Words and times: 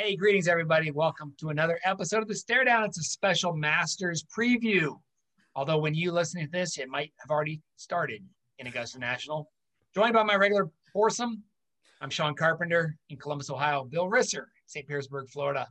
Hey, 0.00 0.14
greetings, 0.14 0.46
everybody. 0.46 0.92
Welcome 0.92 1.34
to 1.38 1.48
another 1.48 1.80
episode 1.84 2.22
of 2.22 2.28
the 2.28 2.34
Stare 2.36 2.64
Down. 2.64 2.84
It's 2.84 3.00
a 3.00 3.02
special 3.02 3.52
Masters 3.52 4.24
preview. 4.24 4.96
Although, 5.56 5.78
when 5.78 5.92
you 5.92 6.12
listen 6.12 6.40
to 6.40 6.48
this, 6.48 6.78
it 6.78 6.88
might 6.88 7.12
have 7.18 7.32
already 7.32 7.60
started 7.78 8.22
in 8.60 8.68
Augusta 8.68 9.00
National. 9.00 9.50
Joined 9.96 10.14
by 10.14 10.22
my 10.22 10.36
regular 10.36 10.70
foursome, 10.92 11.42
I'm 12.00 12.10
Sean 12.10 12.36
Carpenter 12.36 12.96
in 13.10 13.16
Columbus, 13.16 13.50
Ohio, 13.50 13.88
Bill 13.90 14.08
Risser, 14.08 14.44
St. 14.66 14.86
Petersburg, 14.86 15.28
Florida, 15.30 15.66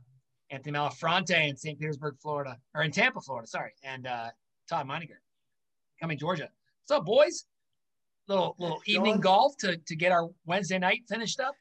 Anthony 0.50 0.76
Malafronte 0.76 1.48
in 1.48 1.56
St. 1.56 1.80
Petersburg, 1.80 2.16
Florida, 2.20 2.58
or 2.74 2.82
in 2.82 2.90
Tampa, 2.90 3.22
Florida, 3.22 3.48
sorry, 3.48 3.72
and 3.82 4.06
uh, 4.06 4.26
Todd 4.68 4.86
Meininger, 4.86 5.16
coming 6.02 6.18
Georgia. 6.18 6.50
What's 6.86 7.00
up, 7.00 7.06
boys? 7.06 7.46
Little 8.28 8.54
little 8.58 8.82
evening 8.84 9.20
golf 9.20 9.56
to, 9.60 9.78
to 9.78 9.96
get 9.96 10.12
our 10.12 10.28
Wednesday 10.44 10.78
night 10.78 11.04
finished 11.08 11.40
up. 11.40 11.54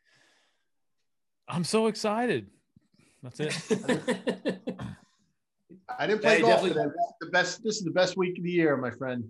I'm 1.47 1.63
so 1.63 1.88
excited. 1.88 2.49
That's 3.35 3.39
it. 3.39 4.79
I 5.99 6.05
didn't 6.05 6.21
play 6.21 6.35
hey, 6.37 6.41
golf 6.41 6.61
today. 6.61 6.73
This 6.73 6.85
is 6.85 7.15
the 7.21 7.29
best. 7.31 7.63
This 7.63 7.77
is 7.77 7.83
the 7.83 7.91
best 7.91 8.18
week 8.18 8.37
of 8.37 8.43
the 8.43 8.51
year, 8.51 8.77
my 8.77 8.91
friend. 8.91 9.23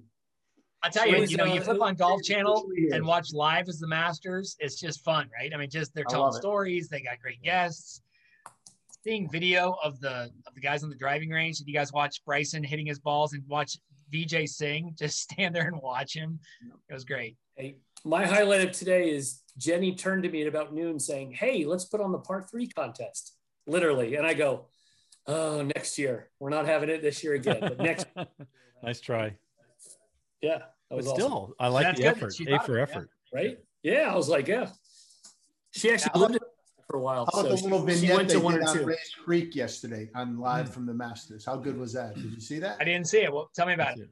I 0.84 0.90
tell 0.90 1.08
you, 1.08 1.24
you 1.24 1.38
know, 1.38 1.46
you 1.46 1.60
uh, 1.60 1.64
flip 1.64 1.82
on 1.82 1.96
Golf 1.96 2.22
Channel 2.24 2.68
and 2.92 3.06
watch 3.06 3.34
live 3.34 3.68
as 3.68 3.80
the 3.80 3.88
Masters. 3.88 4.56
It's 4.60 4.80
just 4.80 5.04
fun, 5.04 5.30
right? 5.38 5.52
I 5.54 5.58
mean, 5.58 5.70
just 5.70 5.94
they're 5.96 6.06
telling 6.06 6.34
stories. 6.34 6.88
They 6.88 7.02
got 7.02 7.20
great 7.20 7.42
guests. 7.42 8.02
Seeing 9.04 9.30
video 9.30 9.76
of 9.84 10.00
the 10.00 10.30
of 10.46 10.54
the 10.54 10.62
guys 10.62 10.84
on 10.84 10.90
the 10.90 10.96
driving 10.96 11.30
range. 11.30 11.58
Did 11.58 11.68
you 11.68 11.74
guys 11.74 11.92
watch 11.94 12.24
Bryson 12.26 12.64
hitting 12.64 12.86
his 12.86 13.00
balls 13.00 13.34
and 13.34 13.44
watch 13.48 13.78
Vijay 14.14 14.48
Singh 14.48 14.94
just 15.00 15.20
stand 15.20 15.56
there 15.56 15.68
and 15.68 15.82
watch 15.82 16.14
him? 16.14 16.40
It 16.90 16.94
was 16.94 17.06
great. 17.06 17.38
Hey, 17.56 17.78
my 18.04 18.26
highlight 18.26 18.62
of 18.62 18.72
today 18.72 19.10
is 19.10 19.42
Jenny 19.58 19.96
turned 19.96 20.24
to 20.24 20.30
me 20.30 20.42
at 20.42 20.48
about 20.48 20.74
noon 20.74 21.00
saying, 21.00 21.32
"Hey, 21.32 21.66
let's 21.66 21.86
put 21.86 22.02
on 22.02 22.12
the 22.12 22.20
par 22.20 22.46
three 22.50 22.68
contest." 22.68 23.37
Literally, 23.68 24.16
and 24.16 24.26
I 24.26 24.34
go, 24.34 24.66
"Oh, 25.28 25.62
next 25.62 25.98
year. 25.98 26.30
We're 26.40 26.50
not 26.50 26.66
having 26.66 26.90
it 26.90 27.02
this 27.02 27.24
year 27.24 27.34
again, 27.34 27.60
but 27.60 27.80
next." 27.80 28.08
nice 28.84 29.02
try. 29.02 29.36
Yeah, 30.42 30.60
but 30.90 31.04
still, 31.04 31.28
awesome. 31.28 31.54
I 31.60 31.68
like 31.68 31.86
That's 31.86 31.98
the 31.98 32.04
good. 32.04 32.18
effort. 32.18 32.34
A 32.48 32.60
for 32.66 32.80
effort, 32.80 33.10
yeah. 33.34 33.40
right? 33.40 33.58
Yeah, 33.84 34.12
I 34.12 34.16
was 34.16 34.30
like, 34.30 34.48
yeah. 34.48 34.70
She 35.72 35.92
actually 35.92 36.12
yeah, 36.16 36.22
lived 36.22 36.36
it 36.36 36.42
for 36.90 36.98
a 36.98 37.02
while. 37.02 37.28
How 37.32 37.42
about 37.42 37.58
so 37.60 37.68
the 37.68 37.76
little 37.76 37.88
she, 37.88 37.94
vignette 37.94 38.10
she 38.10 38.16
went 38.16 38.30
to 38.30 38.40
one 38.40 38.56
or 38.56 38.74
two. 38.74 38.86
Rae's 38.86 39.16
Creek 39.24 39.56
yesterday 39.56 40.10
on 40.16 40.40
live 40.40 40.70
mm. 40.70 40.74
from 40.74 40.86
the 40.86 40.94
Masters? 40.94 41.46
How 41.46 41.58
good 41.58 41.78
was 41.78 41.94
that? 41.94 42.16
Did 42.16 42.32
you 42.32 42.40
see 42.40 42.60
that? 42.60 42.78
I 42.80 42.84
didn't 42.84 43.08
see 43.08 43.20
it. 43.20 43.32
Well, 43.32 43.50
tell 43.56 43.68
me 43.68 43.74
about 43.74 44.00
it. 44.00 44.10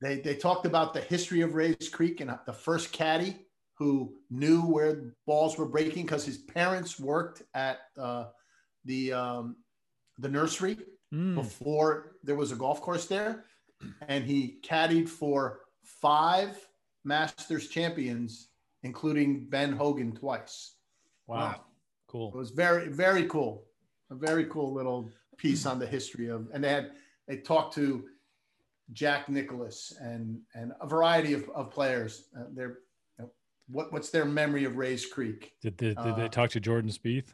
They 0.00 0.20
they 0.20 0.34
talked 0.34 0.66
about 0.66 0.94
the 0.94 1.00
history 1.00 1.42
of 1.42 1.54
Rae's 1.54 1.88
Creek 1.90 2.20
and 2.20 2.34
the 2.46 2.52
first 2.52 2.92
caddy 2.92 3.46
who 3.74 4.14
knew 4.30 4.62
where 4.62 5.14
balls 5.26 5.56
were 5.56 5.66
breaking 5.66 6.04
because 6.04 6.24
his 6.24 6.38
parents 6.38 6.98
worked 6.98 7.42
at 7.54 7.78
uh, 7.98 8.26
the 8.84 9.12
um, 9.12 9.56
the 10.18 10.28
nursery 10.28 10.78
mm. 11.12 11.34
before 11.34 12.16
there 12.22 12.36
was 12.36 12.52
a 12.52 12.56
golf 12.56 12.80
course 12.80 13.06
there, 13.06 13.44
and 14.08 14.24
he 14.24 14.58
caddied 14.62 15.08
for 15.08 15.60
five 15.82 16.56
Masters 17.04 17.68
champions, 17.68 18.48
including 18.82 19.46
Ben 19.48 19.72
Hogan 19.72 20.12
twice. 20.12 20.74
Wow. 21.26 21.36
wow. 21.36 21.60
Cool. 22.08 22.32
It 22.34 22.38
was 22.38 22.50
very, 22.50 22.88
very 22.88 23.26
cool. 23.26 23.66
A 24.10 24.14
very 24.14 24.44
cool 24.46 24.72
little 24.74 25.10
piece 25.36 25.64
on 25.66 25.78
the 25.78 25.86
history 25.86 26.28
of, 26.28 26.48
and 26.52 26.64
they 26.64 26.68
had, 26.68 26.90
they 27.28 27.36
talked 27.36 27.74
to 27.76 28.04
Jack 28.92 29.28
Nicklaus 29.28 29.96
and, 30.00 30.40
and 30.54 30.72
a 30.80 30.86
variety 30.86 31.32
of, 31.32 31.48
of 31.50 31.70
players. 31.70 32.24
Uh, 32.36 32.44
you 32.54 32.76
know, 33.18 33.30
what, 33.68 33.92
what's 33.92 34.10
their 34.10 34.24
memory 34.24 34.64
of 34.64 34.76
Rae's 34.76 35.06
Creek? 35.06 35.52
Did, 35.62 35.76
did, 35.76 35.96
did 35.96 36.12
uh, 36.12 36.14
they 36.16 36.28
talk 36.28 36.50
to 36.50 36.60
Jordan 36.60 36.90
Spieth? 36.90 37.32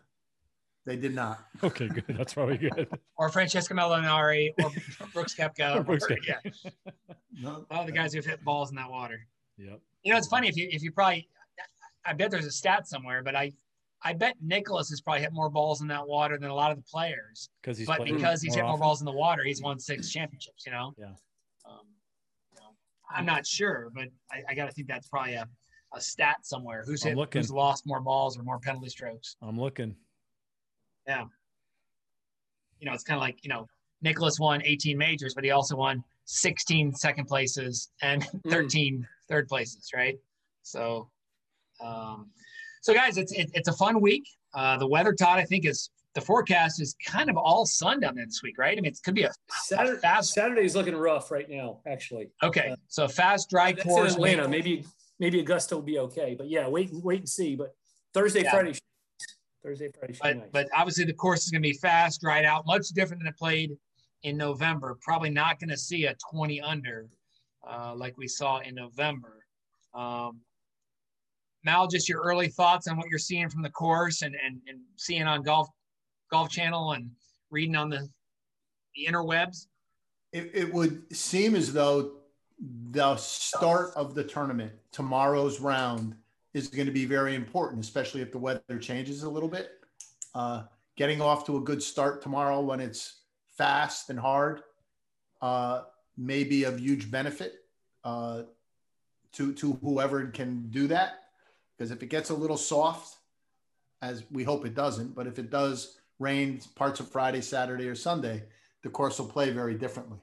They 0.86 0.94
did 0.96 1.14
not. 1.14 1.44
Okay, 1.64 1.88
good. 1.88 2.04
That's 2.16 2.34
probably 2.34 2.58
good. 2.58 2.88
or 3.16 3.28
Francesco 3.28 3.74
Molinari 3.74 4.52
or 4.62 4.70
Brooks 5.12 5.34
Koepka. 5.34 5.76
or 5.76 5.82
Brooks 5.84 6.06
or, 6.08 6.16
yeah. 6.26 6.38
No, 7.42 7.66
All 7.72 7.84
the 7.84 7.92
guys 7.92 8.14
who've 8.14 8.24
hit 8.24 8.42
balls 8.44 8.70
in 8.70 8.76
that 8.76 8.88
water. 8.88 9.26
Yep. 9.58 9.80
You 10.04 10.12
know, 10.12 10.18
it's 10.18 10.28
funny 10.28 10.48
if 10.48 10.56
you 10.56 10.68
if 10.70 10.82
you 10.82 10.92
probably 10.92 11.28
I 12.04 12.12
bet 12.12 12.30
there's 12.30 12.46
a 12.46 12.52
stat 12.52 12.86
somewhere, 12.86 13.24
but 13.24 13.34
I 13.34 13.52
I 14.02 14.12
bet 14.12 14.36
Nicklaus 14.40 14.88
has 14.90 15.00
probably 15.00 15.22
hit 15.22 15.32
more 15.32 15.50
balls 15.50 15.80
in 15.80 15.88
that 15.88 16.06
water 16.06 16.38
than 16.38 16.50
a 16.50 16.54
lot 16.54 16.70
of 16.70 16.76
the 16.76 16.84
players. 16.84 17.50
Because 17.60 17.76
he's 17.76 17.88
but 17.88 18.04
because 18.04 18.40
he's 18.40 18.54
hit 18.54 18.64
more 18.64 18.78
balls 18.78 19.00
in 19.00 19.06
the 19.06 19.12
water, 19.12 19.42
he's 19.42 19.60
won 19.60 19.80
six 19.80 20.10
championships. 20.10 20.64
You 20.64 20.72
know. 20.72 20.94
Yeah. 20.96 21.06
Um, 21.68 21.80
you 22.52 22.60
know, 22.60 22.76
I'm 23.10 23.26
not 23.26 23.44
sure, 23.44 23.90
but 23.92 24.06
I, 24.30 24.42
I 24.50 24.54
got 24.54 24.66
to 24.66 24.72
think 24.72 24.86
that's 24.86 25.08
probably 25.08 25.34
a, 25.34 25.48
a 25.92 26.00
stat 26.00 26.36
somewhere. 26.42 26.84
Who's 26.86 27.02
hit, 27.02 27.18
who's 27.32 27.50
lost 27.50 27.86
more 27.86 28.00
balls 28.00 28.38
or 28.38 28.44
more 28.44 28.60
penalty 28.60 28.88
strokes? 28.88 29.34
I'm 29.42 29.58
looking. 29.58 29.96
Yeah. 31.06 31.24
You 32.80 32.86
know, 32.86 32.92
it's 32.92 33.04
kind 33.04 33.16
of 33.16 33.22
like, 33.22 33.42
you 33.42 33.48
know, 33.48 33.66
Nicklaus 34.02 34.38
won 34.38 34.62
18 34.64 34.98
majors, 34.98 35.34
but 35.34 35.44
he 35.44 35.50
also 35.50 35.76
won 35.76 36.04
16 36.26 36.94
second 36.94 37.26
places 37.26 37.90
and 38.02 38.24
hmm. 38.24 38.50
13 38.50 38.98
mm. 38.98 39.04
third 39.28 39.48
places, 39.48 39.90
right? 39.94 40.18
So, 40.62 41.08
um, 41.82 42.30
so 42.82 42.92
guys, 42.92 43.18
it's 43.18 43.32
it, 43.32 43.50
it's 43.54 43.68
a 43.68 43.72
fun 43.72 44.00
week. 44.00 44.28
Uh, 44.54 44.76
the 44.76 44.86
weather, 44.86 45.12
Todd, 45.12 45.38
I 45.38 45.44
think 45.44 45.66
is 45.66 45.90
the 46.14 46.20
forecast 46.20 46.80
is 46.80 46.96
kind 47.04 47.28
of 47.28 47.36
all 47.36 47.66
sun 47.66 48.00
down 48.00 48.14
there 48.14 48.24
this 48.24 48.42
week, 48.42 48.58
right? 48.58 48.76
I 48.76 48.80
mean, 48.80 48.92
it 48.92 48.98
could 49.04 49.14
be 49.14 49.24
a, 49.24 49.32
Saturday. 49.50 49.98
A 49.98 50.00
fast. 50.00 50.32
Saturday's 50.32 50.74
looking 50.74 50.96
rough 50.96 51.30
right 51.30 51.48
now, 51.48 51.80
actually. 51.86 52.30
Okay, 52.42 52.70
uh, 52.70 52.76
so 52.88 53.06
fast, 53.06 53.50
dry 53.50 53.72
course. 53.72 54.14
Atlanta, 54.14 54.48
maybe 54.48 54.84
maybe 55.18 55.40
Augusta 55.40 55.74
will 55.74 55.82
be 55.82 55.98
okay, 55.98 56.34
but 56.36 56.48
yeah, 56.48 56.66
wait 56.68 56.90
wait 56.92 57.20
and 57.20 57.28
see. 57.28 57.54
But 57.54 57.74
Thursday, 58.14 58.42
yeah. 58.42 58.50
Friday 58.50 58.74
Thursday, 59.66 59.90
Friday. 59.98 60.18
But, 60.22 60.36
nice. 60.36 60.48
but 60.52 60.68
obviously 60.76 61.04
the 61.04 61.12
course 61.12 61.44
is 61.44 61.50
going 61.50 61.62
to 61.62 61.68
be 61.68 61.76
fast, 61.76 62.20
dried 62.20 62.44
out, 62.44 62.66
much 62.66 62.88
different 62.88 63.20
than 63.20 63.28
it 63.28 63.36
played 63.36 63.76
in 64.22 64.36
November. 64.36 64.96
Probably 65.02 65.30
not 65.30 65.58
going 65.58 65.70
to 65.70 65.76
see 65.76 66.06
a 66.06 66.14
20 66.30 66.60
under 66.60 67.08
uh, 67.68 67.94
like 67.96 68.16
we 68.16 68.28
saw 68.28 68.58
in 68.60 68.74
November. 68.74 69.44
Um, 69.94 70.40
Mal, 71.64 71.88
just 71.88 72.08
your 72.08 72.22
early 72.22 72.46
thoughts 72.46 72.86
on 72.86 72.96
what 72.96 73.08
you're 73.08 73.18
seeing 73.18 73.48
from 73.48 73.62
the 73.62 73.70
course 73.70 74.22
and, 74.22 74.36
and, 74.36 74.60
and 74.68 74.78
seeing 74.94 75.24
on 75.24 75.42
Golf 75.42 75.68
Golf 76.30 76.48
Channel 76.48 76.92
and 76.92 77.10
reading 77.50 77.74
on 77.74 77.90
the, 77.90 78.08
the 78.94 79.06
interwebs? 79.06 79.66
It, 80.32 80.50
it 80.54 80.72
would 80.72 81.12
seem 81.14 81.56
as 81.56 81.72
though 81.72 82.12
the 82.90 83.16
start 83.16 83.92
of 83.96 84.14
the 84.14 84.22
tournament, 84.22 84.72
tomorrow's 84.92 85.60
round, 85.60 86.14
is 86.56 86.68
going 86.68 86.86
to 86.86 86.92
be 86.92 87.04
very 87.04 87.34
important, 87.34 87.84
especially 87.84 88.22
if 88.22 88.32
the 88.32 88.38
weather 88.38 88.78
changes 88.80 89.24
a 89.24 89.28
little 89.28 89.48
bit. 89.48 89.72
Uh, 90.34 90.62
getting 90.96 91.20
off 91.20 91.44
to 91.44 91.58
a 91.58 91.60
good 91.60 91.82
start 91.82 92.22
tomorrow 92.22 92.60
when 92.62 92.80
it's 92.80 93.20
fast 93.58 94.08
and 94.08 94.18
hard 94.18 94.62
uh, 95.42 95.82
may 96.16 96.44
be 96.44 96.64
of 96.64 96.80
huge 96.80 97.10
benefit 97.10 97.56
uh, 98.04 98.42
to 99.32 99.52
to 99.52 99.74
whoever 99.82 100.26
can 100.28 100.68
do 100.70 100.86
that. 100.86 101.24
Because 101.76 101.90
if 101.90 102.02
it 102.02 102.06
gets 102.06 102.30
a 102.30 102.34
little 102.34 102.56
soft, 102.56 103.18
as 104.00 104.24
we 104.30 104.42
hope 104.42 104.64
it 104.64 104.74
doesn't, 104.74 105.14
but 105.14 105.26
if 105.26 105.38
it 105.38 105.50
does 105.50 105.98
rain 106.18 106.58
parts 106.74 107.00
of 107.00 107.10
Friday, 107.10 107.42
Saturday, 107.42 107.86
or 107.86 107.94
Sunday, 107.94 108.44
the 108.82 108.88
course 108.88 109.18
will 109.18 109.28
play 109.28 109.50
very 109.50 109.74
differently. 109.74 110.18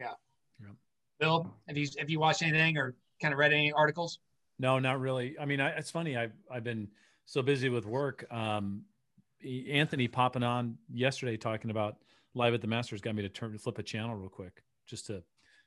Yeah. 0.00 0.14
yeah. 0.60 0.72
Bill, 1.20 1.54
have 1.68 1.76
you 1.76 1.86
have 1.98 2.10
you 2.10 2.18
watched 2.18 2.42
anything 2.42 2.76
or 2.76 2.96
kind 3.20 3.32
of 3.32 3.38
read 3.38 3.52
any 3.52 3.72
articles? 3.72 4.18
No, 4.58 4.78
not 4.78 5.00
really. 5.00 5.36
I 5.40 5.44
mean, 5.44 5.60
I, 5.60 5.70
it's 5.70 5.90
funny. 5.90 6.16
I've 6.16 6.32
I've 6.50 6.64
been 6.64 6.88
so 7.24 7.42
busy 7.42 7.68
with 7.68 7.86
work. 7.86 8.26
Um, 8.32 8.82
Anthony 9.70 10.08
popping 10.08 10.42
on 10.42 10.76
yesterday 10.92 11.36
talking 11.36 11.70
about 11.70 11.96
live 12.34 12.54
at 12.54 12.60
the 12.60 12.66
Masters 12.66 13.00
got 13.00 13.14
me 13.14 13.22
to 13.22 13.28
turn 13.28 13.52
to 13.52 13.58
flip 13.58 13.78
a 13.78 13.82
channel 13.82 14.14
real 14.14 14.28
quick 14.28 14.62
just 14.86 15.06
to 15.06 15.22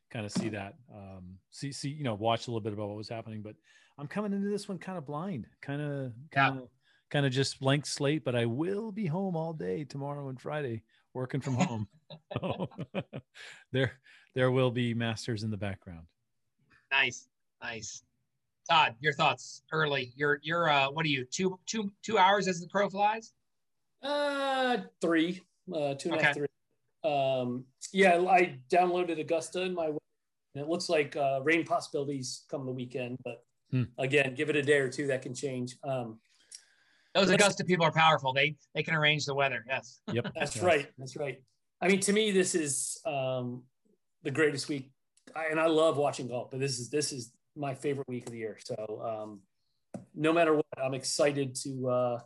kind 0.10 0.26
of 0.26 0.32
see 0.32 0.50
that, 0.50 0.76
um, 0.94 1.38
see 1.52 1.72
see 1.72 1.90
you 1.90 2.04
know 2.04 2.16
watch 2.16 2.48
a 2.48 2.52
little 2.52 2.62
bit 2.62 2.74
about 2.74 2.90
what 2.90 2.98
was 2.98 3.10
happening. 3.10 3.42
But 3.42 3.56
I'm 3.98 4.08
coming 4.08 4.34
into 4.34 4.50
this 4.50 4.68
one 4.68 4.78
kind 4.78 4.98
of 4.98 5.06
blind, 5.06 5.48
kind 5.62 5.82
of 5.82 6.12
kind 6.32 6.60
of 6.60 6.68
kind 7.10 7.26
of 7.26 7.32
just 7.32 7.60
blank 7.60 7.86
slate. 7.86 8.24
But 8.26 8.36
I 8.36 8.46
will 8.46 8.92
be 8.92 9.06
home 9.06 9.36
all 9.36 9.54
day 9.54 9.84
tomorrow 9.86 10.30
and 10.30 10.40
Friday 10.40 10.84
working 11.14 11.42
from 11.42 11.56
home. 11.56 11.88
there 13.72 13.94
there 14.36 14.52
will 14.52 14.72
be 14.72 14.94
Masters 14.94 15.44
in 15.44 15.52
the 15.52 15.58
background. 15.58 16.06
Nice. 16.92 17.28
Nice. 17.62 18.04
Todd, 18.70 18.96
your 19.00 19.14
thoughts 19.14 19.64
early. 19.72 20.14
You're 20.16 20.40
you're 20.44 20.70
uh 20.70 20.90
what 20.90 21.06
are 21.06 21.10
you 21.10 21.26
two 21.26 21.60
two 21.66 21.92
two 22.04 22.18
hours 22.18 22.48
as 22.48 22.60
the 22.60 22.68
crow 22.68 22.90
flies? 22.90 23.34
Uh 24.04 24.78
three. 25.02 25.42
Uh 25.74 25.96
two 25.96 26.10
and 26.10 26.14
okay. 26.14 26.22
a 26.22 26.24
half, 26.24 26.36
three. 26.36 26.48
Um 27.04 27.66
yeah, 27.92 28.18
I 28.30 28.60
downloaded 28.70 29.20
Augusta 29.20 29.62
in 29.62 29.74
my 29.74 29.86
and 29.86 30.64
it 30.64 30.68
looks 30.68 30.90
like 30.90 31.16
uh 31.16 31.42
rain 31.44 31.66
possibilities 31.66 32.46
come 32.50 32.66
the 32.66 32.72
weekend, 32.72 33.18
but 33.24 33.44
hmm. 33.72 33.84
again, 33.98 34.36
give 34.36 34.50
it 34.50 34.56
a 34.56 34.62
day 34.62 34.80
or 34.80 34.90
two 34.90 35.08
that 35.08 35.22
can 35.22 35.34
change. 35.34 35.78
Um 35.84 36.20
those 37.14 37.30
Augusta 37.30 37.66
people 37.66 37.86
are 37.86 37.92
powerful. 37.92 38.34
They 38.34 38.56
they 38.74 38.84
can 38.84 38.96
arrange 38.96 39.26
the 39.26 39.36
weather. 39.36 39.66
Yes. 39.68 40.02
Yep. 40.12 40.32
That's 40.36 40.56
yes. 40.56 40.64
right. 40.64 40.88
That's 40.98 41.18
right. 41.18 41.42
I 41.82 41.88
mean, 41.88 42.00
to 42.02 42.14
me, 42.14 42.32
this 42.32 42.54
is 42.56 43.00
um, 43.06 43.64
the 44.24 44.32
greatest 44.32 44.70
week, 44.70 44.92
I, 45.36 45.46
and 45.46 45.60
I 45.60 45.66
love 45.66 45.98
watching 45.98 46.28
golf. 46.28 46.52
But 46.52 46.60
this 46.60 46.80
is 46.80 46.90
this 46.90 47.12
is 47.12 47.32
my 47.56 47.74
favorite 47.74 48.08
week 48.08 48.26
of 48.26 48.32
the 48.32 48.40
year. 48.40 48.58
So 48.64 49.02
um, 49.04 49.42
no 50.16 50.34
matter 50.34 50.56
what, 50.56 50.66
I'm 50.82 50.94
excited 50.94 51.56
to 51.64 51.90
uh, 51.90 52.20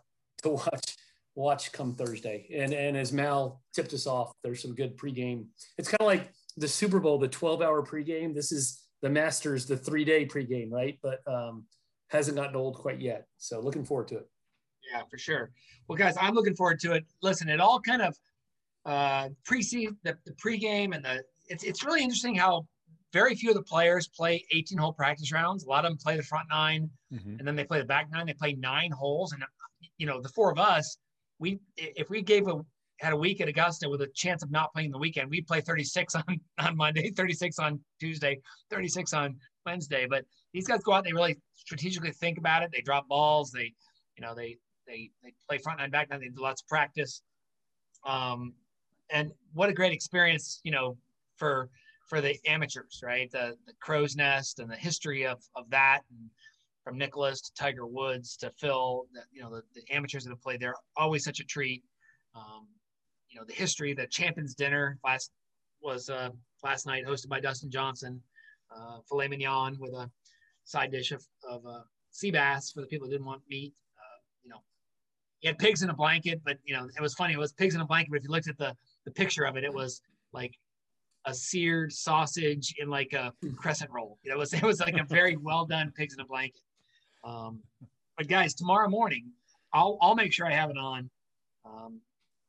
to 0.43 0.49
watch 0.49 0.95
watch 1.35 1.71
come 1.71 1.93
Thursday. 1.93 2.47
And 2.53 2.73
and 2.73 2.97
as 2.97 3.11
Mal 3.11 3.61
tipped 3.73 3.93
us 3.93 4.07
off, 4.07 4.33
there's 4.43 4.61
some 4.61 4.75
good 4.75 4.97
pregame. 4.97 5.45
It's 5.77 5.89
kind 5.89 6.01
of 6.01 6.07
like 6.07 6.31
the 6.57 6.67
Super 6.67 6.99
Bowl, 6.99 7.17
the 7.17 7.27
12 7.27 7.61
hour 7.61 7.85
pregame. 7.85 8.33
This 8.33 8.51
is 8.51 8.81
the 9.01 9.09
Masters, 9.09 9.65
the 9.65 9.77
three 9.77 10.05
day 10.05 10.25
pregame, 10.25 10.71
right? 10.71 10.97
But 11.01 11.19
um, 11.27 11.65
hasn't 12.09 12.37
gotten 12.37 12.55
old 12.55 12.75
quite 12.75 13.01
yet. 13.01 13.27
So 13.37 13.59
looking 13.59 13.85
forward 13.85 14.07
to 14.09 14.17
it. 14.17 14.29
Yeah, 14.91 15.01
for 15.09 15.17
sure. 15.17 15.51
Well, 15.87 15.97
guys, 15.97 16.15
I'm 16.19 16.35
looking 16.35 16.55
forward 16.55 16.79
to 16.81 16.93
it. 16.93 17.05
Listen, 17.21 17.49
it 17.49 17.59
all 17.59 17.79
kind 17.79 18.01
of 18.01 18.17
uh, 18.85 19.29
precede 19.43 19.95
the, 20.03 20.17
the 20.25 20.33
pregame 20.33 20.95
and 20.95 21.03
the. 21.03 21.23
It's 21.47 21.63
it's 21.63 21.83
really 21.83 22.01
interesting 22.01 22.35
how 22.35 22.65
very 23.15 23.33
few 23.33 23.49
of 23.49 23.55
the 23.55 23.63
players 23.63 24.09
play 24.09 24.45
18 24.51 24.77
hole 24.77 24.91
practice 24.91 25.31
rounds. 25.31 25.63
A 25.63 25.69
lot 25.69 25.85
of 25.85 25.91
them 25.91 25.97
play 25.97 26.17
the 26.17 26.23
front 26.23 26.49
9 26.49 26.89
mm-hmm. 27.13 27.39
and 27.39 27.47
then 27.47 27.55
they 27.55 27.63
play 27.63 27.79
the 27.79 27.85
back 27.85 28.11
nine. 28.11 28.25
They 28.25 28.33
play 28.33 28.53
nine 28.55 28.91
holes, 28.91 29.31
and 29.31 29.41
you 29.97 30.05
know 30.05 30.21
the 30.21 30.27
four 30.27 30.51
of 30.51 30.59
us, 30.59 30.97
we 31.39 31.59
if 31.77 32.09
we 32.09 32.21
gave 32.21 32.45
a 32.49 32.59
had 32.99 33.13
a 33.13 33.17
week 33.17 33.39
at 33.39 33.47
Augusta 33.47 33.89
with 33.89 34.01
a 34.01 34.07
chance 34.07 34.43
of 34.43 34.51
not 34.51 34.73
playing 34.73 34.91
the 34.91 34.97
weekend, 34.97 35.29
we'd 35.29 35.47
play 35.47 35.61
36 35.61 36.13
on 36.15 36.23
on 36.59 36.75
Monday, 36.75 37.09
36 37.09 37.57
on 37.57 37.79
Tuesday, 38.01 38.37
36 38.69 39.13
on 39.13 39.37
Wednesday. 39.65 40.07
But 40.09 40.25
these 40.53 40.67
guys 40.67 40.81
go 40.83 40.91
out, 40.91 41.05
they 41.05 41.13
really 41.13 41.37
strategically 41.55 42.11
think 42.11 42.37
about 42.37 42.63
it. 42.63 42.69
They 42.73 42.81
drop 42.81 43.07
balls. 43.07 43.49
They, 43.49 43.73
you 44.17 44.25
know, 44.25 44.35
they 44.35 44.57
they 44.85 45.09
they 45.23 45.33
play 45.47 45.59
front 45.59 45.79
nine, 45.79 45.89
back 45.89 46.09
nine. 46.09 46.19
They 46.19 46.27
do 46.27 46.41
lots 46.41 46.61
of 46.63 46.67
practice. 46.67 47.21
Um, 48.05 48.53
and 49.09 49.31
what 49.53 49.69
a 49.69 49.73
great 49.73 49.93
experience, 49.93 50.59
you 50.65 50.71
know, 50.71 50.97
for 51.37 51.69
for 52.07 52.21
the 52.21 52.37
amateurs, 52.45 53.01
right? 53.03 53.29
The 53.31 53.55
the 53.65 53.73
crow's 53.79 54.15
nest 54.15 54.59
and 54.59 54.69
the 54.69 54.75
history 54.75 55.25
of 55.25 55.41
of 55.55 55.69
that, 55.69 56.01
and 56.09 56.29
from 56.83 56.97
Nicklaus 56.97 57.41
to 57.41 57.53
Tiger 57.53 57.87
Woods 57.87 58.37
to 58.37 58.51
Phil, 58.59 59.07
you 59.31 59.41
know, 59.41 59.49
the, 59.49 59.63
the 59.73 59.81
amateurs 59.93 60.23
that 60.23 60.29
have 60.29 60.41
played 60.41 60.59
there, 60.59 60.75
always 60.95 61.23
such 61.23 61.39
a 61.39 61.43
treat. 61.43 61.83
Um, 62.35 62.67
you 63.29 63.39
know, 63.39 63.45
the 63.45 63.53
history, 63.53 63.93
the 63.93 64.07
Champions 64.07 64.53
Dinner 64.53 64.99
last 65.03 65.31
was 65.81 66.09
uh, 66.09 66.29
last 66.63 66.85
night, 66.85 67.05
hosted 67.05 67.27
by 67.27 67.39
Dustin 67.39 67.71
Johnson, 67.71 68.21
uh, 68.75 68.99
filet 69.09 69.27
mignon 69.27 69.77
with 69.79 69.93
a 69.93 70.09
side 70.63 70.91
dish 70.91 71.11
of, 71.11 71.23
of 71.49 71.65
uh, 71.65 71.81
sea 72.11 72.31
bass 72.31 72.71
for 72.71 72.81
the 72.81 72.87
people 72.87 73.07
who 73.07 73.11
didn't 73.11 73.25
want 73.25 73.41
meat. 73.49 73.73
Uh, 73.97 74.19
you 74.43 74.49
know, 74.49 74.59
he 75.39 75.47
had 75.47 75.57
pigs 75.57 75.81
in 75.81 75.89
a 75.89 75.93
blanket, 75.93 76.41
but 76.45 76.57
you 76.63 76.75
know, 76.75 76.87
it 76.95 77.01
was 77.01 77.15
funny. 77.15 77.33
It 77.33 77.39
was 77.39 77.51
pigs 77.53 77.75
in 77.75 77.81
a 77.81 77.85
blanket, 77.85 78.11
but 78.11 78.17
if 78.17 78.23
you 78.23 78.29
looked 78.29 78.47
at 78.47 78.57
the 78.57 78.75
the 79.05 79.11
picture 79.11 79.45
of 79.45 79.57
it, 79.57 79.63
it 79.63 79.73
was 79.73 80.01
like 80.33 80.53
a 81.25 81.33
seared 81.33 81.91
sausage 81.91 82.73
in 82.77 82.89
like 82.89 83.13
a 83.13 83.33
crescent 83.55 83.91
roll. 83.91 84.17
It 84.23 84.37
was 84.37 84.53
it 84.53 84.63
was 84.63 84.79
like 84.79 84.97
a 84.97 85.03
very 85.03 85.35
well 85.41 85.65
done 85.65 85.91
pigs 85.95 86.13
in 86.13 86.19
a 86.19 86.25
blanket. 86.25 86.61
Um, 87.23 87.59
but 88.17 88.27
guys, 88.27 88.53
tomorrow 88.53 88.89
morning, 88.89 89.31
I'll 89.73 89.97
I'll 90.01 90.15
make 90.15 90.33
sure 90.33 90.45
I 90.45 90.53
have 90.53 90.69
it 90.69 90.77
on. 90.77 91.09
Um, 91.65 91.99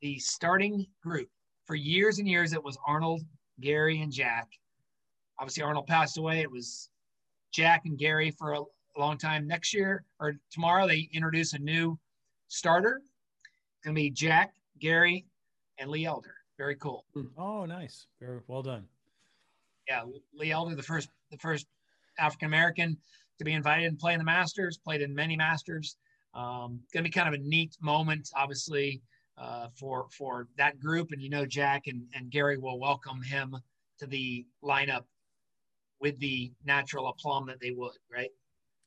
the 0.03 0.19
starting 0.19 0.87
group 1.03 1.29
for 1.65 1.75
years 1.75 2.19
and 2.19 2.29
years. 2.29 2.53
It 2.53 2.63
was 2.63 2.79
Arnold, 2.87 3.23
Gary, 3.61 4.03
and 4.03 4.13
Jack. 4.13 4.49
Obviously, 5.39 5.63
Arnold 5.63 5.87
passed 5.87 6.19
away. 6.19 6.41
It 6.41 6.51
was 6.51 6.91
Jack 7.53 7.83
and 7.87 7.99
Gary 7.99 8.31
for 8.31 8.53
a 8.53 8.63
long 8.99 9.19
time. 9.19 9.47
Next 9.47 9.75
year 9.75 10.05
or 10.21 10.35
tomorrow, 10.51 10.87
they 10.87 11.09
introduce 11.13 11.55
a 11.55 11.59
new 11.59 11.99
starter. 12.49 13.01
It's 13.03 13.85
gonna 13.85 13.95
be 13.95 14.11
Jack, 14.11 14.55
Gary, 14.79 15.27
and 15.79 15.91
Lee 15.91 16.05
Elder. 16.05 16.35
Very 16.59 16.77
cool. 16.77 17.05
Oh, 17.37 17.67
nice. 17.67 18.07
Very 18.21 18.41
well 18.47 18.63
done. 18.63 18.85
Yeah, 19.89 20.05
Lee 20.35 20.53
Elder, 20.53 20.75
the 20.75 20.83
first 20.83 21.09
the 21.31 21.39
first 21.39 21.67
African 22.19 22.47
American 22.47 22.97
to 23.39 23.45
be 23.45 23.53
invited 23.53 23.87
and 23.87 23.99
play 23.99 24.15
in 24.15 24.19
the 24.19 24.25
Masters. 24.25 24.79
Played 24.79 25.03
in 25.03 25.15
many 25.15 25.37
Masters. 25.37 25.97
Um, 26.35 26.81
gonna 26.93 27.05
be 27.05 27.11
kind 27.11 27.29
of 27.29 27.35
a 27.35 27.43
neat 27.43 27.77
moment, 27.81 28.31
obviously, 28.35 29.03
uh, 29.39 29.69
for 29.79 30.07
for 30.11 30.49
that 30.57 30.81
group. 30.81 31.13
And 31.13 31.21
you 31.21 31.31
know, 31.31 31.45
Jack 31.45 31.87
and, 31.87 32.05
and 32.15 32.31
Gary 32.31 32.59
will 32.59 32.81
welcome 32.81 33.23
him 33.23 33.57
to 33.99 34.07
the 34.07 34.47
lineup 34.65 35.05
with 36.01 36.19
the 36.19 36.53
natural 36.65 37.09
aplomb 37.09 37.47
that 37.47 37.61
they 37.61 37.71
would, 37.71 37.97
right? 38.13 38.31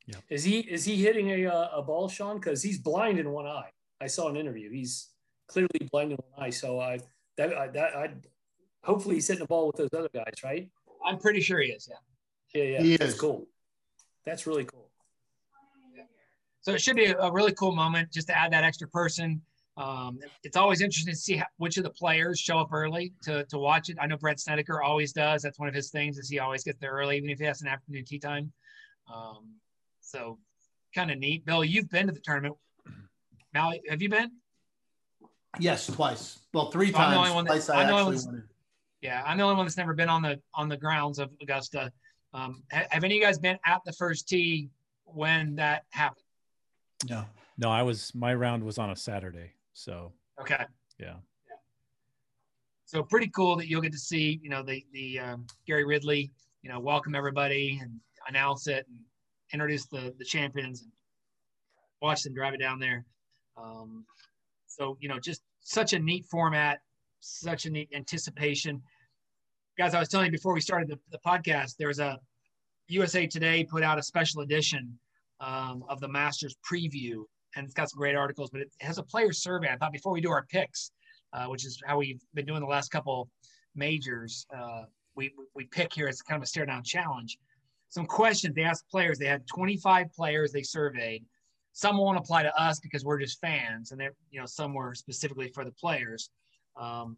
Yeah. 0.06 0.16
Is 0.28 0.44
he 0.44 0.60
is 0.60 0.84
he 0.84 0.96
hitting 0.96 1.30
a 1.30 1.46
uh, 1.46 1.68
a 1.72 1.82
ball, 1.82 2.08
Sean? 2.08 2.36
Because 2.36 2.62
he's 2.62 2.78
blind 2.78 3.18
in 3.18 3.30
one 3.30 3.46
eye. 3.46 3.70
I 4.00 4.06
saw 4.06 4.28
an 4.28 4.36
interview. 4.36 4.70
He's 4.70 5.10
clearly 5.46 5.88
blind 5.90 6.12
in 6.12 6.18
one 6.18 6.46
eye. 6.46 6.50
So 6.50 6.80
I 6.80 6.98
that 7.36 7.56
I, 7.56 7.68
that 7.68 7.96
I 7.96 8.10
hopefully 8.82 9.16
he's 9.16 9.28
hitting 9.28 9.40
the 9.40 9.46
ball 9.46 9.66
with 9.66 9.76
those 9.76 9.90
other 9.96 10.10
guys, 10.12 10.34
right? 10.44 10.68
I'm 11.06 11.18
pretty 11.18 11.40
sure 11.40 11.60
he 11.60 11.70
is. 11.70 11.88
Yeah. 11.90 11.96
Yeah, 12.54 12.70
yeah. 12.72 12.82
He 12.82 12.96
That's 12.96 13.14
is. 13.14 13.20
cool. 13.20 13.46
That's 14.24 14.46
really 14.46 14.64
cool. 14.64 14.90
Yeah. 15.96 16.04
So 16.60 16.72
it 16.72 16.80
should 16.80 16.96
be 16.96 17.06
a 17.06 17.30
really 17.30 17.52
cool 17.52 17.74
moment 17.74 18.12
just 18.12 18.26
to 18.28 18.36
add 18.36 18.52
that 18.52 18.64
extra 18.64 18.88
person. 18.88 19.40
Um, 19.76 20.18
it's 20.42 20.56
always 20.56 20.82
interesting 20.82 21.14
to 21.14 21.18
see 21.18 21.36
how, 21.36 21.46
which 21.56 21.78
of 21.78 21.84
the 21.84 21.90
players 21.90 22.38
show 22.38 22.58
up 22.58 22.72
early 22.72 23.14
to, 23.22 23.44
to 23.46 23.58
watch 23.58 23.88
it. 23.88 23.96
I 24.00 24.06
know 24.06 24.16
Brandt 24.16 24.40
Snedeker 24.40 24.82
always 24.82 25.12
does. 25.12 25.42
That's 25.42 25.58
one 25.58 25.68
of 25.68 25.74
his 25.74 25.90
things 25.90 26.18
is 26.18 26.28
he 26.28 26.38
always 26.38 26.64
gets 26.64 26.78
there 26.80 26.92
early, 26.92 27.16
even 27.16 27.30
if 27.30 27.38
he 27.38 27.44
has 27.46 27.62
an 27.62 27.68
afternoon 27.68 28.04
tee 28.04 28.18
time. 28.18 28.52
Um, 29.12 29.54
so 30.00 30.38
kind 30.94 31.10
of 31.10 31.18
neat. 31.18 31.46
Bill, 31.46 31.64
you've 31.64 31.88
been 31.88 32.08
to 32.08 32.12
the 32.12 32.20
tournament. 32.20 32.56
Mal, 33.54 33.72
have 33.88 34.02
you 34.02 34.08
been? 34.08 34.30
Yes, 35.58 35.86
twice. 35.86 36.38
Well, 36.52 36.70
three 36.70 36.92
So 36.92 36.98
I'm 36.98 37.04
times. 37.04 37.14
the 37.14 37.18
only 37.18 37.32
one 37.34 37.44
that- 37.44 37.50
twice 37.50 37.68
I 37.70 37.80
I'm 37.82 37.86
the 37.88 37.92
only 37.94 38.16
actually 38.16 38.32
one. 38.32 38.48
Yeah, 39.00 39.22
I'm 39.26 39.38
the 39.38 39.44
only 39.44 39.56
one 39.56 39.66
that's 39.66 39.76
never 39.76 39.94
been 39.94 40.08
on 40.08 40.22
the 40.22 40.40
on 40.54 40.68
the 40.68 40.76
grounds 40.76 41.18
of 41.18 41.30
Augusta. 41.40 41.92
Um, 42.32 42.62
ha- 42.70 42.86
have 42.90 43.02
any 43.02 43.14
of 43.16 43.20
you 43.20 43.24
guys 43.26 43.38
been 43.38 43.58
at 43.64 43.80
the 43.84 43.92
first 43.92 44.28
tee 44.28 44.70
when 45.04 45.56
that 45.56 45.84
happened? 45.90 46.24
No. 47.08 47.24
No, 47.58 47.70
I 47.70 47.82
was 47.82 48.14
my 48.14 48.32
round 48.34 48.62
was 48.62 48.78
on 48.78 48.90
a 48.90 48.96
Saturday, 48.96 49.52
so 49.72 50.12
Okay. 50.40 50.64
yeah. 50.98 51.16
So 52.84 53.02
pretty 53.02 53.28
cool 53.28 53.56
that 53.56 53.68
you'll 53.68 53.80
get 53.82 53.92
to 53.92 53.98
see, 53.98 54.38
you 54.42 54.50
know, 54.50 54.62
the 54.62 54.84
the 54.92 55.18
um, 55.18 55.46
Gary 55.66 55.84
Ridley, 55.84 56.30
you 56.62 56.68
know, 56.70 56.78
welcome 56.78 57.14
everybody 57.14 57.78
and 57.82 58.00
announce 58.28 58.66
it 58.66 58.86
and 58.88 58.98
introduce 59.52 59.86
the 59.86 60.14
the 60.18 60.24
champions 60.24 60.82
and 60.82 60.92
watch 62.02 62.22
them 62.22 62.34
drive 62.34 62.54
it 62.54 62.58
down 62.60 62.78
there. 62.78 63.04
Um, 63.56 64.06
so 64.80 64.96
you 65.00 65.08
know, 65.08 65.18
just 65.18 65.42
such 65.60 65.92
a 65.92 65.98
neat 65.98 66.24
format, 66.24 66.78
such 67.20 67.66
a 67.66 67.70
neat 67.70 67.90
anticipation. 67.94 68.82
Guys, 69.76 69.94
I 69.94 70.00
was 70.00 70.08
telling 70.08 70.26
you 70.26 70.32
before 70.32 70.54
we 70.54 70.60
started 70.60 70.88
the, 70.88 70.98
the 71.10 71.18
podcast, 71.24 71.74
there's 71.78 71.98
a 71.98 72.18
USA 72.88 73.26
Today 73.26 73.62
put 73.62 73.82
out 73.82 73.98
a 73.98 74.02
special 74.02 74.40
edition 74.40 74.98
um, 75.40 75.84
of 75.88 76.00
the 76.00 76.08
Masters 76.08 76.56
preview, 76.68 77.24
and 77.54 77.64
it's 77.64 77.74
got 77.74 77.90
some 77.90 77.98
great 77.98 78.16
articles, 78.16 78.50
but 78.50 78.62
it 78.62 78.72
has 78.80 78.98
a 78.98 79.02
player 79.02 79.32
survey. 79.32 79.68
I 79.68 79.76
thought 79.76 79.92
before 79.92 80.12
we 80.12 80.20
do 80.22 80.30
our 80.30 80.46
picks, 80.46 80.92
uh, 81.34 81.44
which 81.44 81.66
is 81.66 81.80
how 81.86 81.98
we've 81.98 82.20
been 82.32 82.46
doing 82.46 82.60
the 82.60 82.66
last 82.66 82.90
couple 82.90 83.28
majors. 83.74 84.46
Uh, 84.56 84.84
we 85.14 85.30
we 85.54 85.64
pick 85.66 85.92
here 85.92 86.08
as 86.08 86.22
kind 86.22 86.38
of 86.38 86.42
a 86.42 86.46
stare 86.46 86.64
down 86.64 86.82
challenge. 86.84 87.36
Some 87.90 88.06
questions 88.06 88.54
they 88.54 88.62
asked 88.62 88.88
players. 88.90 89.18
They 89.18 89.26
had 89.26 89.46
25 89.46 90.12
players 90.12 90.52
they 90.52 90.62
surveyed. 90.62 91.24
Some 91.72 91.98
won't 91.98 92.18
apply 92.18 92.42
to 92.42 92.60
us 92.60 92.80
because 92.80 93.04
we're 93.04 93.18
just 93.18 93.40
fans, 93.40 93.92
and 93.92 94.00
they're 94.00 94.14
you 94.30 94.40
know 94.40 94.46
some 94.46 94.74
were 94.74 94.94
specifically 94.94 95.48
for 95.48 95.64
the 95.64 95.72
players. 95.72 96.30
Um, 96.76 97.16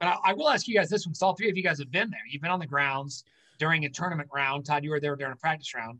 but 0.00 0.08
I, 0.08 0.30
I 0.30 0.32
will 0.32 0.48
ask 0.48 0.66
you 0.66 0.74
guys 0.74 0.88
this 0.88 1.06
one, 1.06 1.12
because 1.12 1.22
all 1.22 1.34
three 1.34 1.50
of 1.50 1.56
you 1.56 1.62
guys 1.62 1.78
have 1.78 1.90
been 1.90 2.10
there. 2.10 2.20
You've 2.28 2.42
been 2.42 2.50
on 2.50 2.60
the 2.60 2.66
grounds 2.66 3.24
during 3.58 3.84
a 3.84 3.88
tournament 3.88 4.28
round. 4.32 4.66
Todd, 4.66 4.84
you 4.84 4.90
were 4.90 5.00
there 5.00 5.14
during 5.16 5.32
a 5.32 5.36
practice 5.36 5.74
round. 5.74 5.98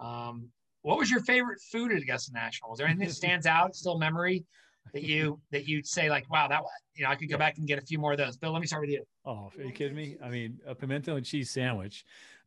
Um, 0.00 0.48
what 0.82 0.98
was 0.98 1.10
your 1.10 1.20
favorite 1.20 1.60
food 1.60 1.92
at 1.92 2.02
Augusta 2.02 2.32
National? 2.32 2.70
Was 2.70 2.78
there 2.78 2.88
anything 2.88 3.08
that 3.08 3.14
stands 3.14 3.46
out, 3.46 3.74
still 3.76 3.98
memory, 3.98 4.44
that 4.92 5.02
you 5.02 5.40
that 5.50 5.68
you'd 5.68 5.86
say 5.86 6.10
like, 6.10 6.28
wow, 6.30 6.48
that 6.48 6.60
was, 6.60 6.70
you 6.94 7.04
know, 7.04 7.10
I 7.10 7.14
could 7.14 7.30
go 7.30 7.38
back 7.38 7.58
and 7.58 7.66
get 7.66 7.78
a 7.78 7.82
few 7.82 7.98
more 7.98 8.12
of 8.12 8.18
those. 8.18 8.36
Bill, 8.36 8.52
let 8.52 8.60
me 8.60 8.66
start 8.66 8.82
with 8.82 8.90
you. 8.90 9.04
Oh, 9.24 9.50
are 9.56 9.64
you 9.64 9.72
kidding 9.72 9.96
me? 9.96 10.16
I 10.22 10.28
mean, 10.28 10.58
a 10.66 10.74
pimento 10.74 11.16
and 11.16 11.24
cheese 11.24 11.50
sandwich, 11.50 12.04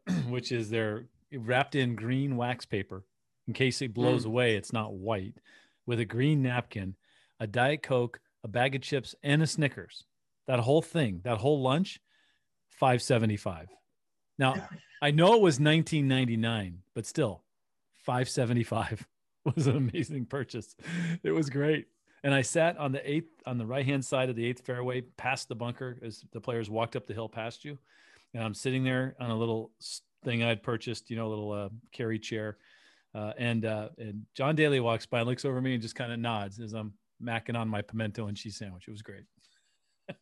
which 0.28 0.52
is 0.52 0.70
they're 0.70 1.06
wrapped 1.34 1.76
in 1.76 1.96
green 1.96 2.36
wax 2.36 2.66
paper 2.66 3.04
in 3.48 3.54
case 3.54 3.82
it 3.82 3.94
blows 3.94 4.26
away, 4.26 4.56
it's 4.56 4.74
not 4.74 4.94
white, 4.94 5.36
with 5.86 6.00
a 6.00 6.06
green 6.06 6.42
napkin, 6.42 6.96
a 7.40 7.48
Diet 7.48 7.84
Coke, 7.84 8.20
a 8.44 8.48
bag 8.48 8.76
of 8.76 8.82
chips, 8.82 9.16
and 9.24 9.42
a 9.42 9.48
Snickers. 9.48 10.04
That 10.48 10.60
whole 10.60 10.82
thing, 10.82 11.22
that 11.24 11.38
whole 11.38 11.62
lunch, 11.62 12.00
575. 12.70 13.70
Now, 14.38 14.56
I 15.02 15.12
know 15.12 15.34
it 15.34 15.42
was 15.42 15.60
1999, 15.60 16.80
but 16.94 17.06
still, 17.06 17.44
575 18.06 19.06
was 19.56 19.68
an 19.68 19.78
amazing 19.78 20.26
purchase. 20.26 20.76
It 21.24 21.32
was 21.32 21.50
great. 21.50 21.88
And 22.24 22.34
I 22.34 22.42
sat 22.42 22.78
on 22.78 22.92
the 22.92 23.08
eighth, 23.10 23.30
on 23.46 23.60
the 23.60 23.68
right 23.68 23.86
hand 23.86 24.04
side 24.04 24.30
of 24.30 24.36
the 24.36 24.46
eighth 24.46 24.66
fairway, 24.66 25.02
past 25.02 25.48
the 25.48 25.56
bunker 25.56 26.00
as 26.04 26.24
the 26.32 26.42
players 26.42 26.72
walked 26.72 26.96
up 26.96 27.06
the 27.06 27.14
hill 27.14 27.30
past 27.30 27.64
you. 27.64 27.78
And 28.34 28.44
I'm 28.44 28.56
sitting 28.56 28.84
there 28.84 29.16
on 29.20 29.30
a 29.30 29.38
little 29.38 29.72
thing 30.24 30.44
I'd 30.44 30.64
purchased, 30.64 31.12
you 31.12 31.18
know, 31.18 31.28
a 31.28 31.30
little 31.30 31.52
uh, 31.52 31.70
carry 31.92 32.18
chair. 32.18 32.58
Uh, 33.16 33.32
and 33.38 33.66
uh, 33.66 33.90
and 33.98 34.26
John 34.36 34.56
Daly 34.56 34.82
walks 34.82 35.06
by 35.06 35.20
and 35.20 35.28
looks 35.28 35.46
over 35.46 35.62
me 35.62 35.74
and 35.74 35.82
just 35.82 35.96
kind 35.96 36.12
of 36.12 36.20
nods 36.20 36.60
as 36.60 36.74
I'm 36.74 36.94
macking 37.24 37.58
on 37.58 37.70
my 37.70 37.82
pimento 37.82 38.28
and 38.28 38.36
cheese 38.36 38.58
sandwich. 38.58 38.86
It 38.88 38.92
was 38.92 39.02
great. 39.02 39.24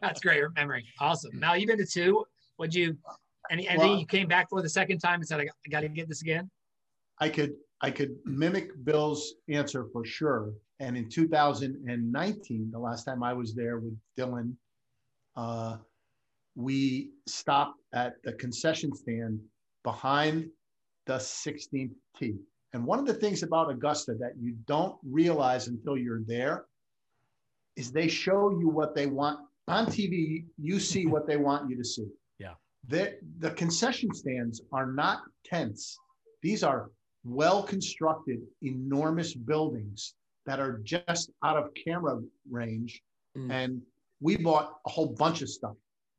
That's 0.00 0.20
great 0.20 0.44
memory. 0.54 0.84
Awesome. 1.00 1.38
Now 1.40 1.54
you've 1.54 1.66
been 1.66 1.78
to 1.78 1.86
two. 1.86 2.24
Would 2.58 2.72
you? 2.72 2.96
Any? 3.50 3.66
And 3.66 3.78
Well- 3.78 3.88
then 3.90 3.98
you 3.98 4.06
came 4.06 4.28
back 4.28 4.48
for 4.48 4.62
the 4.62 4.68
second 4.68 4.98
time 5.00 5.16
and 5.16 5.26
said, 5.26 5.40
"I 5.40 5.44
got, 5.44 5.54
I 5.66 5.70
got 5.70 5.80
to 5.80 5.88
get 5.88 6.08
this 6.08 6.22
again." 6.22 6.48
I 7.18 7.28
could 7.28 7.54
I 7.80 7.90
could 7.90 8.16
mimic 8.24 8.70
Bill's 8.84 9.34
answer 9.48 9.86
for 9.92 10.04
sure. 10.04 10.52
And 10.78 10.96
in 10.96 11.08
2019, 11.08 12.70
the 12.70 12.78
last 12.78 13.04
time 13.04 13.22
I 13.22 13.32
was 13.32 13.54
there 13.54 13.78
with 13.78 13.96
Dylan, 14.18 14.54
uh, 15.36 15.78
we 16.54 17.10
stopped 17.26 17.80
at 17.92 18.22
the 18.22 18.32
concession 18.34 18.94
stand 18.94 19.40
behind 19.84 20.48
the 21.06 21.14
16th 21.14 21.92
tee. 22.18 22.36
And 22.72 22.86
one 22.86 22.98
of 22.98 23.06
the 23.06 23.14
things 23.14 23.42
about 23.42 23.70
Augusta 23.70 24.14
that 24.20 24.32
you 24.38 24.54
don't 24.66 24.96
realize 25.04 25.68
until 25.68 25.96
you're 25.96 26.22
there 26.26 26.64
is 27.76 27.92
they 27.92 28.08
show 28.08 28.50
you 28.50 28.68
what 28.68 28.94
they 28.94 29.06
want 29.06 29.40
on 29.68 29.86
TV. 29.86 30.44
You 30.58 30.80
see 30.80 31.06
what 31.06 31.26
they 31.26 31.36
want 31.36 31.68
you 31.70 31.76
to 31.76 31.84
see. 31.84 32.06
Yeah. 32.38 32.54
The, 32.88 33.18
the 33.38 33.52
concession 33.52 34.12
stands 34.12 34.62
are 34.72 34.90
not 34.90 35.22
tents. 35.44 35.96
These 36.42 36.64
are 36.64 36.90
well 37.24 37.62
constructed, 37.62 38.40
enormous 38.62 39.32
buildings 39.32 40.14
that 40.44 40.58
are 40.58 40.80
just 40.82 41.30
out 41.44 41.56
of 41.56 41.70
camera 41.74 42.20
range. 42.50 43.00
Mm. 43.38 43.50
And 43.52 43.82
we 44.20 44.36
bought 44.36 44.78
a 44.86 44.90
whole 44.90 45.06
bunch 45.06 45.42
of 45.42 45.50
stuff 45.50 45.76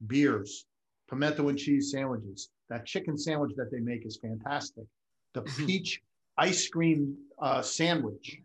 beers, 0.08 0.66
pimento 1.10 1.50
and 1.50 1.58
cheese 1.58 1.92
sandwiches. 1.92 2.50
That 2.70 2.86
chicken 2.86 3.18
sandwich 3.18 3.54
that 3.58 3.72
they 3.72 3.80
make 3.80 4.06
is 4.06 4.18
fantastic. 4.18 4.86
The 5.34 5.42
mm-hmm. 5.42 5.66
peach 5.66 6.02
ice 6.38 6.68
cream 6.68 7.16
uh, 7.40 7.62
sandwich 7.62 8.40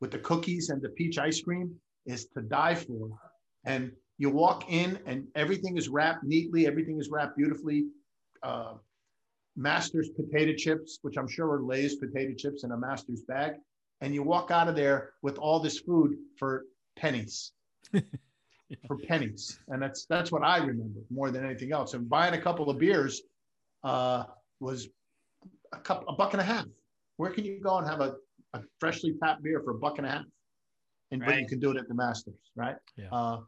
with 0.00 0.10
the 0.10 0.18
cookies 0.18 0.70
and 0.70 0.80
the 0.80 0.88
peach 0.90 1.18
ice 1.18 1.40
cream 1.40 1.74
is 2.06 2.26
to 2.34 2.40
die 2.42 2.74
for. 2.74 3.10
And 3.64 3.92
you 4.18 4.30
walk 4.30 4.70
in 4.70 4.98
and 5.06 5.26
everything 5.34 5.76
is 5.76 5.88
wrapped 5.88 6.24
neatly, 6.24 6.66
everything 6.66 6.98
is 6.98 7.10
wrapped 7.10 7.36
beautifully. 7.36 7.86
Uh, 8.42 8.74
Masters 9.56 10.08
potato 10.10 10.54
chips, 10.56 10.98
which 11.02 11.16
I'm 11.18 11.28
sure 11.28 11.50
are 11.50 11.62
Lay's 11.62 11.96
potato 11.96 12.32
chips 12.34 12.64
in 12.64 12.72
a 12.72 12.76
Masters 12.76 13.22
bag. 13.22 13.54
And 14.00 14.14
you 14.14 14.22
walk 14.22 14.50
out 14.50 14.68
of 14.68 14.76
there 14.76 15.10
with 15.22 15.36
all 15.36 15.60
this 15.60 15.80
food 15.80 16.16
for 16.38 16.64
pennies. 16.96 17.52
for 18.86 18.96
pennies. 19.06 19.58
And 19.68 19.82
that's 19.82 20.06
that's 20.06 20.32
what 20.32 20.42
I 20.42 20.58
remember 20.58 21.00
more 21.10 21.30
than 21.30 21.44
anything 21.44 21.72
else. 21.72 21.94
And 21.94 22.08
buying 22.08 22.34
a 22.34 22.40
couple 22.40 22.70
of 22.70 22.78
beers 22.78 23.22
uh, 23.84 24.24
was 24.60 24.88
a 25.72 25.78
cup 25.78 26.04
a 26.08 26.12
buck 26.12 26.32
and 26.32 26.40
a 26.40 26.44
half. 26.44 26.66
Where 27.16 27.30
can 27.30 27.44
you 27.44 27.60
go 27.60 27.78
and 27.78 27.86
have 27.86 28.00
a, 28.00 28.14
a 28.54 28.60
freshly 28.78 29.14
tapped 29.22 29.42
beer 29.42 29.60
for 29.64 29.72
a 29.72 29.78
buck 29.78 29.98
and 29.98 30.06
a 30.06 30.10
half? 30.10 30.24
And 31.10 31.20
right. 31.20 31.30
but 31.30 31.40
you 31.40 31.46
can 31.46 31.58
do 31.58 31.70
it 31.70 31.76
at 31.76 31.88
the 31.88 31.94
Masters, 31.94 32.50
right? 32.54 32.76
Yeah. 32.96 33.08
Uh, 33.10 33.40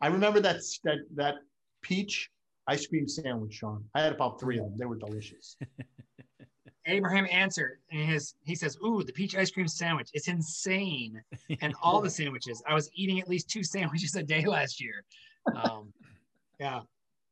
I 0.00 0.08
remember 0.08 0.40
that 0.40 0.60
that 0.84 0.98
that 1.14 1.34
peach 1.82 2.30
ice 2.66 2.86
cream 2.86 3.08
sandwich, 3.08 3.54
Sean. 3.54 3.84
I 3.94 4.02
had 4.02 4.12
about 4.12 4.40
three 4.40 4.58
of 4.58 4.64
them. 4.64 4.76
They 4.78 4.84
were 4.84 4.96
delicious. 4.96 5.56
Abraham 6.86 7.28
Ancer, 7.30 7.78
and 7.92 8.08
his 8.08 8.34
he 8.44 8.54
says, 8.54 8.76
"Ooh, 8.84 9.02
the 9.04 9.12
peach 9.12 9.36
ice 9.36 9.50
cream 9.50 9.68
sandwich. 9.68 10.08
It's 10.12 10.28
insane." 10.28 11.20
And 11.60 11.74
all 11.82 12.00
the 12.00 12.10
sandwiches. 12.10 12.62
I 12.66 12.74
was 12.74 12.90
eating 12.94 13.20
at 13.20 13.28
least 13.28 13.48
two 13.48 13.62
sandwiches 13.62 14.16
a 14.16 14.22
day 14.22 14.44
last 14.44 14.80
year. 14.80 15.04
Um, 15.54 15.92
yeah, 16.58 16.80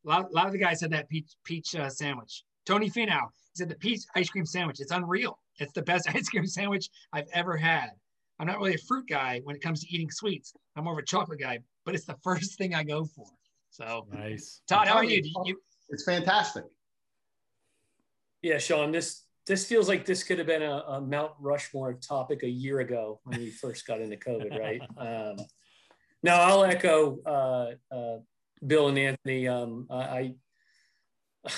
a 0.05 0.09
lot, 0.09 0.31
a 0.31 0.35
lot 0.35 0.47
of 0.47 0.53
the 0.53 0.59
guys 0.59 0.81
had 0.81 0.93
that 0.93 1.09
peach 1.09 1.31
peach 1.45 1.75
uh, 1.75 1.89
sandwich. 1.89 2.45
Tony 2.67 2.91
Finau 2.91 3.29
said 3.55 3.69
the 3.69 3.75
peach 3.75 4.01
ice 4.15 4.29
cream 4.29 4.47
sandwich. 4.47 4.81
It's 4.81 4.93
unreal. 4.93 5.39
It's 5.59 5.73
the 5.73 5.83
best 5.83 6.09
ice 6.15 6.29
cream 6.29 6.47
sandwich 6.47 6.89
I've 7.13 7.29
ever 7.33 7.57
had. 7.57 7.91
I'm 8.39 8.47
not 8.47 8.59
really 8.59 8.75
a 8.75 8.79
fruit 8.79 9.07
guy 9.09 9.41
when 9.45 9.55
it 9.55 9.63
comes 9.63 9.83
to 9.83 9.95
eating 9.95 10.11
sweets. 10.11 10.55
I'm 10.77 10.85
more 10.85 10.95
of 10.95 10.99
a 10.99 11.05
chocolate 11.05 11.41
guy, 11.41 11.59
but 11.85 11.95
it's 11.95 12.07
the 12.07 12.17
first 12.23 12.57
thing 12.57 12.75
I 12.75 12.83
go 12.83 13.05
for. 13.05 13.27
So 13.71 14.07
nice. 14.11 14.63
Todd, 14.69 14.89
how 14.89 14.97
are 14.97 15.05
you? 15.05 15.23
you? 15.45 15.61
It's 15.91 16.05
fantastic. 16.05 16.65
Yeah, 18.43 18.59
Sean, 18.59 18.91
this 18.91 19.25
this 19.47 19.67
feels 19.67 19.89
like 19.89 20.07
this 20.07 20.23
could 20.23 20.39
have 20.39 20.47
been 20.47 20.63
a, 20.63 20.85
a, 20.89 21.01
Mount 21.01 21.33
Rushmore 21.41 21.95
topic 21.95 22.43
a 22.43 22.49
year 22.49 22.81
ago 22.81 23.21
when 23.25 23.41
we 23.41 23.51
first 23.51 23.87
got 23.87 24.01
into 24.01 24.17
COVID, 24.17 24.59
right? 24.59 24.81
Um, 24.99 25.45
now 26.23 26.41
I'll 26.41 26.65
echo 26.65 27.19
uh, 27.25 27.95
uh, 27.95 28.19
Bill 28.67 28.89
and 28.89 28.99
Anthony. 28.99 29.49
Um, 29.49 29.87
I, 29.91 30.35
I 31.45 31.55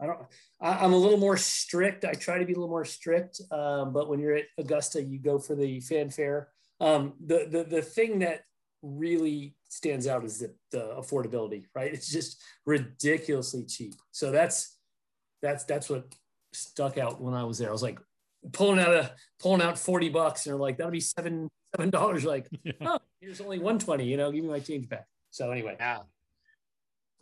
don't. 0.06 0.18
I, 0.60 0.84
am 0.84 0.92
a 0.92 0.96
little 0.96 1.18
more 1.18 1.36
strict. 1.36 2.04
I 2.04 2.12
try 2.12 2.38
to 2.38 2.44
be 2.44 2.52
a 2.52 2.56
little 2.56 2.68
more 2.68 2.84
strict, 2.84 3.40
um, 3.50 3.92
but 3.92 4.08
when 4.08 4.20
you're 4.20 4.36
at 4.36 4.46
Augusta, 4.58 5.02
you 5.02 5.18
go 5.18 5.38
for 5.38 5.54
the 5.54 5.80
fanfare. 5.80 6.48
Um, 6.80 7.14
the 7.24 7.46
the 7.50 7.64
the 7.64 7.82
thing 7.82 8.20
that 8.20 8.42
really 8.82 9.54
stands 9.68 10.06
out 10.06 10.24
is 10.24 10.38
the, 10.38 10.54
the 10.72 10.94
affordability, 10.98 11.64
right? 11.74 11.92
It's 11.92 12.10
just 12.10 12.42
ridiculously 12.66 13.64
cheap. 13.64 13.94
So 14.10 14.30
that's 14.30 14.76
that's 15.42 15.64
that's 15.64 15.88
what 15.88 16.14
stuck 16.52 16.98
out 16.98 17.20
when 17.20 17.34
I 17.34 17.44
was 17.44 17.58
there. 17.58 17.68
I 17.68 17.72
was 17.72 17.82
like 17.82 17.98
pulling 18.52 18.80
out 18.80 18.92
a 18.92 19.12
pulling 19.38 19.62
out 19.62 19.78
40 19.78 20.08
bucks 20.08 20.46
and 20.46 20.52
they're 20.52 20.60
like, 20.60 20.78
that'll 20.78 20.92
be 20.92 21.00
seven 21.00 21.48
seven 21.74 21.90
dollars. 21.90 22.24
Like, 22.24 22.48
oh, 22.80 22.98
here's 23.20 23.40
only 23.40 23.58
120, 23.58 24.04
you 24.04 24.16
know, 24.16 24.30
give 24.32 24.44
me 24.44 24.50
my 24.50 24.60
change 24.60 24.88
back. 24.88 25.06
So 25.30 25.50
anyway. 25.50 25.76
Yeah. 25.78 26.00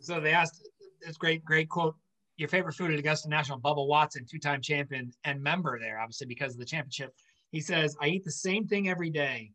So 0.01 0.19
they 0.19 0.31
asked 0.31 0.67
this 1.05 1.17
great, 1.17 1.43
great 1.43 1.69
quote. 1.69 1.95
Your 2.37 2.49
favorite 2.49 2.73
food 2.73 2.91
at 2.91 2.99
Augusta 2.99 3.27
National, 3.27 3.59
Bubba 3.59 3.85
Watson, 3.85 4.25
two-time 4.25 4.61
champion 4.61 5.11
and 5.25 5.41
member 5.41 5.77
there, 5.77 5.99
obviously 5.99 6.25
because 6.25 6.53
of 6.53 6.59
the 6.59 6.65
championship. 6.65 7.13
He 7.51 7.59
says, 7.59 7.97
I 8.01 8.07
eat 8.07 8.23
the 8.23 8.31
same 8.31 8.65
thing 8.65 8.87
every 8.87 9.09
day. 9.09 9.51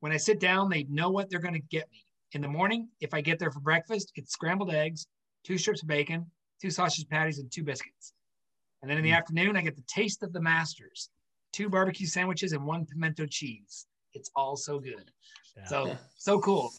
When 0.00 0.12
I 0.12 0.16
sit 0.16 0.40
down, 0.40 0.70
they 0.70 0.84
know 0.84 1.10
what 1.10 1.28
they're 1.28 1.40
going 1.40 1.54
to 1.54 1.60
get 1.60 1.90
me. 1.90 2.04
In 2.32 2.40
the 2.40 2.48
morning, 2.48 2.88
if 3.00 3.12
I 3.12 3.20
get 3.20 3.38
there 3.38 3.50
for 3.50 3.60
breakfast, 3.60 4.12
it's 4.14 4.32
scrambled 4.32 4.72
eggs, 4.72 5.06
two 5.44 5.58
strips 5.58 5.82
of 5.82 5.88
bacon, 5.88 6.24
two 6.60 6.70
sausage 6.70 7.06
patties, 7.08 7.38
and 7.38 7.52
two 7.52 7.62
biscuits. 7.62 8.14
And 8.80 8.90
then 8.90 8.96
in 8.96 9.04
the 9.04 9.10
mm. 9.10 9.18
afternoon, 9.18 9.56
I 9.56 9.60
get 9.60 9.76
the 9.76 9.84
taste 9.86 10.22
of 10.22 10.32
the 10.32 10.40
masters 10.40 11.10
two 11.52 11.68
barbecue 11.68 12.06
sandwiches 12.06 12.52
and 12.52 12.64
one 12.64 12.86
pimento 12.86 13.26
cheese. 13.26 13.86
It's 14.14 14.30
all 14.34 14.56
so 14.56 14.78
good. 14.78 15.10
Yeah. 15.56 15.66
So, 15.66 15.96
so 16.16 16.40
cool. 16.40 16.72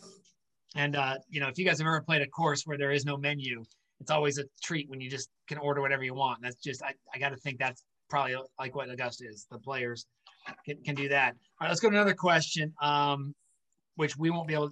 And, 0.75 0.95
uh, 0.95 1.17
you 1.29 1.39
know, 1.39 1.47
if 1.47 1.57
you 1.57 1.65
guys 1.65 1.77
have 1.77 1.87
ever 1.87 2.01
played 2.01 2.21
a 2.21 2.27
course 2.27 2.63
where 2.65 2.77
there 2.77 2.91
is 2.91 3.05
no 3.05 3.17
menu, 3.17 3.63
it's 3.99 4.11
always 4.11 4.37
a 4.37 4.45
treat 4.61 4.89
when 4.89 5.01
you 5.01 5.09
just 5.09 5.29
can 5.47 5.57
order 5.57 5.81
whatever 5.81 6.03
you 6.03 6.13
want. 6.13 6.41
That's 6.41 6.55
just, 6.55 6.81
I, 6.83 6.93
I 7.13 7.19
got 7.19 7.29
to 7.29 7.37
think 7.37 7.59
that's 7.59 7.83
probably 8.09 8.35
like 8.59 8.75
what 8.75 8.89
Augusta 8.89 9.25
is. 9.27 9.45
The 9.51 9.59
players 9.59 10.05
can, 10.65 10.77
can 10.83 10.95
do 10.95 11.09
that. 11.09 11.35
All 11.59 11.65
right, 11.65 11.69
let's 11.69 11.79
go 11.79 11.89
to 11.89 11.95
another 11.95 12.15
question, 12.15 12.73
um, 12.81 13.35
which 13.95 14.17
we 14.17 14.29
won't 14.29 14.47
be 14.47 14.55
able, 14.55 14.71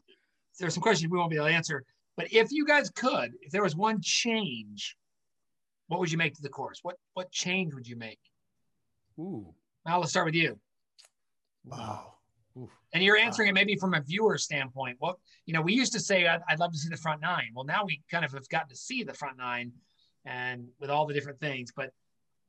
there's 0.60 0.74
some 0.74 0.84
questions 0.84 1.12
we 1.12 1.18
won't 1.18 1.30
be 1.30 1.38
able 1.38 1.48
to 1.48 1.54
answer. 1.54 1.84
But 2.18 2.34
if 2.34 2.52
you 2.52 2.66
guys 2.66 2.90
could, 2.90 3.32
if 3.42 3.52
there 3.52 3.64
was 3.64 3.76
one 3.76 4.00
change 4.02 4.98
what 5.92 6.00
would 6.00 6.10
you 6.10 6.18
make 6.18 6.34
to 6.36 6.42
the 6.42 6.48
course? 6.48 6.80
What 6.84 6.96
what 7.16 7.30
change 7.32 7.74
would 7.74 7.86
you 7.86 7.98
make? 7.98 8.20
Ooh. 9.20 9.54
Now 9.86 10.00
let's 10.00 10.12
start 10.12 10.26
with 10.26 10.36
you. 10.36 10.58
Wow. 11.66 12.14
And 12.94 13.04
you're 13.04 13.18
answering 13.18 13.50
it 13.50 13.54
maybe 13.54 13.76
from 13.76 13.94
a 13.94 14.02
viewer 14.02 14.38
standpoint. 14.38 14.98
Well, 15.00 15.20
you 15.46 15.54
know, 15.54 15.62
we 15.62 15.74
used 15.74 15.94
to 15.94 16.00
say 16.00 16.28
I'd, 16.28 16.42
I'd, 16.50 16.60
love 16.60 16.72
to 16.72 16.78
see 16.78 16.90
the 16.90 16.98
front 16.98 17.22
nine. 17.22 17.52
Well, 17.56 17.66
now 17.66 17.86
we 17.86 18.02
kind 18.10 18.26
of 18.26 18.32
have 18.34 18.48
gotten 18.50 18.70
to 18.70 18.76
see 18.76 19.04
the 19.04 19.14
front 19.14 19.38
nine, 19.38 19.72
and 20.26 20.68
with 20.80 20.90
all 20.90 21.06
the 21.06 21.14
different 21.14 21.40
things. 21.40 21.72
But 21.76 21.92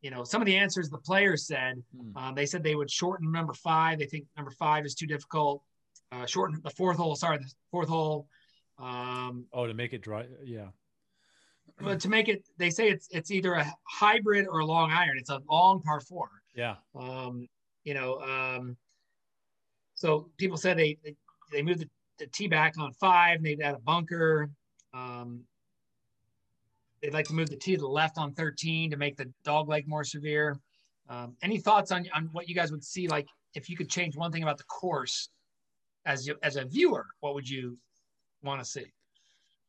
you 0.00 0.10
know, 0.10 0.24
some 0.24 0.42
of 0.42 0.46
the 0.46 0.56
answers 0.56 0.90
the 0.90 0.98
players 0.98 1.46
said, 1.46 1.82
hmm. 1.96 2.16
um, 2.16 2.34
they 2.34 2.46
said 2.46 2.62
they 2.62 2.74
would 2.74 2.90
shorten 2.90 3.30
number 3.30 3.54
five. 3.54 3.98
They 3.98 4.06
think 4.06 4.26
number 4.36 4.50
five 4.50 4.84
is 4.84 4.94
too 4.94 5.06
difficult. 5.06 5.62
Uh, 6.10 6.26
shorten 6.26 6.60
the 6.62 6.70
fourth 6.70 6.96
hole. 6.96 7.14
Sorry, 7.14 7.38
the 7.38 7.50
fourth 7.70 7.88
hole. 7.88 8.26
Um, 8.78 9.46
oh, 9.52 9.66
to 9.66 9.74
make 9.74 9.92
it 9.92 10.02
dry. 10.02 10.26
Yeah 10.44 10.68
but 11.80 12.00
to 12.00 12.08
make 12.08 12.28
it, 12.28 12.46
they 12.58 12.70
say 12.70 12.88
it's 12.88 13.08
it's 13.10 13.30
either 13.30 13.54
a 13.54 13.72
hybrid 13.84 14.46
or 14.46 14.60
a 14.60 14.66
long 14.66 14.90
iron. 14.90 15.18
It's 15.18 15.30
a 15.30 15.40
long 15.50 15.82
par 15.82 16.00
four. 16.00 16.28
Yeah. 16.54 16.76
Um, 16.94 17.48
you 17.84 17.94
know, 17.94 18.20
um, 18.20 18.76
so 20.02 20.28
people 20.36 20.56
said 20.56 20.76
they 20.76 20.98
they, 21.04 21.14
they 21.52 21.62
moved 21.62 21.78
the, 21.78 21.88
the 22.18 22.26
tee 22.26 22.48
back 22.48 22.76
on 22.76 22.92
five, 22.94 23.36
and 23.36 23.46
they'd 23.46 23.60
add 23.60 23.76
a 23.76 23.78
bunker. 23.78 24.50
Um, 24.92 25.44
they'd 27.00 27.12
like 27.12 27.28
to 27.28 27.34
move 27.34 27.50
the 27.50 27.56
tee 27.56 27.76
to 27.76 27.80
the 27.80 27.86
left 27.86 28.18
on 28.18 28.32
13 28.32 28.90
to 28.90 28.96
make 28.96 29.16
the 29.16 29.30
dog 29.44 29.68
leg 29.68 29.86
more 29.86 30.02
severe. 30.02 30.58
Um, 31.08 31.36
any 31.40 31.58
thoughts 31.58 31.92
on, 31.92 32.08
on 32.12 32.28
what 32.32 32.48
you 32.48 32.54
guys 32.54 32.72
would 32.72 32.82
see 32.82 33.06
like 33.06 33.28
if 33.54 33.70
you 33.70 33.76
could 33.76 33.88
change 33.88 34.16
one 34.16 34.32
thing 34.32 34.42
about 34.42 34.58
the 34.58 34.64
course 34.64 35.28
as 36.04 36.26
you, 36.26 36.34
as 36.42 36.56
a 36.56 36.64
viewer? 36.64 37.06
What 37.20 37.34
would 37.34 37.48
you 37.48 37.78
want 38.42 38.60
to 38.60 38.68
see? 38.68 38.86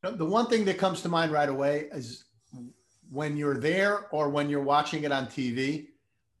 The 0.02 0.24
one 0.24 0.48
thing 0.48 0.64
that 0.64 0.78
comes 0.78 1.00
to 1.02 1.08
mind 1.08 1.30
right 1.30 1.48
away 1.48 1.86
is 1.92 2.24
when 3.08 3.36
you're 3.36 3.56
there 3.56 4.08
or 4.10 4.30
when 4.30 4.50
you're 4.50 4.62
watching 4.62 5.04
it 5.04 5.12
on 5.12 5.26
TV, 5.26 5.86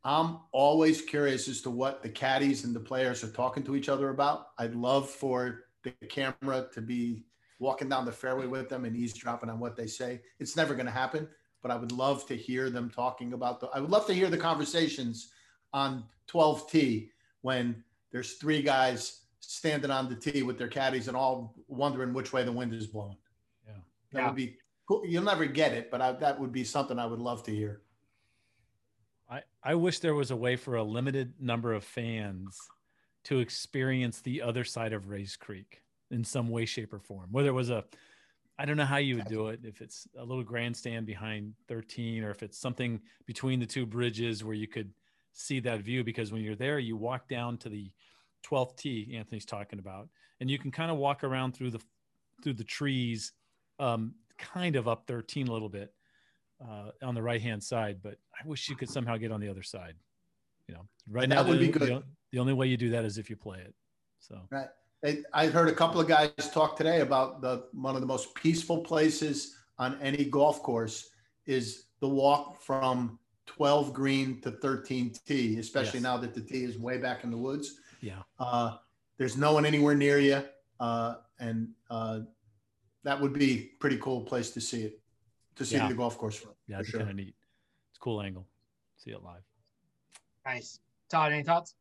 I'm 0.04 0.40
always 0.52 1.00
curious 1.00 1.48
as 1.48 1.62
to 1.62 1.70
what 1.70 2.02
the 2.02 2.10
caddies 2.10 2.64
and 2.64 2.76
the 2.76 2.80
players 2.80 3.24
are 3.24 3.30
talking 3.30 3.62
to 3.64 3.74
each 3.74 3.88
other 3.88 4.10
about. 4.10 4.48
I'd 4.58 4.74
love 4.74 5.08
for 5.08 5.64
the 5.82 5.92
camera 6.08 6.66
to 6.74 6.82
be 6.82 7.24
walking 7.58 7.88
down 7.88 8.04
the 8.04 8.12
fairway 8.12 8.46
with 8.46 8.68
them 8.68 8.84
and 8.84 8.94
eavesdropping 8.94 9.48
on 9.48 9.58
what 9.58 9.76
they 9.76 9.86
say. 9.86 10.20
It's 10.38 10.56
never 10.56 10.74
going 10.74 10.86
to 10.86 10.92
happen, 10.92 11.26
but 11.62 11.70
I 11.70 11.76
would 11.76 11.92
love 11.92 12.26
to 12.26 12.36
hear 12.36 12.68
them 12.68 12.90
talking 12.90 13.32
about 13.32 13.60
the. 13.60 13.68
I 13.68 13.80
would 13.80 13.90
love 13.90 14.06
to 14.08 14.14
hear 14.14 14.28
the 14.28 14.36
conversations 14.36 15.30
on 15.72 16.04
12T 16.28 17.08
when 17.40 17.82
there's 18.12 18.34
three 18.34 18.60
guys 18.60 19.22
standing 19.40 19.90
on 19.90 20.08
the 20.08 20.16
tee 20.16 20.42
with 20.42 20.58
their 20.58 20.68
caddies 20.68 21.08
and 21.08 21.16
all 21.16 21.54
wondering 21.68 22.12
which 22.12 22.32
way 22.32 22.44
the 22.44 22.52
wind 22.52 22.74
is 22.74 22.86
blowing. 22.86 23.16
Yeah, 23.66 23.72
that 24.12 24.18
yeah. 24.18 24.26
would 24.26 24.36
be 24.36 24.56
cool. 24.86 25.02
You'll 25.06 25.24
never 25.24 25.46
get 25.46 25.72
it, 25.72 25.90
but 25.90 26.02
I, 26.02 26.12
that 26.12 26.38
would 26.38 26.52
be 26.52 26.64
something 26.64 26.98
I 26.98 27.06
would 27.06 27.20
love 27.20 27.42
to 27.44 27.50
hear. 27.50 27.80
I, 29.28 29.42
I 29.62 29.74
wish 29.74 30.00
there 30.00 30.14
was 30.14 30.30
a 30.30 30.36
way 30.36 30.56
for 30.56 30.76
a 30.76 30.82
limited 30.82 31.34
number 31.40 31.72
of 31.72 31.84
fans 31.84 32.58
to 33.24 33.40
experience 33.40 34.20
the 34.20 34.42
other 34.42 34.64
side 34.64 34.92
of 34.92 35.08
Rae's 35.08 35.36
Creek 35.36 35.82
in 36.10 36.24
some 36.24 36.48
way, 36.48 36.66
shape, 36.66 36.92
or 36.92 36.98
form. 36.98 37.28
Whether 37.30 37.48
it 37.48 37.52
was 37.52 37.70
a, 37.70 37.84
I 38.58 38.66
don't 38.66 38.76
know 38.76 38.84
how 38.84 38.98
you 38.98 39.16
would 39.16 39.28
do 39.28 39.48
it. 39.48 39.60
If 39.64 39.80
it's 39.80 40.06
a 40.18 40.24
little 40.24 40.44
grandstand 40.44 41.06
behind 41.06 41.54
13, 41.68 42.22
or 42.22 42.30
if 42.30 42.42
it's 42.42 42.58
something 42.58 43.00
between 43.26 43.60
the 43.60 43.66
two 43.66 43.86
bridges 43.86 44.44
where 44.44 44.54
you 44.54 44.68
could 44.68 44.92
see 45.32 45.58
that 45.60 45.80
view. 45.80 46.04
Because 46.04 46.30
when 46.30 46.42
you're 46.42 46.54
there, 46.54 46.78
you 46.78 46.96
walk 46.96 47.28
down 47.28 47.56
to 47.58 47.68
the 47.68 47.90
12th 48.46 48.76
tee 48.76 49.14
Anthony's 49.16 49.46
talking 49.46 49.78
about, 49.78 50.08
and 50.40 50.50
you 50.50 50.58
can 50.58 50.70
kind 50.70 50.90
of 50.90 50.98
walk 50.98 51.24
around 51.24 51.52
through 51.52 51.70
the 51.70 51.80
through 52.42 52.52
the 52.52 52.64
trees, 52.64 53.32
um, 53.78 54.14
kind 54.36 54.76
of 54.76 54.86
up 54.86 55.06
13 55.06 55.48
a 55.48 55.52
little 55.52 55.68
bit 55.68 55.94
uh, 56.62 56.90
on 57.02 57.14
the 57.14 57.22
right 57.22 57.40
hand 57.40 57.62
side. 57.62 57.98
But 58.02 58.16
I 58.42 58.46
wish 58.46 58.68
you 58.68 58.76
could 58.76 58.88
somehow 58.90 59.16
get 59.16 59.32
on 59.32 59.40
the 59.40 59.48
other 59.48 59.62
side. 59.62 59.94
You 60.68 60.74
know, 60.74 60.86
right 61.10 61.28
now 61.28 61.42
would 61.46 61.58
the, 61.58 61.66
be 61.66 61.72
good. 61.72 61.82
The, 61.88 62.02
the 62.32 62.38
only 62.38 62.52
way 62.52 62.66
you 62.66 62.76
do 62.76 62.90
that 62.90 63.04
is 63.04 63.18
if 63.18 63.28
you 63.30 63.36
play 63.36 63.58
it. 63.60 63.74
So 64.18 64.40
Right. 64.50 64.68
I- 65.34 65.46
heard 65.48 65.68
a 65.68 65.74
couple 65.74 66.00
of 66.00 66.08
guys 66.08 66.30
talk 66.52 66.76
today 66.76 67.00
about 67.00 67.42
the 67.42 67.66
one 67.72 67.94
of 67.94 68.00
the 68.00 68.06
most 68.06 68.34
peaceful 68.34 68.78
places 68.78 69.56
on 69.78 70.00
any 70.00 70.24
golf 70.24 70.62
course 70.62 71.10
is 71.46 71.86
the 72.00 72.08
walk 72.08 72.62
from 72.62 73.18
12 73.46 73.92
green 73.92 74.40
to 74.40 74.50
13 74.50 75.12
tee, 75.26 75.58
especially 75.58 75.98
Yes. 75.98 76.02
now 76.04 76.16
that 76.16 76.32
the 76.32 76.40
tee 76.40 76.64
is 76.64 76.78
way 76.78 76.96
back 76.96 77.24
in 77.24 77.30
the 77.30 77.36
woods. 77.36 77.80
yeah, 78.00 78.22
Uh, 78.38 78.78
there's 79.18 79.36
no 79.36 79.52
one 79.52 79.66
anywhere 79.66 79.94
near 79.94 80.18
you, 80.18 80.42
uh, 80.80 81.16
and 81.38 81.68
uh, 81.90 82.20
that 83.02 83.20
would 83.20 83.34
be 83.34 83.72
pretty 83.80 83.98
cool 83.98 84.22
place 84.22 84.50
to 84.52 84.60
see 84.62 84.82
it, 84.84 85.00
to 85.56 85.64
see 85.64 85.76
Yeah. 85.76 85.88
the 85.88 85.94
golf 85.94 86.16
course 86.18 86.36
from. 86.36 86.52
yeah, 86.66 86.80
it's 86.80 86.88
sure. 86.88 87.00
kind 87.00 87.10
of 87.10 87.16
neat. 87.16 87.34
It's 87.90 87.98
a 87.98 88.00
cool 88.00 88.20
angle. 88.22 88.46
See 88.96 89.10
it 89.10 89.22
live. 89.22 89.42
Nice. 90.46 90.78
Todd, 91.08 91.32
any 91.32 91.42
thoughts? 91.42 91.74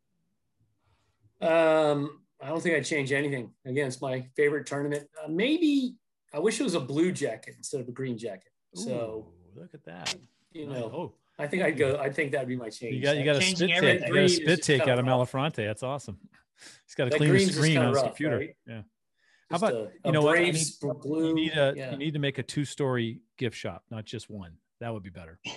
Um, 1.41 2.19
I 2.41 2.47
don't 2.49 2.61
think 2.61 2.75
I'd 2.75 2.85
change 2.85 3.11
anything. 3.11 3.51
Again, 3.65 3.87
it's 3.87 4.01
my 4.01 4.21
favorite 4.35 4.65
tournament. 4.65 5.07
Uh, 5.23 5.27
maybe 5.27 5.95
I 6.33 6.39
wish 6.39 6.59
it 6.59 6.63
was 6.63 6.75
a 6.75 6.79
blue 6.79 7.11
jacket 7.11 7.55
instead 7.57 7.81
of 7.81 7.87
a 7.87 7.91
green 7.91 8.17
jacket. 8.17 8.51
So 8.75 9.27
Ooh, 9.55 9.59
look 9.61 9.73
at 9.73 9.83
that. 9.85 10.15
you 10.51 10.67
know, 10.67 10.85
oh, 10.93 11.13
I 11.37 11.47
think 11.47 11.63
I'd 11.63 11.77
go. 11.77 11.97
I 11.99 12.09
think 12.11 12.31
that'd 12.31 12.47
be 12.47 12.55
my 12.55 12.69
change. 12.69 12.95
you 12.95 13.01
got 13.01 13.17
you 13.17 13.25
got 13.25 13.35
a 13.37 13.41
spit 13.41 13.69
take. 13.69 14.01
You 14.07 14.13
got 14.13 14.23
a 14.23 14.29
spit 14.29 14.63
take 14.63 14.81
out 14.87 14.99
of 14.99 15.05
rough. 15.05 15.31
Malafronte. 15.31 15.55
That's 15.57 15.83
awesome. 15.83 16.17
He's 16.87 16.95
got 16.95 17.05
to 17.05 17.09
That 17.11 17.17
clean 17.17 17.33
the 17.33 17.39
screen 17.51 17.77
on 17.77 17.87
his 17.89 17.95
rough, 17.97 18.05
computer. 18.05 18.37
right? 18.37 18.55
Yeah. 18.67 18.81
How 19.53 19.57
about 19.67 19.73
a, 19.73 19.91
you 20.05 20.11
know 20.11 20.21
what? 20.21 20.39
I 20.39 20.49
need- 20.49 20.57
blue? 21.01 21.27
You 21.29 21.35
need 21.35 21.51
a 21.53 21.73
yeah. 21.75 21.91
you 21.91 21.97
need 21.97 22.13
to 22.13 22.19
make 22.19 22.39
a 22.39 22.43
two 22.43 22.65
story 22.65 23.19
gift 23.37 23.55
shop, 23.55 23.83
not 23.91 24.03
just 24.05 24.29
one. 24.29 24.53
That 24.79 24.91
would 24.93 25.03
be 25.03 25.09
better. 25.11 25.39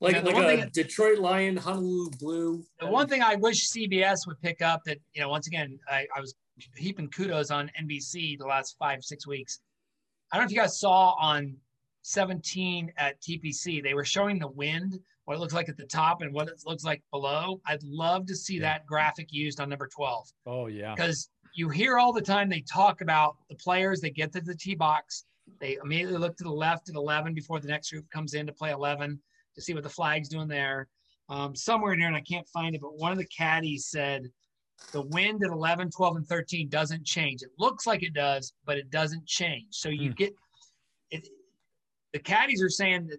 like 0.00 0.14
Yeah, 0.14 0.20
the 0.20 0.30
like 0.30 0.58
a 0.58 0.62
thing- 0.62 0.70
Detroit 0.72 1.18
Lion, 1.18 1.56
Honolulu 1.56 2.10
blue. 2.20 2.64
The 2.80 2.86
one 2.88 3.08
thing 3.08 3.22
I 3.22 3.36
wish 3.36 3.68
CBS 3.70 4.26
would 4.26 4.40
pick 4.40 4.62
up 4.62 4.82
that, 4.86 4.98
you 5.14 5.20
know, 5.20 5.28
once 5.28 5.46
again, 5.46 5.78
I, 5.88 6.06
I 6.16 6.20
was 6.20 6.34
heaping 6.76 7.08
kudos 7.08 7.50
on 7.50 7.70
NBC 7.80 8.38
the 8.38 8.46
last 8.46 8.76
five, 8.78 9.02
six 9.04 9.26
weeks. 9.26 9.60
I 10.32 10.36
don't 10.36 10.44
know 10.44 10.46
if 10.46 10.52
you 10.52 10.58
guys 10.60 10.78
saw 10.78 11.14
on 11.20 11.56
17 12.02 12.92
at 12.96 13.20
TPC, 13.20 13.82
they 13.82 13.94
were 13.94 14.04
showing 14.04 14.38
the 14.38 14.48
wind, 14.48 14.98
what 15.24 15.34
it 15.34 15.40
looks 15.40 15.52
like 15.52 15.68
at 15.68 15.76
the 15.76 15.84
top 15.84 16.22
and 16.22 16.32
what 16.32 16.48
it 16.48 16.54
looks 16.64 16.84
like 16.84 17.02
below. 17.10 17.60
I'd 17.66 17.82
love 17.82 18.26
to 18.26 18.34
see 18.36 18.54
Yeah. 18.54 18.60
that 18.62 18.86
graphic 18.86 19.28
used 19.30 19.60
on 19.60 19.68
number 19.68 19.86
12 19.88 20.26
Oh 20.46 20.66
yeah. 20.68 20.94
because 20.94 21.28
you 21.58 21.68
hear 21.68 21.98
all 21.98 22.12
the 22.12 22.22
time 22.22 22.48
they 22.48 22.60
talk 22.60 23.00
about 23.00 23.36
the 23.48 23.56
players, 23.56 24.00
they 24.00 24.10
get 24.10 24.32
to 24.32 24.40
the 24.40 24.54
tee 24.54 24.76
box, 24.76 25.24
they 25.60 25.76
immediately 25.82 26.16
look 26.16 26.36
to 26.36 26.44
the 26.44 26.50
left 26.50 26.88
at 26.88 26.94
11 26.94 27.34
before 27.34 27.58
the 27.58 27.66
next 27.66 27.90
group 27.90 28.08
comes 28.10 28.34
in 28.34 28.46
to 28.46 28.52
play 28.52 28.70
11 28.70 29.20
to 29.56 29.60
see 29.60 29.74
what 29.74 29.82
the 29.82 29.88
flag's 29.88 30.28
doing 30.28 30.46
there. 30.46 30.88
Um, 31.28 31.56
somewhere 31.56 31.92
in 31.94 31.98
there, 31.98 32.06
and 32.08 32.16
I 32.16 32.20
can't 32.20 32.48
find 32.48 32.76
it, 32.76 32.80
but 32.80 32.96
one 32.96 33.10
of 33.10 33.18
the 33.18 33.26
caddies 33.26 33.86
said 33.86 34.30
the 34.92 35.02
wind 35.02 35.42
at 35.44 35.50
11, 35.50 35.90
12, 35.90 36.16
and 36.16 36.26
13 36.26 36.68
doesn't 36.68 37.04
change. 37.04 37.42
It 37.42 37.50
looks 37.58 37.86
like 37.86 38.04
it 38.04 38.14
does, 38.14 38.52
but 38.64 38.78
it 38.78 38.88
doesn't 38.90 39.26
change. 39.26 39.66
So 39.70 39.88
you 39.88 40.10
Hmm. 40.10 40.14
get 40.14 40.34
it. 41.10 41.28
The 42.12 42.20
caddies 42.20 42.62
are 42.62 42.70
saying 42.70 43.08
that 43.08 43.18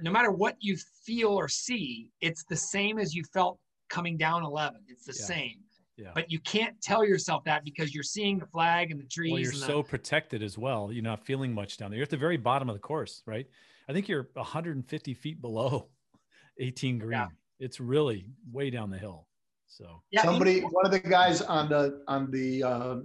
no 0.00 0.10
matter 0.10 0.30
what 0.30 0.56
you 0.58 0.78
feel 1.04 1.30
or 1.30 1.48
see, 1.48 2.10
it's 2.20 2.44
the 2.44 2.56
same 2.56 2.98
as 2.98 3.14
you 3.14 3.24
felt 3.24 3.60
coming 3.90 4.16
down 4.16 4.42
11. 4.42 4.84
It's 4.88 5.04
the 5.04 5.12
Yeah. 5.12 5.26
same. 5.26 5.63
Yeah. 5.96 6.10
But 6.14 6.30
you 6.30 6.40
can't 6.40 6.80
tell 6.80 7.04
yourself 7.04 7.44
that 7.44 7.64
because 7.64 7.94
you're 7.94 8.02
seeing 8.02 8.38
the 8.38 8.46
flag 8.46 8.90
and 8.90 8.98
the 8.98 9.06
trees. 9.06 9.32
Well, 9.32 9.40
you're 9.40 9.52
and 9.52 9.60
the- 9.60 9.66
so 9.66 9.82
protected 9.82 10.42
as 10.42 10.58
well. 10.58 10.90
You're 10.92 11.04
not 11.04 11.24
feeling 11.24 11.52
much 11.52 11.76
down 11.76 11.90
there. 11.90 11.98
You're 11.98 12.04
at 12.04 12.10
the 12.10 12.16
very 12.16 12.36
bottom 12.36 12.68
of 12.68 12.74
the 12.74 12.80
course, 12.80 13.22
right? 13.26 13.46
I 13.88 13.92
think 13.92 14.08
you're 14.08 14.28
150 14.34 15.14
feet 15.14 15.40
below 15.40 15.88
18 16.58 16.98
green. 16.98 17.12
Yeah. 17.12 17.26
It's 17.60 17.78
really 17.78 18.26
way 18.52 18.70
down 18.70 18.90
the 18.90 18.98
hill. 18.98 19.28
So 19.66 20.02
yeah, 20.10 20.22
Somebody, 20.22 20.60
one 20.60 20.84
of 20.84 20.92
the 20.92 21.00
guys 21.00 21.42
on 21.42 21.68
the 21.68 22.02
on 22.06 22.30
the 22.30 22.62
uh, 22.62 22.96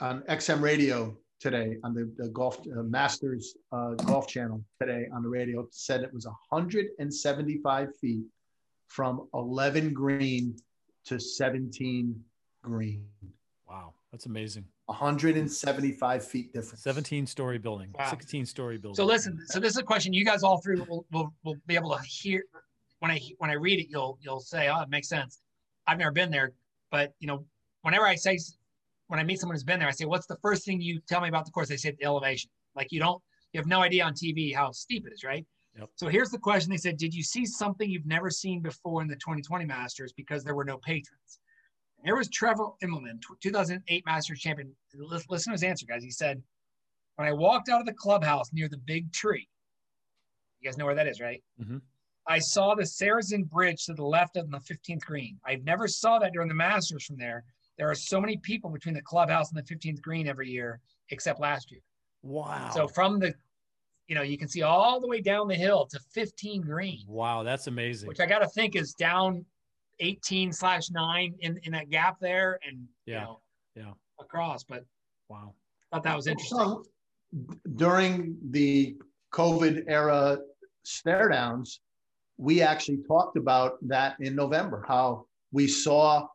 on 0.00 0.22
XM 0.28 0.60
radio 0.60 1.16
today 1.40 1.76
on 1.84 1.94
the, 1.94 2.12
the 2.18 2.28
golf 2.28 2.58
uh, 2.66 2.82
Masters 2.82 3.56
uh, 3.72 3.94
golf 3.94 4.28
channel 4.28 4.62
today 4.80 5.06
on 5.12 5.22
the 5.22 5.28
radio 5.28 5.66
said 5.70 6.02
it 6.02 6.12
was 6.12 6.26
175 6.26 7.96
feet 7.96 8.24
from 8.88 9.26
11 9.32 9.94
green 9.94 10.54
to 11.06 11.18
17 11.18 12.22
green. 12.62 13.04
wow, 13.68 13.92
that's 14.10 14.26
amazing. 14.26 14.64
175 14.86 16.24
feet 16.26 16.52
difference. 16.52 16.82
17 16.82 17.26
story 17.26 17.58
building, 17.58 17.94
Wow. 17.98 18.10
16 18.10 18.46
story 18.46 18.78
building. 18.78 18.96
So 18.96 19.04
listen, 19.04 19.38
so 19.46 19.58
this 19.60 19.72
is 19.72 19.78
a 19.78 19.82
question 19.82 20.12
you 20.12 20.24
guys 20.24 20.42
all 20.42 20.58
three 20.60 20.80
will, 20.80 21.06
will, 21.12 21.32
will 21.44 21.56
be 21.66 21.74
able 21.76 21.96
to 21.96 22.02
hear 22.02 22.44
when 23.00 23.10
I 23.10 23.20
when 23.38 23.50
I 23.50 23.54
read 23.54 23.80
it. 23.80 23.86
You'll 23.88 24.18
you'll 24.20 24.40
say, 24.40 24.68
oh, 24.68 24.80
it 24.82 24.88
makes 24.90 25.08
sense. 25.08 25.40
I've 25.86 25.98
never 25.98 26.12
been 26.12 26.30
there, 26.30 26.52
but 26.90 27.12
you 27.20 27.26
know, 27.26 27.44
whenever 27.82 28.06
I 28.06 28.14
say 28.14 28.38
when 29.08 29.18
I 29.18 29.24
meet 29.24 29.40
someone 29.40 29.54
who's 29.54 29.64
been 29.64 29.78
there, 29.78 29.88
I 29.88 29.92
say, 29.92 30.04
what's 30.04 30.26
the 30.26 30.36
first 30.42 30.64
thing 30.64 30.80
you 30.80 31.00
tell 31.08 31.20
me 31.20 31.28
about 31.28 31.44
the 31.44 31.50
course? 31.50 31.68
They 31.68 31.76
say 31.76 31.90
the 31.98 32.04
elevation. 32.04 32.50
Like 32.74 32.92
you 32.92 33.00
don't, 33.00 33.20
you 33.52 33.58
have 33.60 33.66
no 33.66 33.80
idea 33.82 34.04
on 34.04 34.14
TV 34.14 34.54
how 34.54 34.70
steep 34.72 35.06
it 35.06 35.12
is, 35.12 35.24
right? 35.24 35.44
Yep. 35.78 35.88
So 35.96 36.08
here's 36.08 36.30
the 36.30 36.38
question. 36.38 36.70
They 36.70 36.76
said, 36.76 36.96
did 36.96 37.14
you 37.14 37.22
see 37.22 37.46
something 37.46 37.88
you've 37.88 38.06
never 38.06 38.30
seen 38.30 38.60
before 38.60 39.00
in 39.02 39.08
the 39.08 39.16
2020 39.16 39.64
Masters 39.64 40.12
because 40.12 40.44
there 40.44 40.54
were 40.54 40.64
no 40.64 40.76
patrons? 40.78 41.40
Here 42.04 42.16
was 42.16 42.28
Trevor 42.28 42.66
Immelman, 42.82 43.20
2008 43.40 44.04
Masters 44.04 44.40
champion. 44.40 44.74
Listen 44.94 45.50
to 45.50 45.52
his 45.52 45.62
answer, 45.62 45.86
guys. 45.86 46.02
He 46.02 46.10
said, 46.10 46.42
when 47.16 47.28
I 47.28 47.32
walked 47.32 47.68
out 47.68 47.80
of 47.80 47.86
the 47.86 47.92
clubhouse 47.92 48.52
near 48.52 48.68
the 48.68 48.78
big 48.78 49.12
tree, 49.12 49.48
you 50.60 50.68
guys 50.68 50.76
know 50.76 50.84
where 50.84 50.94
that 50.96 51.06
is, 51.06 51.20
right? 51.20 51.42
Mhm. 51.60 51.80
I 52.26 52.38
saw 52.38 52.74
the 52.74 52.82
Sarazen 52.82 53.48
Bridge 53.48 53.84
to 53.86 53.94
the 53.94 54.04
left 54.04 54.36
of 54.36 54.50
the 54.50 54.58
15th 54.60 55.04
green. 55.04 55.38
I've 55.44 55.64
never 55.64 55.88
saw 55.88 56.18
that 56.18 56.32
during 56.32 56.48
the 56.48 56.54
Masters 56.54 57.04
from 57.04 57.16
there. 57.18 57.44
There 57.78 57.88
are 57.90 57.94
so 57.94 58.20
many 58.20 58.36
people 58.36 58.70
between 58.70 58.94
the 58.94 59.02
clubhouse 59.02 59.50
and 59.52 59.58
the 59.58 59.62
15th 59.74 60.00
green 60.02 60.28
every 60.28 60.48
year, 60.50 60.80
except 61.10 61.40
last 61.40 61.70
year. 61.70 61.80
wow. 62.22 62.70
So 62.70 62.86
from 62.86 63.18
the, 63.18 63.34
you 64.12 64.18
know, 64.18 64.20
you 64.22 64.36
can 64.36 64.46
see 64.46 64.60
all 64.60 65.00
the 65.00 65.06
way 65.08 65.22
down 65.22 65.48
the 65.48 65.54
hill 65.54 65.86
to 65.86 65.98
15 66.12 66.60
green, 66.60 67.02
wow, 67.06 67.42
that's 67.42 67.66
amazing. 67.66 68.08
which 68.08 68.20
I 68.20 68.26
got 68.26 68.40
to 68.40 68.46
think 68.46 68.76
is 68.76 68.92
down 68.92 69.42
18 70.00 70.52
slash 70.52 70.90
nine 70.90 71.34
in, 71.40 71.58
in 71.62 71.72
that 71.72 71.88
gap 71.88 72.20
there 72.20 72.58
and, 72.68 72.86
Yeah. 73.06 73.20
you 73.20 73.24
know, 73.24 73.40
Yeah. 73.74 73.92
across. 74.20 74.64
But 74.64 74.84
wow. 75.30 75.54
I 75.90 75.96
thought 75.96 76.02
that 76.02 76.14
was 76.14 76.26
interesting. 76.26 76.58
So, 76.58 76.84
during 77.76 78.36
the 78.50 78.98
COVID 79.32 79.84
era 79.86 80.36
stare 80.82 81.30
downs, 81.30 81.80
we 82.36 82.60
actually 82.60 82.98
talked 83.08 83.38
about 83.38 83.78
that 83.88 84.16
in 84.20 84.34
November, 84.36 84.84
how 84.86 85.24
we 85.52 85.66
saw 85.66 86.28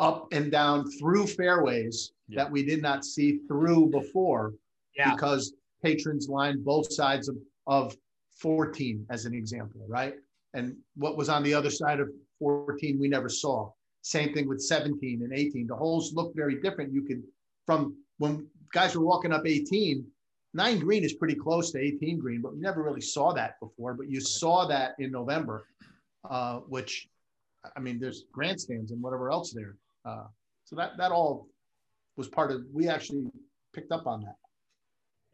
up 0.00 0.26
and 0.32 0.50
down 0.50 0.90
through 0.98 1.28
fairways 1.28 2.10
Yeah. 2.26 2.42
that 2.42 2.50
we 2.50 2.64
did 2.64 2.82
not 2.82 3.04
see 3.04 3.38
through 3.46 3.90
before 3.90 4.54
Yeah. 4.96 5.14
because 5.14 5.54
patrons 5.84 6.28
lined 6.28 6.64
both 6.64 6.92
sides 6.92 7.28
of, 7.28 7.36
of 7.66 7.96
14 8.38 9.06
as 9.10 9.26
an 9.26 9.34
example, 9.34 9.82
right? 9.88 10.14
And 10.54 10.76
what 10.96 11.16
was 11.16 11.28
on 11.28 11.42
the 11.42 11.54
other 11.54 11.70
side 11.70 12.00
of 12.00 12.08
14 12.38 12.98
we 13.00 13.08
never 13.08 13.28
saw. 13.28 13.70
Same 14.02 14.32
thing 14.34 14.48
with 14.48 14.60
17 14.60 15.22
and 15.22 15.32
18. 15.32 15.66
The 15.66 15.76
holes 15.76 16.12
look 16.14 16.34
very 16.34 16.60
different. 16.60 16.92
You 16.92 17.02
could 17.02 17.22
from 17.66 17.96
when 18.18 18.46
guys 18.72 18.96
were 18.96 19.04
walking 19.04 19.32
up 19.32 19.46
18, 19.46 20.04
nine 20.52 20.78
green 20.78 21.04
is 21.04 21.14
pretty 21.14 21.34
close 21.34 21.70
to 21.72 21.78
18 21.78 22.18
green, 22.18 22.42
but 22.42 22.54
we 22.54 22.60
never 22.60 22.82
really 22.82 23.00
saw 23.00 23.32
that 23.32 23.58
before. 23.60 23.94
But 23.94 24.10
you 24.10 24.20
saw 24.20 24.66
that 24.66 24.94
in 24.98 25.10
November, 25.10 25.66
uh, 26.28 26.58
which 26.68 27.08
I 27.76 27.80
mean, 27.80 27.98
there's 27.98 28.24
grandstands 28.30 28.90
and 28.90 29.00
whatever 29.02 29.30
else 29.30 29.52
there. 29.52 29.76
Uh, 30.04 30.26
so 30.64 30.76
that 30.76 30.96
that 30.98 31.12
all 31.12 31.48
was 32.16 32.28
part 32.28 32.50
of. 32.50 32.62
We 32.72 32.88
actually 32.88 33.26
picked 33.72 33.92
up 33.92 34.06
on 34.06 34.20
that. 34.22 34.36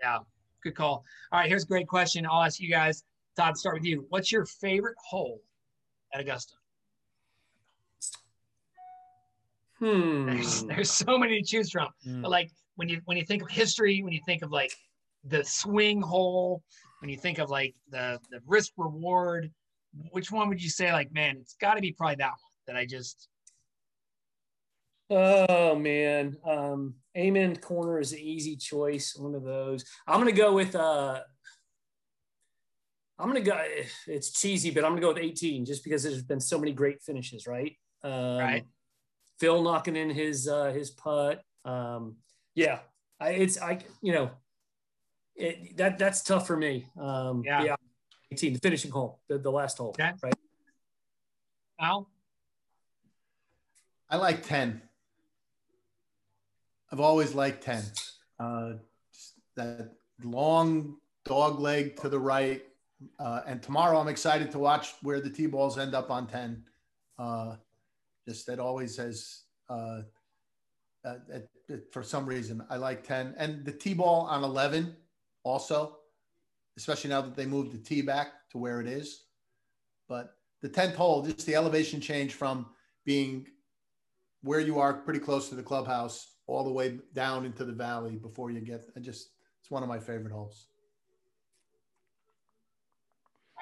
Yeah, 0.00 0.18
good 0.62 0.74
call. 0.74 1.04
All 1.32 1.40
right, 1.40 1.48
here's 1.48 1.64
a 1.64 1.66
great 1.66 1.88
question. 1.88 2.26
I'll 2.26 2.42
ask 2.42 2.60
you 2.60 2.70
guys. 2.70 3.04
Todd, 3.36 3.56
start 3.56 3.76
with 3.76 3.84
you. 3.84 4.06
What's 4.08 4.32
your 4.32 4.44
favorite 4.44 4.96
hole 4.98 5.40
at 6.12 6.20
Augusta? 6.20 6.54
Hmm. 9.78 10.26
There's, 10.26 10.64
there's 10.64 10.90
so 10.90 11.16
many 11.16 11.40
to 11.40 11.46
choose 11.46 11.70
from. 11.70 11.88
Mm. 12.06 12.22
But 12.22 12.30
like 12.30 12.50
when 12.76 12.88
you 12.88 13.00
when 13.06 13.16
you 13.16 13.24
think 13.24 13.42
of 13.42 13.50
history, 13.50 14.02
when 14.02 14.12
you 14.12 14.20
think 14.26 14.42
of 14.42 14.50
like 14.50 14.72
the 15.24 15.42
swing 15.42 16.00
hole, 16.00 16.62
when 17.00 17.08
you 17.08 17.16
think 17.16 17.38
of 17.38 17.50
like 17.50 17.74
the 17.90 18.18
the 18.30 18.40
risk 18.46 18.72
reward, 18.76 19.50
which 20.10 20.30
one 20.30 20.48
would 20.48 20.62
you 20.62 20.68
say 20.68 20.92
like, 20.92 21.12
man, 21.12 21.38
it's 21.40 21.56
got 21.60 21.74
to 21.74 21.80
be 21.80 21.92
probably 21.92 22.16
that 22.16 22.28
one 22.28 22.36
that 22.66 22.76
I 22.76 22.84
just. 22.84 23.28
Oh 25.08 25.74
man, 25.74 26.36
um, 26.44 26.94
Amen 27.16 27.56
Corner 27.56 27.98
is 27.98 28.12
an 28.12 28.20
easy 28.20 28.56
choice. 28.56 29.16
One 29.16 29.34
of 29.34 29.42
those. 29.42 29.84
I'm 30.06 30.20
gonna 30.20 30.32
go 30.32 30.52
with. 30.52 30.74
Uh, 30.74 31.20
I'm 33.18 33.26
gonna 33.28 33.40
go. 33.40 33.60
It's 34.06 34.30
cheesy, 34.30 34.70
but 34.70 34.84
I'm 34.84 34.92
gonna 34.92 35.00
go 35.00 35.08
with 35.08 35.18
18 35.18 35.64
just 35.64 35.82
because 35.84 36.02
there's 36.02 36.22
been 36.22 36.40
so 36.40 36.58
many 36.58 36.72
great 36.72 37.02
finishes, 37.02 37.46
right? 37.46 37.76
Um, 38.02 38.38
right. 38.38 38.64
Phil 39.40 39.62
knocking 39.62 39.96
in 39.96 40.10
his 40.10 40.46
uh, 40.48 40.72
his 40.72 40.90
putt. 40.90 41.42
Um, 41.64 42.16
yeah, 42.54 42.80
I, 43.18 43.30
it's 43.30 43.60
I 43.60 43.80
you 44.02 44.12
know, 44.12 44.30
it, 45.34 45.76
that 45.76 45.98
that's 45.98 46.22
tough 46.22 46.46
for 46.46 46.56
me. 46.56 46.86
Um, 46.98 47.42
yeah. 47.44 47.64
yeah, 47.64 47.76
18, 48.32 48.54
the 48.54 48.58
finishing 48.60 48.90
hole, 48.90 49.20
the, 49.28 49.38
the 49.38 49.50
last 49.50 49.78
hole, 49.78 49.88
Okay. 49.88 50.12
right? 50.22 50.34
Al? 51.80 52.08
I 54.08 54.16
like 54.16 54.46
10. 54.46 54.82
I've 56.92 57.00
always 57.00 57.34
liked 57.34 57.62
10. 57.62 57.82
Uh, 58.38 58.72
that 59.56 59.92
long 60.22 60.96
dog 61.24 61.60
leg 61.60 61.96
to 62.00 62.08
the 62.08 62.18
right. 62.18 62.62
Uh, 63.18 63.42
and 63.46 63.62
tomorrow 63.62 63.98
I'm 63.98 64.08
excited 64.08 64.50
to 64.52 64.58
watch 64.58 64.94
where 65.02 65.20
the 65.20 65.30
tee 65.30 65.46
balls 65.46 65.78
end 65.78 65.94
up 65.94 66.10
on 66.10 66.26
10. 66.26 66.64
Uh, 67.18 67.56
just 68.28 68.46
that 68.46 68.58
always 68.58 68.96
has, 68.96 69.42
uh, 69.68 70.02
uh, 71.04 71.14
for 71.92 72.02
some 72.02 72.26
reason, 72.26 72.62
I 72.68 72.76
like 72.76 73.06
10. 73.06 73.34
And 73.38 73.64
the 73.64 73.72
tee 73.72 73.94
ball 73.94 74.22
on 74.22 74.42
11 74.42 74.96
also, 75.44 75.96
especially 76.76 77.10
now 77.10 77.22
that 77.22 77.36
they 77.36 77.46
moved 77.46 77.72
the 77.72 77.78
tee 77.78 78.02
back 78.02 78.32
to 78.50 78.58
where 78.58 78.80
it 78.80 78.86
is. 78.88 79.24
But 80.08 80.34
the 80.60 80.68
10th 80.68 80.96
hole, 80.96 81.22
just 81.22 81.46
the 81.46 81.54
elevation 81.54 82.00
change 82.00 82.34
from 82.34 82.66
being 83.06 83.46
where 84.42 84.60
you 84.60 84.80
are 84.80 84.92
pretty 84.92 85.20
close 85.20 85.48
to 85.48 85.54
the 85.54 85.62
clubhouse 85.62 86.32
all 86.50 86.64
the 86.64 86.72
way 86.72 86.98
down 87.14 87.44
into 87.44 87.64
the 87.64 87.72
valley 87.72 88.16
before 88.16 88.50
you 88.50 88.60
get 88.60 88.86
I 88.96 89.00
just 89.00 89.30
it's 89.60 89.70
one 89.70 89.82
of 89.82 89.88
my 89.88 89.98
favorite 89.98 90.32
holes 90.32 90.66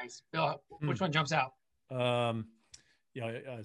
Nice. 0.01 0.23
Bill, 0.31 0.63
which 0.81 0.99
Hmm. 0.99 1.05
one 1.05 1.13
jumps 1.13 1.33
out? 1.33 1.55
Um, 1.91 2.47
yeah, 3.15 3.39
uh, 3.51 3.63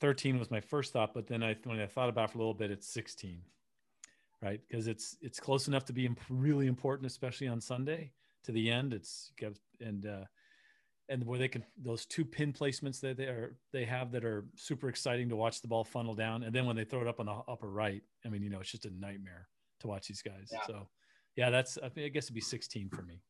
13 0.00 0.36
was 0.38 0.50
my 0.50 0.60
first 0.60 0.92
thought, 0.92 1.14
but 1.14 1.28
then 1.28 1.44
I, 1.44 1.56
when 1.62 1.78
I 1.78 1.86
thought 1.86 2.08
about 2.08 2.28
it 2.28 2.32
for 2.32 2.38
a 2.38 2.40
little 2.40 2.54
bit, 2.54 2.72
it's 2.72 2.88
16, 2.88 3.40
right? 4.42 4.60
Because 4.68 4.88
it's 4.88 5.16
it's 5.20 5.38
close 5.38 5.68
enough 5.68 5.84
to 5.84 5.92
be 5.92 6.06
imp- 6.06 6.20
really 6.28 6.66
important, 6.66 7.06
especially 7.06 7.46
on 7.46 7.60
Sunday 7.60 8.10
to 8.42 8.52
the 8.52 8.68
end. 8.68 8.92
It's 8.92 9.30
got 9.40 9.52
and 9.80 10.06
uh, 10.06 10.24
and 11.10 11.26
where 11.26 11.38
they 11.38 11.48
can 11.48 11.64
those 11.76 12.06
two 12.06 12.24
pin 12.24 12.52
placements 12.52 13.00
that 13.00 13.16
they 13.16 13.24
are 13.24 13.56
they 13.72 13.84
have 13.84 14.12
that 14.12 14.24
are 14.24 14.46
super 14.54 14.88
exciting 14.88 15.28
to 15.28 15.36
watch 15.36 15.60
the 15.60 15.68
ball 15.68 15.84
funnel 15.84 16.14
down, 16.14 16.44
and 16.44 16.54
then 16.54 16.64
when 16.64 16.76
they 16.76 16.84
throw 16.84 17.02
it 17.02 17.08
up 17.08 17.20
on 17.20 17.26
the 17.26 17.32
upper 17.48 17.68
right, 17.68 18.02
I 18.24 18.28
mean, 18.28 18.42
you 18.42 18.48
know, 18.48 18.60
it's 18.60 18.70
just 18.70 18.86
a 18.86 18.90
nightmare 18.90 19.48
to 19.80 19.88
watch 19.88 20.06
these 20.06 20.22
guys. 20.22 20.48
Yeah. 20.52 20.60
So, 20.66 20.88
yeah, 21.36 21.50
that's 21.50 21.76
I, 21.82 21.88
guess 21.88 22.24
it'd 22.24 22.34
be 22.34 22.40
16 22.40 22.90
for 22.90 23.02
me. 23.02 23.20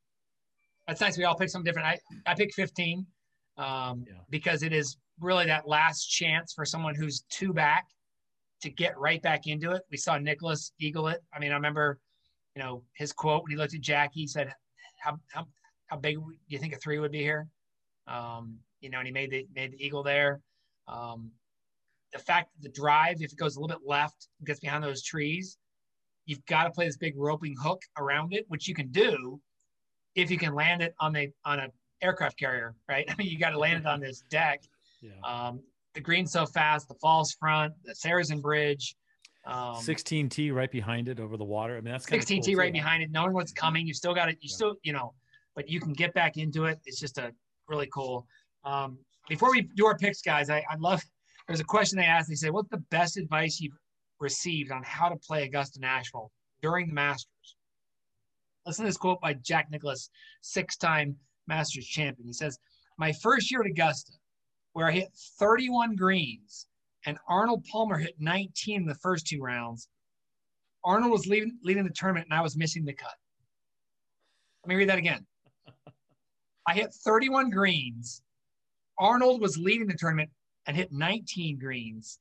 That's 0.87 1.01
nice. 1.01 1.17
We 1.17 1.25
all 1.25 1.35
pick 1.35 1.49
something 1.49 1.65
different. 1.65 1.89
I, 1.89 1.99
I 2.27 2.35
pick 2.35 2.53
15 2.55 3.07
um, 3.57 4.05
Yeah. 4.07 4.15
because 4.29 4.63
it 4.63 4.73
is 4.73 4.99
really 5.19 5.47
that 5.47 5.67
last 5.67 6.07
chance 6.07 6.53
for 6.53 6.65
someone 6.65 6.95
who's 6.95 7.25
two 7.31 7.53
back 7.53 7.87
to 8.63 8.71
get 8.71 8.99
right 8.99 9.23
back 9.23 9.47
into 9.47 9.71
it. 9.73 9.83
We 9.91 9.97
saw 9.97 10.19
Nicklaus 10.19 10.73
eagle 10.81 11.09
it. 11.09 11.21
I 11.33 11.39
mean, 11.39 11.53
I 11.53 11.55
remember, 11.55 11.99
you 12.57 12.63
know, 12.63 12.83
his 12.95 13.13
quote 13.13 13.43
when 13.43 13.53
he 13.53 13.57
looked 13.57 13.75
at 13.75 13.81
Jackie, 13.81 14.21
he 14.21 14.27
said, 14.27 14.53
how, 14.99 15.19
how, 15.33 15.47
how 15.87 15.97
big 15.97 16.17
do 16.17 16.35
you 16.49 16.59
think 16.59 16.75
a 16.75 16.79
three 16.79 16.99
would 16.99 17.13
be 17.13 17.21
here? 17.21 17.49
Um, 18.11 18.59
you 18.81 18.91
know, 18.91 18.99
and 18.99 19.07
he 19.07 19.13
made 19.13 19.31
the, 19.31 19.47
made 19.55 19.73
the 19.73 19.85
eagle 19.85 20.03
there. 20.03 20.41
Um, 20.89 21.31
the 22.13 22.19
fact 22.19 22.51
that 22.55 22.63
the 22.63 22.81
drive, 22.81 23.23
if 23.23 23.33
it 23.33 23.39
goes 23.39 23.57
a 23.57 23.61
little 23.61 23.77
bit 23.77 23.87
left, 23.87 24.29
gets 24.45 24.59
behind 24.61 24.83
those 24.83 25.03
trees, 25.03 25.59
you've 26.27 26.45
got 26.47 26.65
to 26.65 26.71
play 26.71 26.87
this 26.87 26.97
big 26.97 27.15
roping 27.17 27.55
hook 27.61 27.83
around 27.99 28.35
it, 28.35 28.45
which 28.49 28.67
you 28.67 28.75
can 28.75 28.89
do 28.89 29.41
if 30.15 30.31
you 30.31 30.39
can 30.39 30.55
land 30.55 30.83
it 30.83 30.95
on 30.99 31.13
the 31.13 31.29
on 31.45 31.61
a 31.61 31.69
aircraft 32.03 32.39
carrier, 32.39 32.75
right? 32.89 33.05
I 33.11 33.15
mean, 33.17 33.29
you 33.29 33.39
got 33.39 33.51
to 33.51 33.59
land 33.59 33.81
it 33.81 33.87
on 33.87 34.01
this 34.01 34.23
deck. 34.31 34.63
Yeah. 35.01 35.11
Um, 35.25 35.61
the 35.95 36.01
green's 36.01 36.33
so 36.33 36.47
fast, 36.47 36.89
the 36.89 36.95
falls 36.95 37.33
front, 37.33 37.75
the 37.85 37.93
Sarazen 37.93 38.41
Bridge, 38.41 38.97
um, 39.47 39.77
16T 39.77 40.53
right 40.53 40.71
behind 40.71 41.09
it 41.09 41.19
over 41.19 41.37
the 41.37 41.45
water. 41.45 41.77
I 41.77 41.81
mean, 41.81 41.93
that's 41.93 42.07
16 42.07 42.39
of 42.39 42.45
tee 42.45 42.55
right 42.55 42.73
behind 42.73 43.03
it, 43.03 43.11
knowing 43.11 43.33
what's 43.33 43.53
coming. 43.53 43.87
You 43.87 43.95
still 43.95 44.15
got 44.15 44.29
it. 44.29 44.39
You 44.41 44.49
Yeah. 44.49 44.55
still, 44.55 44.77
you 44.83 44.93
know, 44.93 45.15
but 45.55 45.69
you 45.69 45.81
can 45.81 45.93
get 45.93 46.13
back 46.15 46.37
into 46.37 46.67
it. 46.67 46.79
It's 46.85 47.01
just 47.01 47.19
a 47.19 47.33
really 47.71 47.89
cool. 47.95 48.27
Um, 48.65 48.99
before 49.29 49.51
we 49.51 49.63
do 49.63 49.87
our 49.87 49.97
picks, 49.97 50.21
guys, 50.21 50.51
I, 50.51 50.59
I 50.71 50.77
love. 50.79 51.03
There's 51.47 51.61
a 51.61 51.65
question 51.65 51.99
they 51.99 52.05
asked. 52.05 52.29
They 52.29 52.35
said, 52.35 52.51
"What's 52.51 52.69
the 52.69 52.85
best 52.91 53.17
advice 53.17 53.61
you've 53.61 53.79
received 54.19 54.73
on 54.73 54.83
how 54.83 55.09
to 55.09 55.17
play 55.17 55.45
Augusta 55.45 55.81
National 55.81 56.31
during 56.61 56.89
the 56.89 56.95
Masters?" 56.95 57.57
Listen 58.67 58.85
to 58.85 58.91
this 58.91 58.99
quote 58.99 59.21
by 59.21 59.35
Jack 59.35 59.71
Nicklaus, 59.71 60.11
six-time 60.43 61.17
Masters 61.47 61.87
champion. 61.87 62.27
He 62.27 62.35
says, 62.35 62.59
"My 62.99 63.13
first 63.13 63.51
year 63.51 63.61
at 63.61 63.67
Augusta, 63.67 64.13
where 64.73 64.89
I 64.89 64.93
hit 64.93 65.09
31 65.39 65.97
greens 65.97 66.67
and 67.07 67.19
Arnold 67.29 67.65
Palmer 67.65 67.99
hit 67.99 68.15
19 68.19 68.83
in 68.83 68.87
the 68.87 68.95
first 68.97 69.27
two 69.27 69.41
rounds, 69.41 69.89
Arnold 70.85 71.13
was 71.13 71.27
leading, 71.27 71.59
leading 71.63 71.85
the 71.85 71.91
tournament 71.91 72.27
and 72.31 72.39
I 72.39 72.43
was 72.43 72.57
missing 72.57 72.85
the 72.85 72.93
cut. 72.93 73.15
Let 74.65 74.69
me 74.69 74.75
read 74.77 74.89
that 74.89 74.99
again. 74.99 75.27
I 76.71 76.75
hit 76.75 76.95
31 76.95 77.51
greens. 77.51 78.23
Arnold 78.97 79.41
was 79.41 79.59
leading 79.59 79.89
the 79.89 79.95
tournament 79.95 80.31
and 80.69 80.77
hit 80.77 80.93
19 80.93 81.59
greens. 81.59 82.21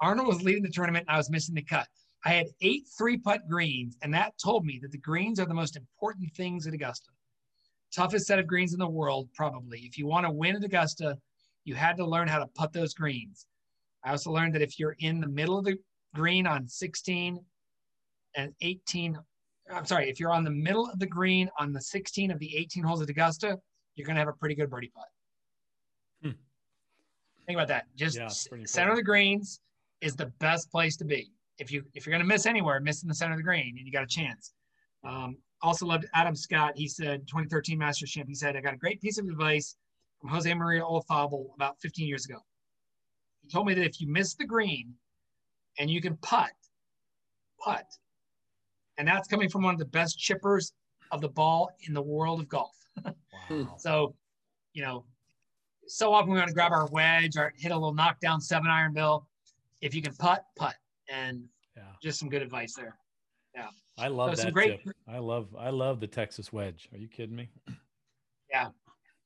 Arnold 0.00 0.26
was 0.26 0.42
leading 0.42 0.64
the 0.64 0.70
tournament 0.70 1.06
I 1.08 1.16
was 1.16 1.30
missing 1.30 1.54
the 1.54 1.62
cut. 1.62 1.86
I 2.24 2.30
had 2.30 2.48
eight 2.62 2.88
three 2.98 3.16
putt 3.16 3.48
greens, 3.48 3.96
and 4.02 4.12
that 4.12 4.34
told 4.42 4.64
me 4.64 4.80
that 4.82 4.90
the 4.90 4.98
greens 4.98 5.38
are 5.38 5.46
the 5.46 5.54
most 5.54 5.76
important 5.76 6.34
things 6.34 6.66
at 6.66 6.74
Augusta. 6.74 7.10
Toughest 7.94 8.26
set 8.26 8.40
of 8.40 8.48
greens 8.48 8.72
in 8.72 8.80
the 8.80 8.88
world, 8.88 9.28
probably. 9.34 9.78
If 9.82 9.96
you 9.96 10.08
want 10.08 10.26
to 10.26 10.32
win 10.32 10.56
at 10.56 10.64
Augusta, 10.64 11.16
you 11.62 11.76
had 11.76 11.96
to 11.98 12.04
learn 12.04 12.26
how 12.26 12.40
to 12.40 12.48
putt 12.48 12.72
those 12.72 12.92
greens. 12.92 13.46
I 14.04 14.10
also 14.10 14.32
learned 14.32 14.56
that 14.56 14.62
if 14.62 14.80
you're 14.80 14.96
in 14.98 15.20
the 15.20 15.28
middle 15.28 15.56
of 15.56 15.64
the 15.64 15.76
green 16.12 16.44
on 16.44 16.66
16 16.66 17.38
and 18.34 18.52
18, 18.62 19.16
I'm 19.72 19.86
sorry, 19.86 20.08
if 20.08 20.18
you're 20.20 20.32
on 20.32 20.44
the 20.44 20.50
middle 20.50 20.88
of 20.88 20.98
the 20.98 21.06
green 21.06 21.48
on 21.58 21.72
the 21.72 21.80
16 21.80 22.30
of 22.30 22.38
the 22.38 22.56
18 22.56 22.82
holes 22.82 23.02
at 23.02 23.08
Augusta, 23.08 23.58
you're 23.94 24.06
going 24.06 24.16
to 24.16 24.20
have 24.20 24.28
a 24.28 24.32
pretty 24.32 24.54
good 24.54 24.70
birdie 24.70 24.90
putt. 24.94 25.04
Hmm. 26.22 26.38
Think 27.46 27.56
about 27.56 27.68
that. 27.68 27.86
Just 27.96 28.16
Yeah, 28.16 28.28
center 28.66 28.90
of 28.90 28.96
the 28.96 29.02
greens 29.02 29.60
is 30.00 30.16
the 30.16 30.26
best 30.38 30.70
place 30.70 30.96
to 30.98 31.04
be. 31.04 31.30
If 31.58 31.70
you 31.70 31.84
if 31.94 32.06
you're 32.06 32.12
going 32.12 32.22
to 32.22 32.28
miss 32.28 32.46
anywhere, 32.46 32.80
miss 32.80 33.02
in 33.02 33.08
the 33.08 33.14
center 33.14 33.32
of 33.32 33.38
the 33.38 33.44
green, 33.44 33.76
and 33.76 33.86
you 33.86 33.92
got 33.92 34.04
a 34.04 34.06
chance. 34.06 34.52
Um, 35.04 35.36
also 35.62 35.86
loved 35.86 36.06
Adam 36.14 36.34
Scott. 36.34 36.72
He 36.76 36.88
said 36.88 37.26
2013 37.26 37.78
Masters 37.78 38.10
champ. 38.10 38.28
He 38.28 38.34
said 38.34 38.56
I 38.56 38.60
got 38.60 38.74
a 38.74 38.78
great 38.78 39.00
piece 39.00 39.18
of 39.18 39.26
advice 39.26 39.76
from 40.20 40.30
Jose 40.30 40.52
Maria 40.54 40.82
Olazabal 40.82 41.54
about 41.54 41.80
15 41.80 42.06
years 42.06 42.24
ago. 42.24 42.38
He 43.42 43.48
told 43.48 43.66
me 43.66 43.74
that 43.74 43.84
if 43.84 44.00
you 44.00 44.08
miss 44.08 44.34
the 44.34 44.44
green 44.44 44.94
and 45.78 45.90
you 45.90 46.00
can 46.00 46.16
putt, 46.18 46.50
putt, 47.62 47.86
and 49.00 49.08
that's 49.08 49.26
coming 49.26 49.48
from 49.48 49.62
one 49.62 49.72
of 49.72 49.78
the 49.78 49.86
best 49.86 50.18
chippers 50.18 50.72
of 51.10 51.22
the 51.22 51.28
ball 51.28 51.70
in 51.88 51.94
the 51.94 52.02
world 52.02 52.38
of 52.40 52.48
golf. 52.48 52.76
Wow. 53.04 53.14
So, 53.78 54.14
you 54.74 54.82
know, 54.82 55.04
so 55.88 56.12
often 56.12 56.30
we 56.30 56.36
want 56.36 56.48
to 56.48 56.54
grab 56.54 56.70
our 56.70 56.86
wedge 56.92 57.36
or 57.36 57.52
hit 57.56 57.72
a 57.72 57.74
little 57.74 57.94
knockdown 57.94 58.40
seven 58.40 58.68
iron 58.70 58.92
bill. 58.92 59.26
If 59.80 59.92
you 59.94 60.02
can 60.02 60.14
putt, 60.14 60.44
putt, 60.56 60.74
and 61.08 61.42
Yeah. 61.76 61.82
just 62.02 62.20
some 62.20 62.28
good 62.28 62.42
advice 62.42 62.74
there. 62.74 62.96
Yeah. 63.56 63.68
I 63.98 64.06
love 64.08 64.36
So 64.36 64.44
that 64.44 64.52
great- 64.52 64.84
tip. 64.84 64.94
I 65.08 65.18
love 65.18 65.48
I 65.58 65.70
love 65.70 65.98
the 65.98 66.06
Texas 66.06 66.52
wedge. 66.52 66.88
Are 66.92 66.98
you 66.98 67.08
kidding 67.08 67.34
me? 67.34 67.48
Yeah. 68.52 68.68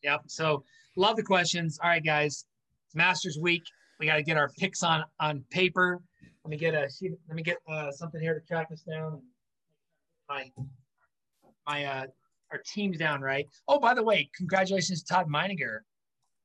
Yep. 0.02 0.20
So 0.26 0.64
love 0.96 1.16
the 1.16 1.22
questions. 1.22 1.78
All 1.82 1.88
right, 1.90 2.04
guys. 2.04 2.44
It's 2.86 2.94
Masters 2.94 3.38
Week. 3.40 3.62
We 3.98 4.04
got 4.06 4.16
to 4.16 4.22
get 4.22 4.36
our 4.36 4.50
picks 4.58 4.82
on 4.82 5.02
on 5.18 5.42
paper. 5.50 6.00
Let 6.44 6.50
me 6.50 6.56
get 6.58 6.74
a. 6.74 6.88
Let 7.28 7.34
me 7.36 7.42
get 7.42 7.56
uh, 7.68 7.90
something 7.90 8.20
here 8.20 8.38
to 8.38 8.46
track 8.46 8.68
us 8.70 8.82
down. 8.82 9.22
My 10.28 10.50
my 11.66 11.84
uh, 11.84 12.06
our 12.52 12.62
teams 12.64 12.98
down 12.98 13.20
right. 13.20 13.48
Oh, 13.68 13.78
by 13.78 13.94
the 13.94 14.02
way, 14.02 14.30
congratulations, 14.36 15.02
Todd 15.02 15.28
Meininger, 15.28 15.80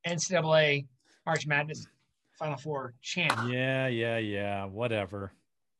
NCAA 0.06 0.86
March 1.26 1.46
Madness 1.46 1.86
Final 2.38 2.56
Four 2.56 2.94
champ. 3.02 3.38
Yeah, 3.48 3.86
yeah, 3.86 4.18
yeah. 4.18 4.64
Whatever. 4.64 5.32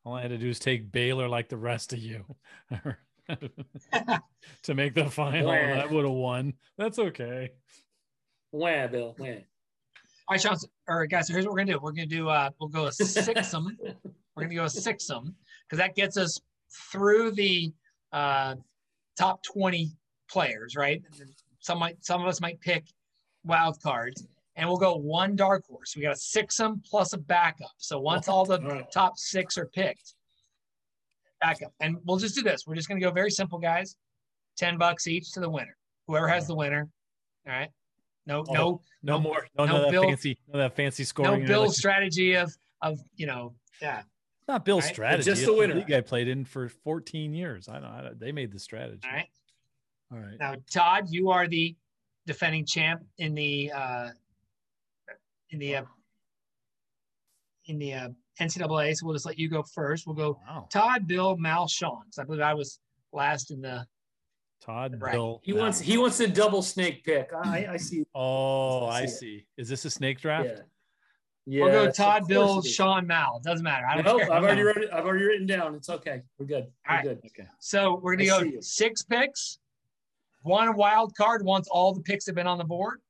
All 0.05 0.15
I 0.15 0.23
had 0.23 0.31
to 0.31 0.39
do 0.39 0.49
is 0.49 0.59
take 0.59 0.91
Baylor 0.91 1.29
like 1.29 1.49
the 1.49 1.57
rest 1.57 1.93
of 1.93 1.99
you 1.99 2.25
to 4.63 4.75
make 4.75 4.95
the 4.95 5.11
final. 5.11 5.51
and 5.51 5.81
I 5.81 5.87
would 5.87 6.05
have 6.05 6.15
won. 6.15 6.55
That's 6.79 6.99
okay. 6.99 7.51
Wah, 8.53 8.87
Bill. 8.87 9.15
Wah. 9.19 9.27
All 9.27 9.35
right, 10.31 10.41
Sean. 10.41 10.57
All 10.89 10.99
right, 10.99 11.09
guys. 11.09 11.27
So 11.27 11.35
here's 11.35 11.45
what 11.45 11.53
we're 11.53 11.59
gonna 11.59 11.73
do. 11.73 11.79
We're 11.83 11.93
gonna 11.93 12.07
do. 12.07 12.29
Uh, 12.29 12.51
we'll 12.59 12.71
go 12.71 12.87
a 12.87 12.91
sixum. 12.91 13.77
we're 14.37 14.43
gonna 14.43 14.55
go 14.55 14.65
a 14.65 14.67
sixum 14.67 15.35
because 15.67 15.79
that 15.79 15.95
gets 15.95 16.17
us 16.17 16.41
through 16.93 17.33
the 17.33 17.73
uh, 18.13 18.55
top 19.19 19.43
20 19.43 19.91
players, 20.31 20.77
right? 20.77 21.03
Some 21.61 21.79
might, 21.79 22.05
some 22.05 22.21
of 22.23 22.27
us 22.29 22.41
might 22.41 22.61
pick 22.61 22.85
wild 23.45 23.81
cards, 23.83 24.27
and 24.57 24.69
we'll 24.69 24.79
go 24.79 24.95
one 24.97 25.37
dark 25.37 25.67
horse. 25.67 25.95
We 25.97 26.03
got 26.03 26.13
a 26.13 26.17
six 26.19 26.57
them 26.57 26.83
plus 26.89 27.13
a 27.13 27.19
backup. 27.19 27.71
So 27.79 27.99
once 28.01 28.29
all 28.29 28.45
the 28.45 28.61
All 28.63 28.69
right. 28.69 28.91
top 28.93 29.19
six 29.19 29.57
are 29.59 29.67
picked, 29.67 30.15
backup. 31.41 31.73
And 31.81 31.97
we'll 32.05 32.19
just 32.19 32.35
do 32.35 32.43
this. 32.43 32.67
We're 32.67 32.75
just 32.75 32.89
going 32.89 33.01
to 33.01 33.07
go 33.07 33.13
very 33.13 33.31
simple, 33.31 33.59
guys. 33.59 33.97
10 34.59 34.79
bucks 34.79 35.07
each 35.07 35.33
to 35.33 35.41
the 35.41 35.49
winner. 35.49 35.77
Whoever 36.07 36.29
has 36.29 36.47
the 36.47 36.55
winner. 36.55 36.89
All 37.47 37.53
right. 37.53 37.71
No, 38.27 38.45
Oh, 38.49 38.53
no, 38.53 38.55
No, 39.03 39.15
No- 39.15 39.21
more. 39.21 39.47
No, 39.57 39.65
no 39.65 39.73
no, 39.77 39.83
that 39.85 39.91
Bill- 39.91 40.03
fancy. 40.05 40.39
No, 40.53 40.59
that 40.59 40.77
fancy 40.77 41.03
no 41.03 41.07
scoring. 41.07 41.47
Bill 41.47 41.63
like- 41.67 41.73
strategy 41.73 42.35
of, 42.35 42.55
of, 42.83 43.01
you 43.17 43.27
know, 43.27 43.55
yeah. 43.81 44.03
It's 44.51 44.55
not 44.55 44.65
Bill's 44.65 44.85
Right? 44.87 44.93
strategy. 44.95 45.31
Just 45.31 45.45
the 45.47 45.55
winner. 45.55 45.75
league 45.77 45.93
I 45.93 46.01
played 46.01 46.27
in 46.27 46.45
for 46.45 46.69
14 46.69 47.33
years. 47.33 47.69
I 47.69 47.75
don't. 47.75 47.85
I 47.85 48.03
don't 48.03 48.19
they 48.19 48.33
made 48.33 48.51
the 48.51 48.59
strategy. 48.59 49.07
All 49.07 49.13
right. 49.13 49.29
All 50.13 50.19
right. 50.19 50.37
Now, 50.41 50.57
Todd, 50.69 51.05
you 51.09 51.31
are 51.31 51.47
the 51.47 51.77
defending 52.27 52.67
champ 52.67 53.03
in 53.19 53.35
the, 53.37 53.71
uh, 53.71 54.09
in 55.51 55.61
the, 55.61 55.77
uh, 55.77 55.85
in 57.67 57.79
the 57.79 57.95
uh, 57.95 58.09
NCAA. 58.41 58.97
So 58.97 59.07
we'll 59.07 59.15
just 59.15 59.25
let 59.27 59.39
you 59.39 59.49
go 59.49 59.63
first. 59.63 60.05
We'll 60.05 60.17
go 60.17 60.41
Wow. 60.49 60.67
Todd, 60.73 61.07
Bill, 61.07 61.37
Mal, 61.37 61.69
Sean. 61.69 62.03
'cause 62.07 62.19
I 62.19 62.25
believe 62.25 62.41
I 62.41 62.55
was 62.55 62.81
last 63.13 63.53
in 63.53 63.61
the. 63.61 63.87
Todd, 64.61 65.01
Right. 65.01 65.13
Bill. 65.13 65.41
He 65.45 65.53
Matt. 65.53 65.61
wants 65.63 65.81
he 65.81 65.97
wants 65.97 66.19
a 66.21 66.27
double 66.29 66.61
snake 66.61 67.05
pick. 67.05 67.31
I, 67.33 67.67
I 67.73 67.77
see. 67.77 68.05
Oh, 68.15 68.87
I 68.87 69.03
I 69.03 69.07
see 69.07 69.13
it. 69.13 69.19
see. 69.19 69.47
Is 69.57 69.69
this 69.69 69.85
a 69.85 69.91
snake 69.91 70.21
draft? 70.21 70.49
Yeah. 70.51 70.63
Yeah. 71.47 71.65
We'll 71.65 71.87
go 71.87 71.91
Todd, 71.91 72.29
Bill, 72.29 72.59
it 72.59 72.67
is. 72.67 72.75
Sean, 72.75 73.07
Mal. 73.07 73.41
Doesn't 73.43 73.65
matter. 73.65 73.87
I 73.87 73.97
don't 73.97 74.05
Nope, 74.05 74.21
care. 74.21 74.33
I've 74.33 74.43
already 74.45 74.63
wrote 74.63 74.77
it. 74.79 74.91
I've 74.93 75.05
already 75.05 75.25
written 75.25 75.47
down. 75.47 75.75
It's 75.75 75.89
okay. 75.89 76.23
We're 76.39 76.47
good. 76.47 76.67
We're 76.89 76.91
All 76.91 76.97
right. 76.97 77.03
good. 77.05 77.19
Okay. 77.27 77.49
So 77.59 77.99
we're 78.03 78.17
gonna 78.17 78.33
I 78.35 78.43
go 78.51 78.61
six 78.61 79.03
picks, 79.03 79.59
one 80.43 80.77
wild 80.77 81.15
card 81.17 81.45
once 81.45 81.67
all 81.69 81.93
the 81.95 82.03
picks 82.03 82.27
have 82.27 82.35
been 82.35 82.47
on 82.47 82.59
the 82.59 82.65
board. 82.65 83.01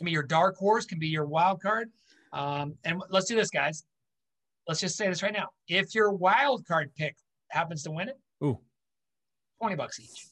I 0.00 0.04
mean 0.04 0.14
your 0.14 0.22
dark 0.22 0.56
horse, 0.56 0.86
can 0.86 0.98
be 0.98 1.08
your 1.08 1.26
wild 1.26 1.60
card. 1.60 1.90
Um, 2.32 2.74
and 2.84 3.02
let's 3.10 3.26
do 3.26 3.34
this, 3.36 3.50
guys. 3.50 3.84
Let's 4.68 4.80
just 4.80 4.96
say 4.96 5.08
this 5.08 5.22
right 5.22 5.32
now. 5.32 5.48
If 5.68 5.94
your 5.94 6.12
wild 6.12 6.64
card 6.66 6.92
pick 6.96 7.16
happens 7.48 7.82
to 7.84 7.90
win 7.90 8.08
it, 8.08 8.18
Ooh, 8.42 8.58
20 9.60 9.74
bucks 9.74 9.98
each. 10.00 10.28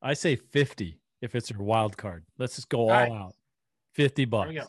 I 0.00 0.14
say 0.14 0.36
50 0.36 0.98
if 1.20 1.34
it's 1.34 1.50
your 1.50 1.60
wild 1.60 1.96
card. 1.96 2.24
Let's 2.38 2.54
just 2.54 2.68
go 2.68 2.82
all, 2.82 2.90
right. 2.90 3.10
out. 3.10 3.34
50 3.94 4.24
There 4.24 4.30
bucks. 4.30 4.48
we 4.48 4.54
go. 4.54 4.66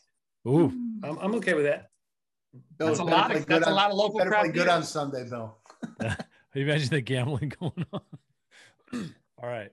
Ooh, 0.48 0.72
I'm, 1.04 1.18
I'm 1.20 1.36
okay 1.36 1.54
with 1.54 1.66
that. 1.66 1.91
Bill, 2.78 2.88
That's 2.88 3.00
a 3.00 3.04
lot 3.04 3.32
of 3.36 3.46
good 3.46 3.62
that's 3.62 3.68
a 3.68 3.70
on- 3.70 3.76
lot 3.76 3.92
of 3.92 3.98
local 3.98 4.18
Better 4.20 4.30
craft 4.30 4.46
play 4.46 4.54
good 4.54 4.68
on 4.68 4.84
Sunday, 4.84 5.28
Bill. 5.30 5.58
you 6.54 6.64
imagine 6.64 6.90
the 6.90 7.02
gambling 7.02 7.54
going 7.60 7.86
on. 7.94 8.02
all 9.42 9.50
right. 9.50 9.72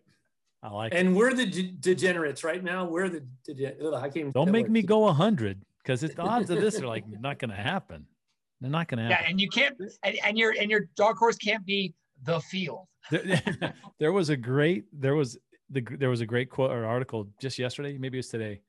I 0.63 0.71
like 0.71 0.93
it. 0.93 0.99
And 0.99 1.17
we're 1.17 1.35
the 1.35 1.47
de- 1.47 1.73
degenerates 1.81 2.45
right 2.45 2.63
now. 2.63 2.85
We're 2.85 3.09
the 3.09 3.25
degenerates. 3.45 3.97
I 3.97 4.09
can't 4.09 4.33
Don't 4.33 4.51
make 4.51 4.69
me 4.69 4.83
go 4.83 5.01
100 5.01 5.61
because 5.83 6.01
the 6.01 6.21
odds 6.21 6.51
of 6.51 6.61
this 6.61 6.81
are 6.81 6.87
like 6.87 7.05
not 7.21 7.39
going 7.39 7.51
to 7.51 7.57
happen. 7.57 8.07
They're 8.61 8.71
not 8.71 8.89
going 8.89 8.99
to 8.99 9.05
happen. 9.05 9.11
Yeah, 9.11 9.17
happen. 9.17 9.31
and 9.31 9.41
you 9.41 9.49
can't 9.49 9.77
and, 10.03 10.19
and 10.25 10.39
your 10.39 10.55
and 10.61 10.71
your 10.71 10.89
dark 10.97 11.17
horse 11.17 11.37
can't 11.37 11.65
be 11.65 11.95
the 12.25 12.41
field. 12.41 12.87
there, 13.11 13.75
there 14.01 14.13
was 14.13 14.29
a 14.31 14.37
great 14.37 14.85
there 14.93 15.15
was 15.15 15.39
the 15.71 15.81
there 15.81 16.11
was 16.11 16.21
a 16.21 16.27
great 16.27 16.51
quote 16.51 16.71
or 16.73 16.85
article 16.85 17.29
just 17.41 17.59
yesterday 17.59 17.97
maybe 17.97 18.19
it's 18.19 18.29
today 18.29 18.61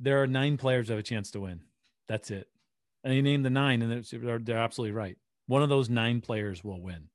there 0.00 0.20
are 0.22 0.26
nine 0.26 0.56
players 0.56 0.88
who 0.88 0.92
have 0.92 1.00
a 1.00 1.02
chance 1.02 1.30
to 1.30 1.40
win 1.40 1.60
that's 2.08 2.30
it 2.30 2.48
and 3.06 3.14
he 3.14 3.22
named 3.22 3.44
the 3.46 3.50
nine 3.50 3.80
and 3.82 4.04
they're, 4.04 4.38
they're 4.38 4.58
absolutely 4.58 4.92
right 4.92 5.16
one 5.46 5.62
of 5.62 5.68
those 5.68 5.88
nine 5.88 6.20
players 6.20 6.62
will 6.64 6.80
win 6.82 7.08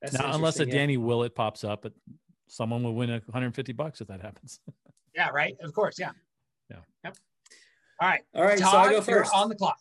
That's 0.00 0.14
now 0.14 0.32
unless 0.34 0.58
a 0.58 0.66
yeah. 0.66 0.72
danny 0.72 0.96
willett 0.96 1.34
pops 1.34 1.62
up 1.64 1.82
but 1.82 1.92
someone 2.48 2.82
will 2.82 2.94
win 2.94 3.10
a 3.10 3.20
150 3.26 3.72
bucks 3.72 4.00
if 4.00 4.08
that 4.08 4.20
happens 4.20 4.58
Yeah, 5.14 5.28
right. 5.28 5.54
Of 5.62 5.74
course. 5.74 5.98
Yeah. 5.98 6.12
Yeah. 6.70 6.78
Yep. 7.04 7.16
All 8.00 8.08
right. 8.08 8.22
All 8.34 8.44
right, 8.44 8.58
Todd, 8.58 8.70
so 8.72 8.78
I 8.78 8.84
go 8.86 8.90
you're 8.92 9.02
first. 9.02 9.34
on 9.34 9.50
the 9.50 9.54
clock. 9.54 9.78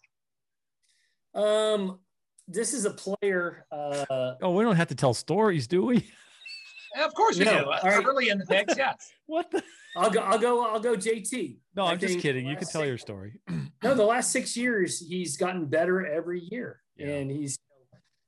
Um, 1.34 2.00
this 2.48 2.74
is 2.74 2.84
a 2.86 2.92
player. 2.92 3.66
Uh, 3.72 4.34
oh 4.42 4.52
we 4.52 4.64
don't 4.66 4.76
have 4.76 4.90
to 4.90 4.96
tell 4.96 5.14
stories 5.14 5.68
do 5.68 5.86
we 5.86 6.06
Of 7.02 7.14
course 7.14 7.40
we 7.40 7.46
No, 7.46 7.60
do. 7.60 7.66
all 7.66 7.80
right. 7.90 8.06
Early 8.06 8.28
in 8.28 8.40
the 8.40 8.46
picks, 8.46 8.76
yes. 8.78 9.14
what 9.26 9.50
the 9.52 9.64
I'll 9.96 10.10
go. 10.10 10.20
I'll 10.20 10.38
go. 10.38 10.66
I'll 10.66 10.80
go. 10.82 10.96
JT. 10.96 11.60
no 11.78 11.86
I 11.86 11.92
i'm 11.92 12.00
just 12.00 12.20
kidding 12.20 12.46
you 12.46 12.58
can 12.58 12.68
tell 12.68 12.86
your 12.86 12.98
story 12.98 13.40
No, 13.84 13.94
the 13.96 14.06
last 14.06 14.32
six 14.32 14.56
years 14.56 15.00
he's 15.00 15.38
gotten 15.38 15.66
better 15.66 16.06
every 16.06 16.42
year, 16.52 16.82
Yeah. 16.96 17.08
and 17.16 17.32
he's 17.32 17.58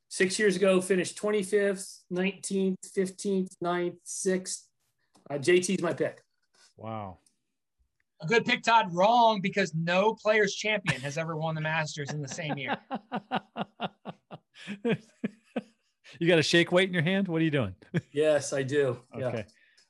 six 0.09 0.39
years 0.39 0.55
ago 0.55 0.81
finished 0.81 1.15
25th, 1.17 1.99
19th, 2.11 2.77
15th, 2.95 3.55
9th, 3.63 3.97
6th. 4.05 4.63
Uh, 5.29 5.35
JT's 5.35 5.81
my 5.81 5.93
pick. 5.93 6.21
wow 6.75 7.19
A 8.21 8.25
good 8.27 8.45
pick, 8.45 8.63
Todd. 8.63 8.93
Wrong 8.93 9.41
because 9.41 9.73
no 9.75 10.13
players 10.15 10.55
champion 10.55 10.99
has 11.01 11.17
ever 11.17 11.35
won 11.37 11.55
the 11.55 11.61
Masters 11.61 12.09
in 12.11 12.21
the 12.21 12.27
same 12.27 12.57
year. 12.57 12.75
you 16.19 16.27
got 16.27 16.39
a 16.39 16.43
shake 16.43 16.71
weight 16.71 16.87
in 16.89 16.93
your 16.93 17.03
hand 17.03 17.27
what 17.27 17.41
are 17.41 17.45
you 17.45 17.51
doing 17.51 17.75
Yes, 18.11 18.53
I 18.53 18.63
do. 18.63 18.97
Yeah. 19.17 19.43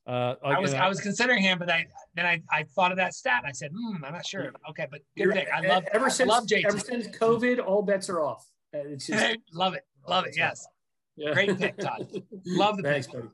Okay. 0.08 0.16
Uh, 0.16 0.36
I 0.50 0.60
was 0.60 0.74
and 0.74 0.82
I 0.82 0.88
was 0.90 1.00
considering 1.00 1.42
him, 1.42 1.60
but 1.60 1.70
I 1.70 1.86
then 2.16 2.26
I, 2.26 2.42
I 2.52 2.64
thought 2.64 2.92
of 2.92 2.98
that 2.98 3.14
stat 3.14 3.40
and 3.44 3.48
I 3.50 3.54
said, 3.54 3.72
hmm, 3.72 4.04
I'm 4.04 4.12
not 4.14 4.26
sure. 4.26 4.52
Okay, 4.70 4.88
but 4.92 5.00
good 5.16 5.24
You're- 5.24 5.34
pick. 5.36 5.48
I 5.54 5.62
love 5.66 5.86
ever 5.94 6.06
I 6.08 6.10
since 6.10 6.30
love 6.30 6.46
JT. 6.46 6.66
ever 6.66 6.80
since 6.80 7.08
COVID, 7.08 7.66
all 7.66 7.82
bets 7.84 8.10
are 8.10 8.22
off. 8.22 8.46
Uh, 8.76 8.80
It's 8.80 9.08
just 9.08 9.38
love 9.54 9.74
it. 9.76 9.86
Love 10.08 10.26
it. 10.26 10.36
Yes. 10.36 10.68
yeah. 11.16 11.34
Great 11.34 11.58
pick, 11.58 11.78
Todd. 11.78 12.06
Love 12.46 12.76
the 12.78 12.84
Thanks, 12.84 13.08
pick. 13.08 13.16
buddy. 13.16 13.28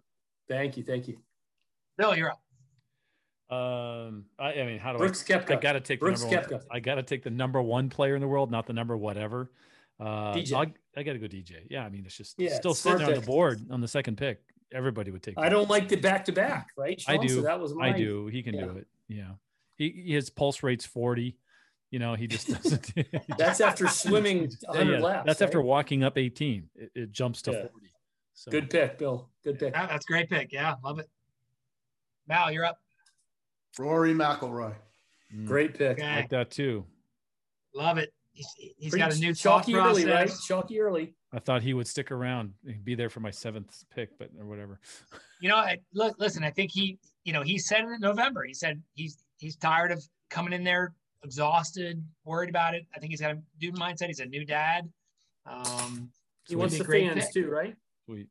Thank 0.48 0.78
you. 0.78 0.84
Thank 0.84 1.08
you. 1.08 1.18
Bill, 1.98 2.16
you're 2.16 2.30
up. 2.32 2.42
Um, 3.50 4.26
I, 4.38 4.54
I 4.54 4.66
mean, 4.68 4.78
how 4.78 4.92
do 4.92 5.00
Brooks 5.00 5.24
I? 5.28 5.34
Koepka. 5.34 5.52
I 5.52 5.56
got 5.60 5.74
to 5.74 5.80
take 5.80 6.00
the 6.00 6.06
Brooks 6.06 6.22
number 6.24 6.48
one. 6.58 6.62
I 6.70 6.80
got 6.80 6.96
to 6.96 7.04
take 7.04 7.24
the 7.24 7.32
number 7.32 7.60
one 7.62 7.90
player 7.90 8.14
in 8.16 8.22
the 8.22 8.28
world, 8.28 8.52
not 8.52 8.68
the 8.68 8.74
number 8.74 8.96
whatever. 8.96 9.50
Uh, 10.00 10.34
DJ. 10.34 10.54
I'll- 10.54 10.72
I 10.96 11.04
got 11.04 11.14
to 11.14 11.20
go 11.20 11.26
DJ. 11.28 11.62
Yeah, 11.70 11.84
I 11.86 11.90
mean, 11.90 12.04
it's 12.06 12.16
just 12.16 12.36
Yeah, 12.38 12.54
still 12.56 12.74
smart 12.76 13.00
sitting 13.00 13.16
on 13.16 13.20
the 13.20 13.26
board 13.26 13.62
on 13.72 13.82
the 13.82 13.88
second 13.88 14.18
pick. 14.18 14.42
Everybody 14.74 15.12
would 15.12 15.24
take. 15.24 15.36
I 15.38 15.44
that. 15.44 15.50
don't 15.50 15.70
like 15.70 15.88
the 15.90 15.96
back 15.98 16.26
to 16.26 16.32
back, 16.32 16.70
right? 16.78 17.02
I 17.08 17.18
do. 17.18 17.30
So 17.30 17.42
that 17.42 17.60
was 17.60 17.74
my 17.74 17.90
I 17.90 17.92
do. 17.98 18.28
He 18.28 18.44
can 18.44 18.54
do 18.58 18.78
it. 18.78 18.88
Yeah. 19.08 19.32
He 19.76 19.90
his 20.08 20.30
pulse 20.30 20.62
rate's 20.64 20.86
forty. 20.86 21.38
You 21.92 21.98
know, 22.00 22.14
he 22.14 22.28
just 22.28 22.48
doesn't. 22.64 22.94
That's 23.38 23.62
after 23.62 23.88
swimming 23.88 24.50
100 24.66 24.94
yeah, 25.00 25.00
laps. 25.00 25.24
That's 25.26 25.42
right? 25.42 25.48
after 25.48 25.62
walking 25.62 26.04
up 26.04 26.18
eighteen. 26.18 26.70
It, 26.76 26.92
it 26.94 27.12
jumps 27.12 27.42
to 27.44 27.52
Yeah. 27.52 27.62
forty. 27.72 27.88
So 28.36 28.52
Good 28.52 28.70
pick, 28.70 28.98
Bill. 29.00 29.30
Good 29.44 29.58
pick. 29.60 29.74
Yeah, 29.74 29.88
that's 29.88 30.06
a 30.06 30.12
great 30.12 30.30
pick. 30.30 30.52
Yeah, 30.54 30.76
love 30.84 31.00
it. 31.00 31.10
Mal, 32.28 32.52
you're 32.52 32.64
up. 32.66 32.78
Rory 33.78 34.14
McIlroy. 34.14 34.76
mm, 35.36 35.46
Great 35.46 35.74
pick. 35.78 35.98
Okay. 36.00 36.08
I 36.08 36.16
like 36.18 36.30
that 36.30 36.52
too. 36.52 36.86
Love 37.74 37.98
it. 37.98 38.14
He's, 38.32 38.48
he's 38.58 38.92
Pretty 38.92 38.98
got 39.04 39.16
a 39.16 39.20
new 39.20 39.34
thought 39.34 39.66
chalky 39.66 39.76
early, 39.76 40.06
right? 40.06 40.28
process. 40.28 40.46
Chalky 40.46 40.80
early. 40.80 41.16
I 41.32 41.40
thought 41.40 41.62
he 41.62 41.74
would 41.74 41.88
stick 41.88 42.12
around, 42.12 42.54
and 42.66 42.84
be 42.84 42.96
there 42.96 43.10
for 43.10 43.20
my 43.20 43.30
seventh 43.32 43.84
pick, 43.94 44.18
but 44.18 44.30
or 44.40 44.46
whatever. 44.46 44.80
You 45.42 45.50
know, 45.50 45.58
I, 45.58 45.78
look, 45.94 46.16
listen. 46.20 46.44
I 46.44 46.50
think 46.50 46.72
he, 46.72 46.98
you 47.24 47.34
know, 47.34 47.44
he 47.44 47.58
said 47.60 47.82
in 47.82 48.00
November. 48.00 48.44
He 48.46 48.54
said 48.54 48.82
he's 48.96 49.24
he's 49.38 49.56
tired 49.56 49.92
of 49.92 50.04
coming 50.30 50.54
in 50.54 50.64
there 50.64 50.94
exhausted, 51.24 52.04
worried 52.26 52.50
about 52.50 52.74
it. 52.74 52.86
I 52.96 53.00
think 53.00 53.12
he's 53.12 53.22
got 53.22 53.32
a 53.32 53.40
new 53.62 53.72
mindset. 53.74 54.08
He's 54.08 54.20
a 54.22 54.26
new 54.26 54.46
dad. 54.46 54.90
Um, 55.46 56.10
He 56.48 56.56
wants 56.56 56.78
the 56.78 56.84
great 56.84 57.12
fans 57.12 57.26
pick. 57.26 57.34
too, 57.34 57.50
right? 57.50 57.76
Sweet. 58.06 58.28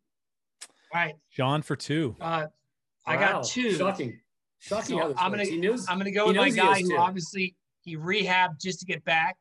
all 0.94 1.00
right. 1.00 1.14
Sean 1.28 1.62
for 1.62 1.76
two. 1.76 2.16
Uh, 2.20 2.46
I 3.06 3.16
Wow. 3.16 3.32
got 3.32 3.44
two. 3.44 3.72
Shocking. 3.72 4.20
Shocking. 4.58 4.98
So 4.98 5.14
I'm 5.18 5.30
gonna- 5.30 5.44
he 5.44 5.58
knows. 5.58 5.86
I'm 5.88 5.98
going 5.98 6.06
to 6.06 6.10
go 6.12 6.26
with 6.28 6.36
my 6.36 6.50
guy 6.50 6.80
who 6.80 6.96
obviously 6.96 7.54
he 7.82 7.96
rehabbed 7.96 8.58
just 8.60 8.80
to 8.80 8.86
get 8.86 9.04
back. 9.04 9.36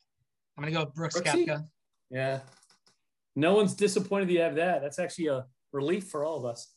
I'm 0.57 0.63
going 0.63 0.73
to 0.73 0.79
go 0.79 0.85
with 0.85 0.93
Brooks 0.93 1.19
Brooksy? 1.19 1.47
Koepka. 1.47 1.65
yeah. 2.11 2.39
No 3.37 3.53
one's 3.53 3.75
disappointed 3.75 4.31
you 4.31 4.41
have 4.41 4.55
that. 4.55 4.81
That's 4.81 4.97
actually 4.97 5.27
a 5.27 5.45
relief 5.71 6.05
for 6.05 6.25
all 6.25 6.39
of 6.39 6.45
us. 6.45 6.73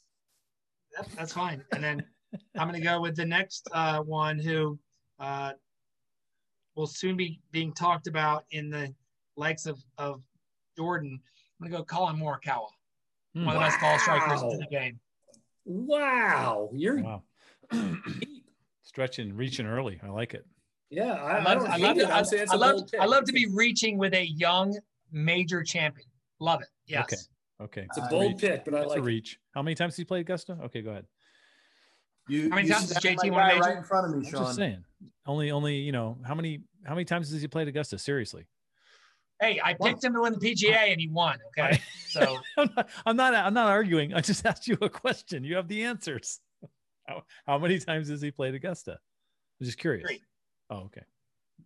Yep, 0.94 1.08
that's 1.16 1.32
fine. 1.32 1.64
And 1.72 1.82
then 1.82 2.04
I'm 2.54 2.68
going 2.68 2.78
to 2.78 2.86
go 2.86 3.00
with 3.00 3.16
the 3.16 3.24
next 3.24 3.66
uh, 3.72 4.00
one 4.00 4.38
who 4.38 4.78
uh, 5.18 5.52
will 6.76 6.86
soon 6.86 7.16
be 7.16 7.40
being 7.50 7.72
talked 7.72 8.08
about 8.08 8.44
in 8.50 8.68
the 8.68 8.94
likes 9.38 9.64
of, 9.64 9.82
of 9.96 10.22
Jordan. 10.76 11.18
I'm 11.60 11.64
going 11.66 11.72
to 11.72 11.78
go 11.78 11.82
Collin 11.82 12.16
Morikawa, 12.16 12.66
one 13.32 13.48
of 13.48 13.54
the 13.54 13.58
best 13.60 13.80
ball 13.80 13.98
strikers 13.98 14.42
in 14.42 14.58
the 14.58 14.66
game. 14.70 15.00
Wow. 15.64 16.68
You're 16.74 17.02
Wow. 17.02 17.22
Stretching, 18.82 19.34
reaching 19.34 19.64
early. 19.64 19.98
I 20.02 20.08
like 20.08 20.34
it. 20.34 20.44
Yeah. 20.90 21.14
I, 21.14 21.38
I 21.38 21.38
I 21.38 21.42
love, 21.42 21.58
don't 21.58 21.70
I 21.70 21.76
love, 21.78 21.98
it. 21.98 22.04
I, 22.04 22.18
I'm 22.18 22.24
saying 22.26 22.42
it's 22.42 22.52
I 22.52 22.56
a 22.56 22.58
love. 22.58 22.82
I 23.00 23.06
love 23.06 23.24
to 23.24 23.32
be 23.32 23.46
reaching 23.50 23.96
with 23.96 24.12
a 24.12 24.26
young 24.26 24.78
major 25.10 25.62
champion. 25.62 26.09
Love 26.40 26.62
it. 26.62 26.68
Yes. 26.86 27.04
Okay. 27.04 27.16
Okay. 27.64 27.86
It's 27.88 27.98
a 27.98 28.08
bold 28.10 28.32
reach. 28.32 28.40
pick, 28.40 28.64
but 28.64 28.74
I 28.74 28.78
That's 28.78 28.90
like 28.90 28.98
a 28.98 29.02
it. 29.02 29.04
reach. 29.04 29.38
How 29.54 29.62
many 29.62 29.74
times 29.74 29.92
has 29.92 29.98
he 29.98 30.04
played 30.04 30.20
Augusta? 30.22 30.58
Okay, 30.64 30.80
go 30.82 30.90
ahead. 30.90 31.06
You, 32.28 32.48
How 32.48 32.56
many 32.56 32.68
you 32.68 32.74
times 32.74 32.92
has 32.92 33.02
JT 33.02 33.16
my 33.16 33.30
won 33.30 33.40
a 33.40 33.42
guy 33.42 33.48
major? 33.54 33.60
right 33.60 33.76
in 33.78 33.84
front 33.84 34.06
of 34.06 34.12
me, 34.12 34.26
I'm 34.26 34.32
Sean. 34.32 34.44
just 34.44 34.56
saying. 34.56 34.84
Only, 35.26 35.50
only, 35.50 35.76
you 35.76 35.92
know, 35.92 36.16
how 36.24 36.34
many, 36.34 36.62
how 36.84 36.94
many 36.94 37.04
times 37.04 37.30
has 37.32 37.42
he 37.42 37.48
played 37.48 37.68
Augusta? 37.68 37.98
Seriously. 37.98 38.46
Hey, 39.40 39.60
I 39.62 39.74
picked 39.74 40.04
him 40.04 40.12
to 40.14 40.20
win 40.20 40.34
the 40.38 40.38
PGA 40.38 40.92
and 40.92 41.00
he 41.00 41.08
won. 41.08 41.38
Okay. 41.58 41.80
So 42.08 42.38
I'm 42.58 42.68
not, 42.76 42.88
I'm 43.06 43.16
not, 43.16 43.34
I'm 43.34 43.54
not 43.54 43.66
arguing. 43.68 44.14
I 44.14 44.20
just 44.20 44.44
asked 44.46 44.68
you 44.68 44.76
a 44.80 44.88
question. 44.88 45.44
You 45.44 45.56
have 45.56 45.68
the 45.68 45.82
answers. 45.84 46.40
How, 47.06 47.22
how 47.46 47.58
many 47.58 47.78
times 47.80 48.08
has 48.08 48.20
he 48.22 48.30
played 48.30 48.54
Augusta? 48.54 48.92
I'm 49.60 49.66
just 49.66 49.78
curious. 49.78 50.06
Three. 50.06 50.20
Oh, 50.70 50.76
okay. 50.84 51.02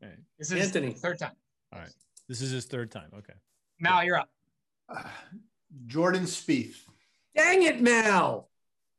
All 0.03 0.09
right. 0.09 0.19
This 0.39 0.51
is 0.51 0.53
Anthony. 0.53 0.87
Anthony. 0.87 1.01
third 1.01 1.19
time. 1.19 1.33
All 1.73 1.81
right. 1.81 1.93
This 2.29 2.41
is 2.41 2.51
his 2.51 2.65
third 2.65 2.91
time. 2.91 3.11
Okay. 3.19 3.35
Mal, 3.81 4.03
you're 4.05 4.17
up. 4.17 4.31
Uh, 4.89 5.03
Jordan 5.87 6.25
Spieth. 6.25 6.77
Dang 7.37 7.63
it, 7.63 7.81
Mal. 7.81 8.49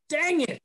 Dang 0.09 0.41
it. 0.41 0.61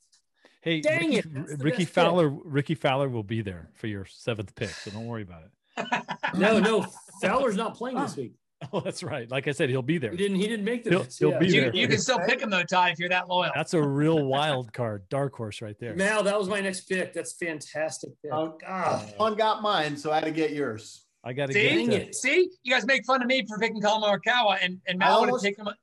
Hey, 0.62 0.80
Dang 0.80 1.12
Rickie, 1.12 1.16
it, 1.16 1.34
that's 1.34 1.62
Rickie 1.62 1.84
best 1.84 1.94
Fowler. 1.94 2.28
Rickie 2.28 2.74
Fowler 2.74 3.08
will 3.08 3.22
be 3.22 3.40
there 3.40 3.70
for 3.74 3.86
your 3.86 4.04
seventh 4.04 4.54
pick, 4.54 4.68
so 4.70 4.90
don't 4.90 5.06
worry 5.06 5.22
about 5.22 5.44
it. 5.44 6.02
No, 6.36 6.58
no. 6.58 6.86
Fowler's 7.22 7.56
not 7.56 7.74
playing 7.74 7.98
this 7.98 8.16
week. 8.16 8.32
Oh, 8.74 8.80
that's 8.80 9.02
right. 9.02 9.26
Like 9.30 9.48
I 9.48 9.52
said, 9.52 9.70
he'll 9.70 9.80
be 9.80 9.96
there. 9.96 10.10
He 10.10 10.18
didn't. 10.18 10.36
He 10.36 10.46
didn't 10.46 10.66
make 10.66 10.84
the 10.84 10.90
He'll- 10.90 10.98
list. 11.00 11.18
he'll 11.18 11.30
yeah. 11.30 11.38
be 11.38 11.46
you, 11.46 11.60
there. 11.62 11.74
you 11.74 11.88
can 11.88 11.98
still 11.98 12.18
pick 12.18 12.42
him 12.42 12.50
though, 12.50 12.62
Ty, 12.62 12.90
if 12.90 12.98
you're 12.98 13.08
that 13.08 13.26
loyal. 13.26 13.50
That's 13.54 13.72
a 13.72 13.80
real 13.82 14.22
wild 14.26 14.70
card, 14.74 15.08
dark 15.08 15.34
horse 15.34 15.62
right 15.62 15.76
there. 15.80 15.94
Mal, 15.96 16.22
that 16.24 16.38
was 16.38 16.46
my 16.46 16.60
next 16.60 16.82
pick. 16.82 17.14
That's 17.14 17.32
fantastic 17.32 18.10
pick. 18.22 18.30
Oh, 18.34 18.58
God. 18.60 19.14
One 19.16 19.34
got 19.34 19.62
mine, 19.62 19.96
so 19.96 20.12
I 20.12 20.16
had 20.16 20.24
to 20.24 20.30
get 20.30 20.52
yours. 20.52 21.06
I 21.22 21.32
got 21.34 21.46
to 21.46 21.52
See? 21.52 21.86
get 21.86 22.02
it. 22.02 22.14
See, 22.14 22.48
you 22.62 22.72
guys 22.72 22.86
make 22.86 23.04
fun 23.04 23.20
of 23.22 23.28
me 23.28 23.44
for 23.46 23.58
picking 23.58 23.80
Collin 23.80 24.02
Morikawa, 24.02 24.58
and 24.62 24.80
and 24.86 25.02
I 25.02 25.06
Mal 25.08 25.20
would 25.20 25.26
have 25.26 25.28
almost- 25.30 25.44
taken 25.44 25.66
him. 25.66 25.74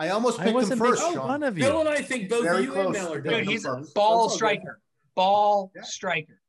I 0.00 0.10
almost 0.10 0.38
I 0.38 0.42
picked 0.44 0.48
him 0.50 0.54
wasn't 0.54 0.78
first, 0.78 1.00
making 1.02 1.16
Sean. 1.16 1.26
fun 1.26 1.42
of 1.42 1.54
Bill 1.56 1.80
and 1.80 1.88
I 1.88 2.02
think 2.02 2.28
both 2.28 2.44
Very 2.44 2.58
of 2.58 2.64
you 2.66 2.74
and 2.74 2.82
close 2.82 2.94
Mal 2.94 3.12
are 3.14 3.20
to 3.20 3.30
Dude, 3.30 3.48
he's 3.48 3.64
a 3.64 3.82
ball 3.96 4.12
all 4.20 4.28
good. 4.28 4.34
striker. 4.36 4.80
Ball 5.16 5.72
Yeah. 5.74 5.82
striker. 5.82 6.40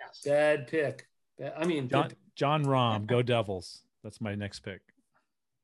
Yes. 0.00 0.22
Bad 0.24 0.68
pick. 0.68 1.06
I 1.56 1.66
mean, 1.66 1.88
John 1.90 2.08
good- 2.08 2.16
Jon 2.34 2.64
Rahm, 2.64 3.06
go 3.06 3.20
Devils. 3.34 3.82
That's 4.02 4.20
my 4.22 4.34
next 4.34 4.60
pick. 4.60 4.80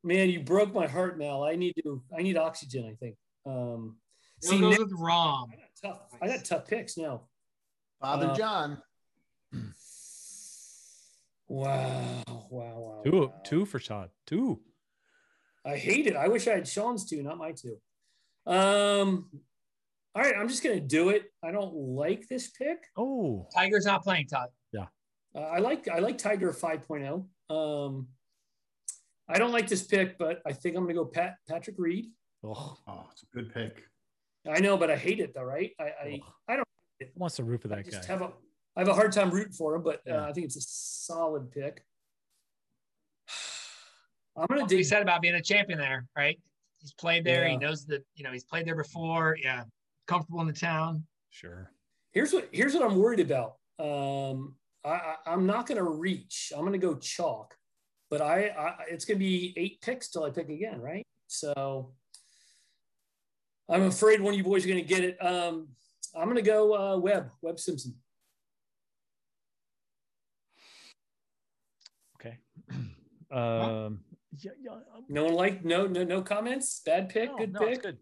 man, 0.02 0.28
you 0.28 0.40
broke 0.40 0.74
my 0.74 0.86
heart, 0.86 1.16
Mal. 1.16 1.44
I 1.44 1.56
need 1.56 1.72
to. 1.82 2.02
I 2.14 2.20
need 2.22 2.36
oxygen. 2.36 2.84
I 2.84 2.94
think. 2.96 3.16
Um, 3.46 3.96
Bill 4.42 4.50
see, 4.50 4.60
goes 4.60 4.78
now- 4.78 4.84
with 4.84 4.92
Rahm. 4.92 5.48
I 5.50 5.56
got 5.56 5.70
tough. 5.82 6.00
I 6.20 6.26
got 6.28 6.44
tough 6.44 6.66
picks 6.66 6.98
now. 6.98 7.22
Father 8.02 8.26
Uh, 8.26 8.34
John. 8.36 8.82
Wow! 11.48 12.22
Wow! 12.26 12.42
Wow! 12.50 13.02
Two, 13.04 13.20
wow. 13.20 13.34
two 13.44 13.64
for 13.64 13.78
Todd. 13.78 14.10
Two. 14.26 14.60
I 15.66 15.76
hate 15.76 16.06
it. 16.06 16.16
I 16.16 16.28
wish 16.28 16.46
I 16.48 16.52
had 16.54 16.68
Sean's 16.68 17.04
two, 17.08 17.22
not 17.22 17.38
my 17.38 17.52
two. 17.52 17.76
Um. 18.46 19.30
All 20.16 20.22
right, 20.22 20.34
I'm 20.38 20.48
just 20.48 20.62
gonna 20.62 20.78
do 20.80 21.08
it. 21.08 21.24
I 21.42 21.50
don't 21.50 21.74
like 21.74 22.28
this 22.28 22.50
pick. 22.50 22.78
Oh, 22.96 23.48
Tiger's 23.54 23.84
not 23.84 24.04
playing, 24.04 24.28
Todd. 24.28 24.48
Uh, 25.34 25.40
I 25.40 25.58
like 25.58 25.88
I 25.88 25.98
like 25.98 26.16
Tiger 26.16 26.52
5.0. 26.52 27.26
Um, 27.50 28.06
I 29.28 29.38
don't 29.38 29.52
like 29.52 29.68
this 29.68 29.82
pick, 29.82 30.16
but 30.16 30.40
I 30.46 30.52
think 30.52 30.76
I'm 30.76 30.84
gonna 30.84 30.94
go 30.94 31.04
Pat 31.04 31.36
Patrick 31.48 31.76
Reed. 31.78 32.06
oh. 32.44 32.76
Oh, 32.86 33.06
it's 33.10 33.24
a 33.24 33.26
good 33.36 33.52
pick. 33.52 33.82
I 34.48 34.60
know, 34.60 34.76
but 34.76 34.90
I 34.90 34.96
hate 34.96 35.20
it 35.20 35.34
though, 35.34 35.42
right? 35.42 35.72
I 35.80 35.84
I, 35.84 36.20
I 36.48 36.56
don't 36.56 36.68
Who 37.00 37.06
wants 37.16 37.36
to 37.36 37.44
root 37.44 37.62
for 37.62 37.72
I 37.72 37.76
that 37.76 37.84
just 37.86 38.06
guy? 38.06 38.12
have 38.12 38.22
a 38.22 38.30
I 38.76 38.80
have 38.80 38.88
a 38.88 38.94
hard 38.94 39.12
time 39.12 39.30
rooting 39.30 39.52
for 39.52 39.74
him, 39.74 39.82
but 39.82 39.96
uh, 40.08 40.14
Yeah. 40.14 40.26
I 40.26 40.32
think 40.32 40.46
it's 40.46 40.56
a 40.56 40.60
solid 40.60 41.50
pick. 41.52 41.84
I'm 44.36 44.46
gonna 44.48 44.62
What 44.62 44.68
do 44.68 44.76
he 44.76 44.82
said 44.84 45.02
about 45.02 45.22
being 45.22 45.34
a 45.34 45.42
champion 45.42 45.78
there, 45.78 46.06
right? 46.16 46.40
He's 46.80 46.92
played 46.92 47.24
there. 47.24 47.48
He 47.48 47.56
knows 47.56 47.86
that 47.86 48.04
you 48.14 48.24
know 48.24 48.32
he's 48.32 48.44
played 48.44 48.66
there 48.66 48.74
before. 48.74 49.36
Yeah, 49.40 49.64
comfortable 50.06 50.40
in 50.40 50.46
the 50.46 50.52
town. 50.52 51.04
Sure. 51.30 51.70
here's 52.12 52.32
what 52.32 52.48
here's 52.52 52.74
what 52.74 52.82
I'm 52.82 52.96
worried 52.96 53.20
about. 53.20 53.54
Um, 53.78 54.56
I, 54.84 54.90
I 54.90 55.14
I'm 55.26 55.46
not 55.46 55.66
gonna 55.66 55.82
reach. 55.84 56.52
I'm 56.54 56.64
gonna 56.64 56.78
go 56.78 56.94
chalk, 56.96 57.56
but 58.10 58.20
I, 58.20 58.48
I 58.48 58.74
it's 58.90 59.04
gonna 59.04 59.18
be 59.18 59.54
eight 59.56 59.80
picks 59.80 60.08
till 60.10 60.24
I 60.24 60.30
pick 60.30 60.48
again, 60.48 60.80
right? 60.80 61.06
So 61.28 61.92
I'm 63.68 63.84
afraid 63.84 64.20
one 64.20 64.34
of 64.34 64.38
you 64.38 64.44
boys 64.44 64.64
are 64.64 64.68
gonna 64.68 64.82
get 64.82 65.04
it. 65.04 65.16
Um, 65.24 65.68
I'm 66.14 66.28
gonna 66.28 66.42
go 66.42 66.74
uh, 66.74 66.98
Webb 66.98 67.30
Webb 67.40 67.58
Simpson. 67.60 67.94
Um. 73.30 74.00
Yeah. 74.38 74.50
Yeah. 74.60 74.70
um, 74.72 74.80
No 75.08 75.24
one 75.24 75.34
like 75.34 75.64
no 75.64 75.86
no 75.86 76.04
no 76.04 76.22
comments. 76.22 76.80
Bad 76.84 77.08
pick. 77.08 77.30
no, 77.30 77.38
good 77.38 77.52
no, 77.52 77.60
pick. 77.60 77.82
good. 77.82 77.98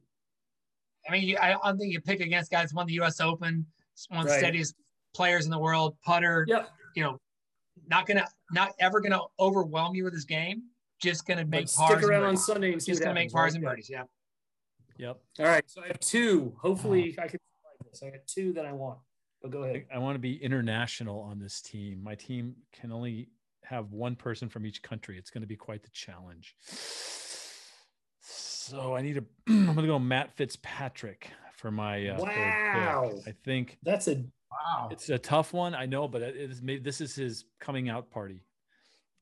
I 1.08 1.12
mean, 1.12 1.24
you, 1.28 1.36
I 1.40 1.50
don't 1.52 1.78
think 1.78 1.92
you 1.92 2.00
pick 2.00 2.20
against 2.20 2.50
guys 2.50 2.70
who 2.70 2.76
won 2.76 2.86
the 2.86 2.92
U.S. 2.94 3.20
Open, 3.20 3.66
one 4.08 4.20
of 4.20 4.26
the 4.26 4.30
Right. 4.32 4.38
steadiest 4.38 4.74
players 5.14 5.44
in 5.46 5.50
the 5.50 5.58
world, 5.58 5.96
putter. 6.04 6.44
Yep. 6.48 6.68
You 6.94 7.02
know, 7.04 7.18
not 7.88 8.06
gonna, 8.06 8.26
not 8.52 8.72
ever 8.78 9.00
gonna 9.00 9.20
overwhelm 9.40 9.94
you 9.94 10.04
with 10.04 10.12
his 10.14 10.24
game. 10.24 10.62
Just 11.00 11.26
gonna 11.26 11.44
make 11.44 11.66
But 11.66 11.74
pars 11.74 11.90
stick 11.92 12.02
and 12.02 12.10
around 12.10 12.22
on 12.22 12.28
birdies. 12.30 12.46
Sunday 12.46 12.72
and 12.72 12.82
see 12.82 12.92
Just 12.92 13.02
gonna 13.02 13.14
make 13.14 13.32
happens, 13.32 13.32
pars 13.32 13.52
right? 13.52 13.54
and 13.56 13.62
Yeah. 13.64 13.68
birdies. 13.70 13.90
Yeah. 13.90 14.04
Yep. 15.08 15.20
All 15.40 15.46
right, 15.46 15.64
so 15.68 15.82
I 15.82 15.86
have 15.88 15.98
two. 16.00 16.54
Hopefully, 16.60 17.16
I 17.18 17.26
can 17.26 17.40
survive 17.40 17.90
this. 17.90 18.02
I 18.02 18.10
got 18.10 18.26
two 18.26 18.52
that 18.52 18.64
I 18.66 18.72
want. 18.72 18.98
But 19.40 19.50
go 19.50 19.64
ahead. 19.64 19.86
I, 19.90 19.96
I 19.96 19.98
want 19.98 20.14
to 20.14 20.20
be 20.20 20.40
international 20.40 21.20
on 21.20 21.40
this 21.40 21.60
team. 21.60 22.00
My 22.02 22.14
team 22.14 22.54
can 22.72 22.92
only 22.92 23.28
have 23.64 23.92
one 23.92 24.16
person 24.16 24.48
from 24.48 24.66
each 24.66 24.82
country. 24.82 25.18
It's 25.18 25.30
going 25.30 25.42
to 25.42 25.46
be 25.46 25.56
quite 25.56 25.82
the 25.82 25.90
challenge. 25.90 26.56
So 28.20 28.94
I 28.94 29.02
need 29.02 29.18
a. 29.18 29.24
I'm 29.48 29.66
going 29.66 29.76
to 29.78 29.86
go 29.86 29.98
Matt 29.98 30.36
Fitzpatrick 30.36 31.30
for 31.54 31.70
my 31.70 32.08
uh, 32.08 32.18
third 32.18 32.28
pick. 32.28 32.36
Wow. 32.36 33.12
I 33.26 33.34
think 33.44 33.78
That's 33.82 34.08
a 34.08 34.24
Wow. 34.50 34.88
it's 34.90 35.08
a 35.08 35.18
tough 35.18 35.52
one. 35.54 35.74
I 35.74 35.86
know, 35.86 36.06
but 36.06 36.20
it 36.22 36.36
is. 36.36 36.60
maybe 36.62 36.80
This 36.82 37.00
is 37.00 37.14
his 37.14 37.46
coming 37.58 37.88
out 37.88 38.10
party. 38.10 38.44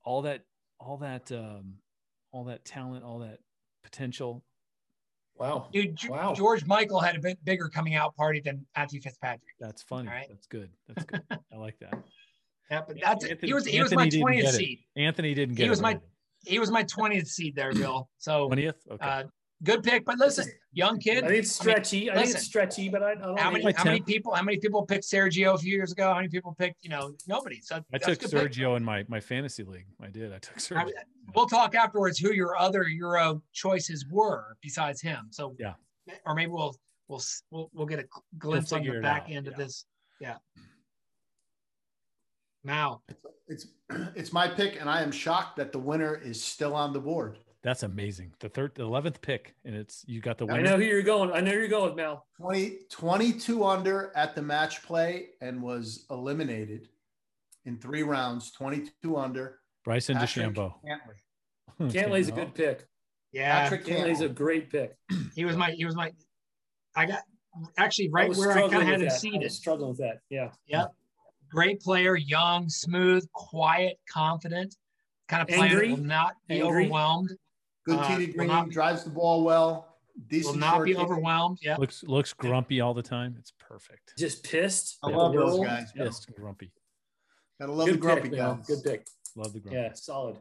All 0.05 0.23
that, 0.23 0.43
all 0.81 0.97
that, 0.99 1.31
um, 1.31 1.75
all 2.33 2.45
that 2.45 2.65
talent, 2.65 3.05
all 3.05 3.21
that 3.21 3.39
potential. 3.85 4.43
wow. 5.37 5.69
Dude, 5.73 5.99
Wow. 6.09 6.35
George 6.35 6.67
Michael 6.67 6.99
had 7.01 7.15
a 7.17 7.21
bit 7.21 7.39
bigger 7.45 7.69
coming 7.69 7.95
out 7.95 8.17
party 8.17 8.41
than 8.41 8.67
Matthew 8.77 9.01
Fitzpatrick. 9.01 9.43
That's 9.61 9.83
funny. 9.83 10.09
All 10.09 10.15
right. 10.15 10.27
That's 10.29 10.47
good. 10.49 10.71
That's 10.89 11.05
good. 11.05 11.23
I 11.31 11.57
like 11.57 11.79
that. 11.79 11.95
Yeah, 12.71 12.83
but 12.87 12.97
that's 13.03 13.25
Anthony- 13.25 13.49
he 13.49 13.55
was 13.55 13.67
he 13.67 13.83
was 13.83 13.93
my 13.95 14.09
twentieth 14.09 14.51
seed. 14.55 14.79
Anthony 14.97 15.35
didn't 15.35 15.57
get 15.57 15.65
He 15.65 15.71
was 15.71 15.81
it, 15.81 15.83
my 15.83 15.95
but 15.95 16.03
he 16.45 16.59
was 16.59 16.71
my 16.71 16.83
twentieth 16.85 17.29
seed 17.29 17.55
there, 17.57 17.73
Bill. 17.73 18.09
So 18.19 18.47
twentieth. 18.47 18.77
Okay. 18.91 19.05
uh, 19.07 19.25
good 19.65 19.83
pick. 19.83 20.05
But 20.05 20.19
listen, 20.19 20.47
young 20.73 20.99
kid. 20.99 21.25
I 21.25 21.29
think 21.29 21.39
it's 21.41 21.53
stretchy. 21.53 22.11
I, 22.11 22.15
think 22.15 22.27
listen. 22.27 22.37
it's 22.39 22.47
stretchy, 22.47 22.89
but 22.89 23.03
I, 23.03 23.13
I 23.13 23.15
don't. 23.17 23.39
how 23.39 23.51
many 23.51 23.65
my 23.65 23.71
it. 23.71 23.77
how 23.77 23.85
many 23.85 24.01
people 24.01 24.35
how 24.35 24.43
many 24.43 24.59
people 24.59 24.87
picked 24.87 25.05
Sergio 25.05 25.55
a 25.55 25.59
few 25.59 25.73
years 25.75 25.93
ago? 25.93 26.09
How 26.09 26.17
many 26.17 26.29
people 26.29 26.55
picked 26.59 26.83
you 26.83 26.91
know 26.91 27.13
nobody? 27.27 27.61
So 27.61 27.77
I 27.77 27.83
that's 27.93 28.07
took 28.07 28.21
good 28.21 28.31
pick. 28.31 28.53
Sergio 28.53 28.77
in 28.77 28.85
my 28.85 29.05
my 29.09 29.21
fantasy 29.21 29.65
league. 29.65 29.87
I 30.01 30.09
did. 30.09 30.33
I 30.33 30.39
took 30.39 30.57
I- 30.57 30.61
Sergio. 30.61 30.91
We'll 31.35 31.47
talk 31.47 31.75
afterwards 31.75 32.19
who 32.19 32.33
your 32.33 32.57
other 32.57 32.89
Euro 32.89 33.43
choices 33.53 34.07
were 34.11 34.57
besides 34.63 35.01
him. 35.01 35.29
So 35.31 35.55
Yeah. 35.59 35.75
or 36.27 36.35
maybe 36.35 36.51
we'll 36.53 36.75
we'll 37.09 37.23
we'll, 37.51 37.71
we'll 37.75 37.87
get 37.87 37.99
a 37.99 38.05
glimpse 38.39 38.73
on 38.73 38.83
the 38.85 39.01
back 39.01 39.25
out, 39.25 39.31
end 39.31 39.49
of 39.49 39.57
this. 39.57 39.85
Yeah. 40.21 40.37
Now, 42.65 43.03
It's 43.49 43.67
it's 44.15 44.33
my 44.33 44.49
pick, 44.49 44.81
and 44.81 44.89
I 44.89 45.03
am 45.03 45.11
shocked 45.11 45.57
that 45.57 45.73
the 45.73 45.79
winner 45.79 46.15
is 46.15 46.43
still 46.43 46.75
on 46.75 46.93
the 46.93 47.01
board. 47.01 47.39
That's 47.63 47.83
amazing. 47.83 48.33
The 48.41 48.49
third, 48.49 48.73
the 48.75 48.85
eleventh 48.85 49.21
pick, 49.21 49.55
and 49.65 49.75
it's 49.75 50.03
you 50.07 50.21
got 50.21 50.39
the 50.39 50.47
winner. 50.47 50.61
I 50.61 50.63
know 50.63 50.77
who 50.77 50.85
you're 50.85 51.03
going. 51.03 51.31
I 51.33 51.41
know 51.41 51.53
you're 51.53 51.69
going 51.69 51.91
with 51.91 51.97
Mal. 51.97 52.27
20, 52.39 52.79
22 52.91 53.65
under 53.65 54.13
at 54.17 54.35
the 54.35 54.41
match 54.41 54.83
play 54.83 55.29
and 55.43 55.61
was 55.63 56.07
eliminated 56.11 56.89
in 57.67 57.77
three 57.77 58.03
rounds. 58.03 58.51
22 58.53 59.17
under. 59.17 59.59
Bryson 59.85 60.17
Patrick 60.17 60.55
DeChambeau. 60.55 60.75
Cantlay. 61.81 61.93
Cantlay's 61.93 62.29
a 62.29 62.33
good 62.33 62.55
pick. 62.55 62.87
yeah, 63.33 63.63
Patrick 63.63 63.85
Cantlay's 63.85 64.21
a 64.23 64.29
great 64.29 64.71
pick. 64.71 64.97
he 65.35 65.45
was 65.45 65.57
my 65.57 65.71
he 65.73 65.85
was 65.85 65.95
my. 65.95 66.13
I 66.97 67.07
got 67.07 67.21
actually 67.77 68.09
right 68.09 68.29
was 68.29 68.39
where 68.39 68.53
I 68.53 68.61
kind 68.63 68.75
of 68.77 68.83
had 68.83 68.87
with 68.93 68.95
him 68.95 69.09
that. 69.09 69.21
Seated. 69.21 69.43
was 69.43 69.55
struggling 69.57 69.91
with 69.91 69.99
that. 69.99 70.21
Yeah. 70.31 70.51
Yep. 70.67 70.95
Great 71.51 71.81
player, 71.81 72.17
young, 72.17 72.69
smooth, 72.69 73.27
quiet, 73.33 73.99
confident, 74.09 74.77
kind 75.29 75.43
of 75.43 75.49
player 75.49 75.63
Angry? 75.73 75.91
will 75.93 75.99
not 75.99 76.35
be 76.49 76.61
Angry? 76.61 76.69
overwhelmed. 76.85 77.31
Good 77.85 77.99
Uh, 77.99 78.17
tee 78.19 78.27
green, 78.27 78.47
not- 78.49 78.71
drives 78.71 79.05
the 79.05 79.11
ball 79.11 79.43
well. 79.43 79.87
Will 80.31 80.55
not 80.55 80.85
be 80.85 80.93
game. 80.93 81.03
overwhelmed. 81.03 81.59
Yeah. 81.63 81.77
Looks 81.77 82.03
looks 82.03 82.33
grumpy 82.35 82.81
all 82.81 82.93
the 82.95 83.03
time. 83.03 83.37
It's 83.39 83.53
perfect. 83.59 84.13
Just 84.19 84.45
pissed. 84.45 84.99
I 85.03 85.09
at 85.11 85.17
love 85.17 85.33
those 85.33 85.53
world. 85.55 85.65
guys. 85.67 85.93
Yeah. 85.95 86.11
Grumpy. 86.37 86.73
Gotta 87.59 87.73
love 87.73 87.87
Good 87.87 87.95
the 87.95 87.99
grumpy 88.01 88.29
pick, 88.29 88.39
Mal. 88.39 88.55
guys. 88.57 88.67
Good 88.67 88.83
pick. 88.85 89.07
Love 89.35 89.53
the 89.55 89.61
grumpy. 89.61 89.79
Yeah, 89.81 89.93
solid. 89.95 90.37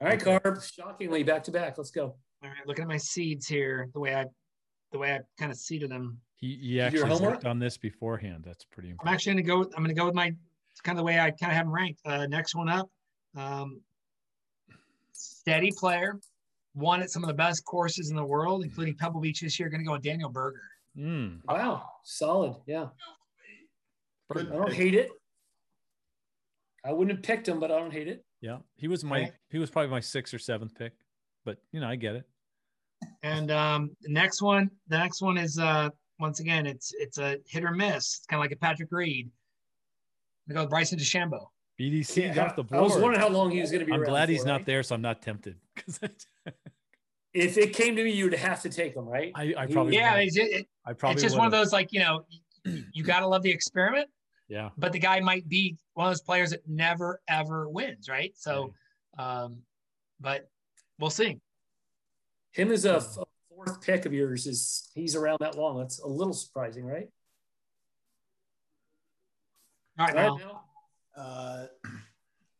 All 0.00 0.08
right, 0.08 0.20
Okay. 0.26 0.38
Carb. 0.38 0.72
Shockingly, 0.74 1.22
back 1.22 1.44
to 1.44 1.50
back. 1.50 1.76
Let's 1.76 1.90
go. 1.90 2.04
All 2.42 2.48
right. 2.48 2.66
Looking 2.66 2.82
at 2.82 2.88
my 2.88 2.96
seeds 2.96 3.46
here, 3.46 3.88
the 3.92 4.00
way 4.00 4.14
I, 4.14 4.24
the 4.90 4.98
way 4.98 5.12
I 5.14 5.20
kind 5.38 5.52
of 5.52 5.58
seeded 5.58 5.90
them. 5.90 6.20
He, 6.42 6.56
he 6.56 6.66
your 6.74 6.86
actually 6.86 7.08
homework? 7.08 7.30
worked 7.34 7.44
on 7.46 7.58
this 7.60 7.78
beforehand. 7.78 8.42
That's 8.44 8.64
pretty 8.64 8.90
Important. 8.90 9.08
I'm 9.08 9.14
actually 9.14 9.32
going 9.34 9.44
to 9.44 9.48
go. 9.48 9.58
with- 9.60 9.68
I'm 9.76 9.82
going 9.84 9.94
to 9.94 9.98
go 9.98 10.04
with 10.06 10.14
my. 10.14 10.34
It's 10.72 10.80
kind 10.82 10.98
of 10.98 11.00
the 11.02 11.04
way 11.06 11.18
I 11.20 11.30
kind 11.30 11.52
of 11.52 11.56
have 11.56 11.66
them 11.66 11.72
ranked. 11.72 12.00
Uh, 12.04 12.26
next 12.26 12.54
one 12.56 12.68
up, 12.68 12.90
um, 13.36 13.80
steady 15.12 15.70
player, 15.70 16.18
won 16.74 17.00
at 17.02 17.10
some 17.10 17.22
of 17.22 17.28
the 17.28 17.34
best 17.34 17.64
courses 17.64 18.10
in 18.10 18.16
the 18.16 18.24
world, 18.24 18.64
including 18.64 18.94
Pebble 18.96 19.20
Beach 19.20 19.40
this 19.40 19.58
year. 19.60 19.68
Going 19.68 19.80
to 19.82 19.86
go 19.86 19.92
with 19.92 20.02
Daniel 20.02 20.28
Berger. 20.30 20.62
Mm. 20.98 21.40
Wow, 21.46 21.84
solid. 22.04 22.56
Yeah, 22.66 22.88
Good 24.32 24.48
I 24.50 24.56
don't 24.56 24.72
hate 24.72 24.94
it. 24.94 25.10
I 26.84 26.92
wouldn't 26.92 27.16
have 27.16 27.22
picked 27.22 27.46
him, 27.48 27.60
but 27.60 27.70
I 27.70 27.78
don't 27.78 27.92
hate 27.92 28.08
it. 28.08 28.24
Yeah, 28.40 28.58
he 28.76 28.88
was 28.88 29.04
my 29.04 29.20
Okay. 29.22 29.32
he 29.50 29.58
was 29.58 29.70
probably 29.70 29.90
my 29.90 30.00
sixth 30.00 30.34
or 30.34 30.38
seventh 30.40 30.74
pick, 30.74 30.92
but 31.44 31.58
you 31.70 31.78
know 31.80 31.86
I 31.88 31.94
get 31.96 32.16
it. 32.16 32.24
And 33.22 33.50
um, 33.52 33.90
the 34.02 34.12
next 34.12 34.42
one, 34.42 34.70
the 34.88 34.98
next 34.98 35.22
one 35.22 35.36
is 35.38 35.58
uh, 35.58 35.90
once 36.18 36.40
again, 36.40 36.66
it's 36.66 36.92
it's 36.98 37.18
a 37.18 37.38
hit 37.46 37.64
or 37.64 37.70
miss. 37.72 37.96
It's 38.18 38.26
kind 38.28 38.38
of 38.38 38.44
like 38.44 38.52
a 38.52 38.56
Patrick 38.56 38.88
Reed. 38.92 39.30
I'm 40.48 40.54
gonna 40.54 40.66
go 40.66 40.70
Bryson 40.70 40.98
DeChambeau. 40.98 41.46
BDC 41.80 42.34
Yeah, 42.34 42.44
off 42.44 42.56
the 42.56 42.64
board. 42.64 42.78
I 42.78 42.82
was 42.82 42.92
wondering 42.98 43.20
how 43.20 43.28
long 43.28 43.50
he 43.50 43.60
was 43.60 43.70
going 43.70 43.80
to 43.80 43.86
be. 43.86 43.92
I'm 43.92 44.04
glad 44.04 44.28
he's 44.28 44.42
for, 44.42 44.48
not 44.48 44.56
right? 44.58 44.66
there, 44.66 44.82
so 44.82 44.94
I'm 44.94 45.00
not 45.02 45.22
tempted. 45.22 45.56
'Cause 45.76 45.98
I, 46.02 46.50
If 47.32 47.56
it 47.56 47.72
came 47.72 47.96
to 47.96 48.04
me, 48.04 48.10
you 48.12 48.24
would 48.24 48.34
have 48.34 48.60
to 48.62 48.68
take 48.68 48.94
him, 48.94 49.06
right? 49.08 49.32
I, 49.34 49.54
I 49.56 49.66
probably 49.66 49.94
Yeah, 49.96 50.14
would. 50.16 50.24
it's, 50.24 50.36
it, 50.36 50.66
I 50.84 50.92
probably 50.92 51.14
it's 51.14 51.22
just 51.22 51.36
one 51.36 51.46
of 51.46 51.52
those 51.52 51.72
like 51.72 51.90
you 51.92 52.00
know, 52.00 52.24
you, 52.64 52.84
you 52.92 53.02
gotta 53.02 53.26
love 53.26 53.42
the 53.42 53.50
experiment, 53.50 54.08
Yeah. 54.48 54.68
but 54.76 54.92
the 54.92 54.98
guy 54.98 55.18
might 55.20 55.48
be 55.48 55.78
one 55.94 56.06
of 56.08 56.10
those 56.10 56.20
players 56.20 56.50
that 56.50 56.60
never 56.68 57.20
ever 57.26 57.68
wins, 57.70 58.08
right? 58.08 58.32
So, 58.36 58.74
um, 59.18 59.62
but 60.20 60.48
we'll 60.98 61.10
see. 61.10 61.40
Him 62.52 62.70
as 62.70 62.84
a 62.84 62.96
f- 62.96 63.16
fourth 63.54 63.80
pick 63.80 64.06
of 64.06 64.12
yours 64.12 64.46
is 64.46 64.90
he's 64.94 65.14
around 65.16 65.38
that 65.40 65.56
long. 65.56 65.78
That's 65.78 66.00
a 66.00 66.06
little 66.06 66.32
surprising, 66.32 66.84
right? 66.84 67.08
All 69.98 70.06
right, 70.06 70.14
Right, 70.14 70.38
now 70.38 70.62
Uh, 71.16 71.66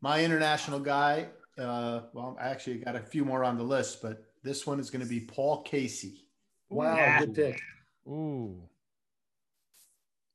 my 0.01 0.23
international 0.23 0.79
guy, 0.81 1.29
uh, 1.59 2.03
well, 2.13 2.37
I 2.41 2.49
actually 2.49 2.79
got 2.79 2.97
a 2.97 3.01
few 3.01 3.25
more 3.25 3.45
on 3.45 3.57
the 3.57 3.65
list, 3.65 4.03
but 4.03 4.25
this 4.43 4.67
one 4.67 4.79
is 4.79 4.91
going 4.91 5.03
to 5.03 5.09
be 5.09 5.21
Paul 5.21 5.63
Casey. 5.63 6.27
Wow, 6.69 6.97
Yeah. 6.97 7.19
good 7.21 7.35
pick. 7.35 7.61
Ooh. 8.07 8.69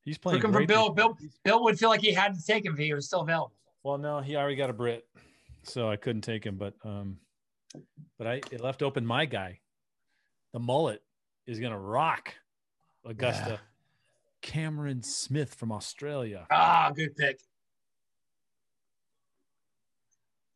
He's 0.03 0.17
playing. 0.17 0.37
looking 0.41 0.53
for 0.53 0.65
Bill. 0.65 0.89
Bill. 0.89 1.17
Bill 1.43 1.63
would 1.65 1.77
feel 1.77 1.89
like 1.89 1.99
he 1.99 2.13
had 2.13 2.33
to 2.33 2.43
take 2.45 2.65
him 2.65 2.73
if 2.73 2.79
he 2.79 2.93
was 2.93 3.05
still 3.05 3.21
available. 3.21 3.51
Well, 3.83 3.97
no, 3.97 4.21
he 4.21 4.37
already 4.37 4.55
got 4.55 4.69
a 4.69 4.73
Brit, 4.73 5.05
so 5.63 5.89
I 5.89 5.97
couldn't 5.97 6.21
take 6.21 6.45
him. 6.45 6.55
But 6.55 6.73
um, 6.85 7.17
but 8.17 8.25
I 8.25 8.35
it 8.49 8.61
left 8.61 8.81
open 8.83 9.05
my 9.05 9.25
guy. 9.25 9.59
The 10.57 10.63
mullet 10.63 11.03
is 11.45 11.59
gonna 11.59 11.77
rock 11.79 12.33
Augusta. 13.05 13.45
Yeah. 13.47 13.57
Cameron 14.41 15.03
Smith 15.03 15.53
from 15.53 15.71
Australia. 15.71 16.47
Ah, 16.49 16.91
good 16.95 17.15
pick. 17.15 17.39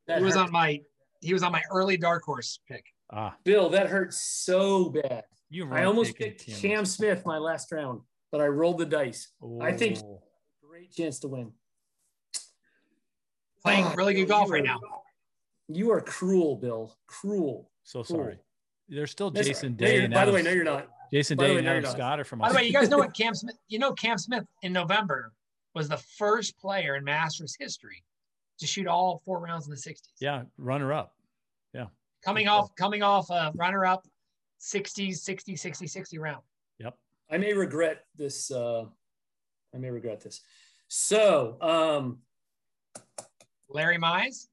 That 0.07 0.17
He 0.17 0.23
was 0.23 0.33
hurt. 0.33 0.45
on 0.47 0.51
my 0.51 0.81
he 1.19 1.33
was 1.33 1.43
on 1.43 1.51
my 1.51 1.61
early 1.69 1.97
dark 1.97 2.23
horse 2.23 2.59
pick. 2.67 2.83
Ah, 3.11 3.37
Bill, 3.43 3.69
that 3.69 3.89
hurt 3.89 4.11
so 4.15 4.89
bad. 4.89 5.25
you. 5.51 5.65
I 5.65 5.69
weren't 5.69 5.85
almost 5.85 6.15
picked 6.15 6.47
Cameron 6.47 6.61
Cam 6.61 6.85
Smith 6.85 7.23
my 7.23 7.37
last 7.37 7.71
round, 7.71 8.01
but 8.31 8.41
I 8.41 8.47
rolled 8.47 8.79
the 8.79 8.87
dice. 8.87 9.27
I 9.61 9.71
think-. 9.71 9.99
Great 10.67 10.91
chance 10.91 11.19
to 11.19 11.27
win. 11.27 11.51
Playing 13.63 13.85
Oh, 13.85 13.93
really 13.93 14.15
good 14.15 14.29
golf 14.29 14.49
right 14.49 14.63
now. 14.63 14.79
You 15.67 15.91
are 15.91 16.01
cruel, 16.01 16.55
Bill. 16.55 16.97
Cruel. 17.05 17.69
so 17.83 17.99
Cool. 18.03 18.17
sorry. 18.17 18.39
There's 18.91 19.09
still 19.11 19.31
That's 19.31 19.47
Jason 19.47 19.69
right. 19.73 19.79
No, 19.79 19.85
Day. 19.87 19.93
you're- 19.93 20.05
and 20.05 20.13
by 20.13 20.25
the 20.25 20.31
way, 20.33 20.41
no, 20.43 20.51
you're 20.51 20.63
not. 20.63 20.87
Jason 21.13 21.37
by 21.37 21.45
Day 21.45 21.51
way, 21.51 21.57
and 21.57 21.65
no, 21.65 21.77
Adam. 21.77 21.91
Scott 21.91 22.19
are 22.19 22.23
from. 22.23 22.39
By 22.39 22.49
the 22.49 22.55
way, 22.55 22.63
you 22.63 22.73
guys 22.73 22.89
know 22.89 22.97
Australia. 22.97 23.07
what 23.07 23.15
Cam 23.17 23.33
Smith? 23.35 23.55
You 23.69 23.79
know 23.79 23.93
Cam 23.93 24.17
Smith 24.17 24.43
in 24.63 24.71
November 24.73 25.33
was 25.73 25.87
the 25.89 25.97
first 25.97 26.57
player 26.57 26.95
in 26.95 27.03
Masters 27.03 27.55
history 27.59 28.03
to 28.59 28.67
shoot 28.67 28.87
all 28.87 29.21
four 29.25 29.39
rounds 29.39 29.65
in 29.65 29.71
the 29.71 29.77
60s. 29.77 30.01
Yeah, 30.19 30.43
runner 30.57 30.93
up. 30.93 31.15
Yeah. 31.73 31.85
Coming 32.23 32.47
off 32.47 32.75
coming 32.75 33.01
off 33.03 33.29
a 33.29 33.51
runner 33.55 33.85
up 33.85 34.05
60s, 34.59 35.15
60, 35.17 35.55
60, 35.55 35.87
60 35.87 36.17
round. 36.19 36.41
Yep. 36.79 36.95
I 37.31 37.37
may 37.37 37.53
regret 37.53 38.05
this. 38.17 38.51
Uh, 38.51 38.85
I 39.73 39.77
may 39.77 39.89
regret 39.89 40.21
this. 40.21 40.41
So, 40.87 41.57
um, 41.61 42.19
Larry 43.69 43.97
Mize. 43.97 44.47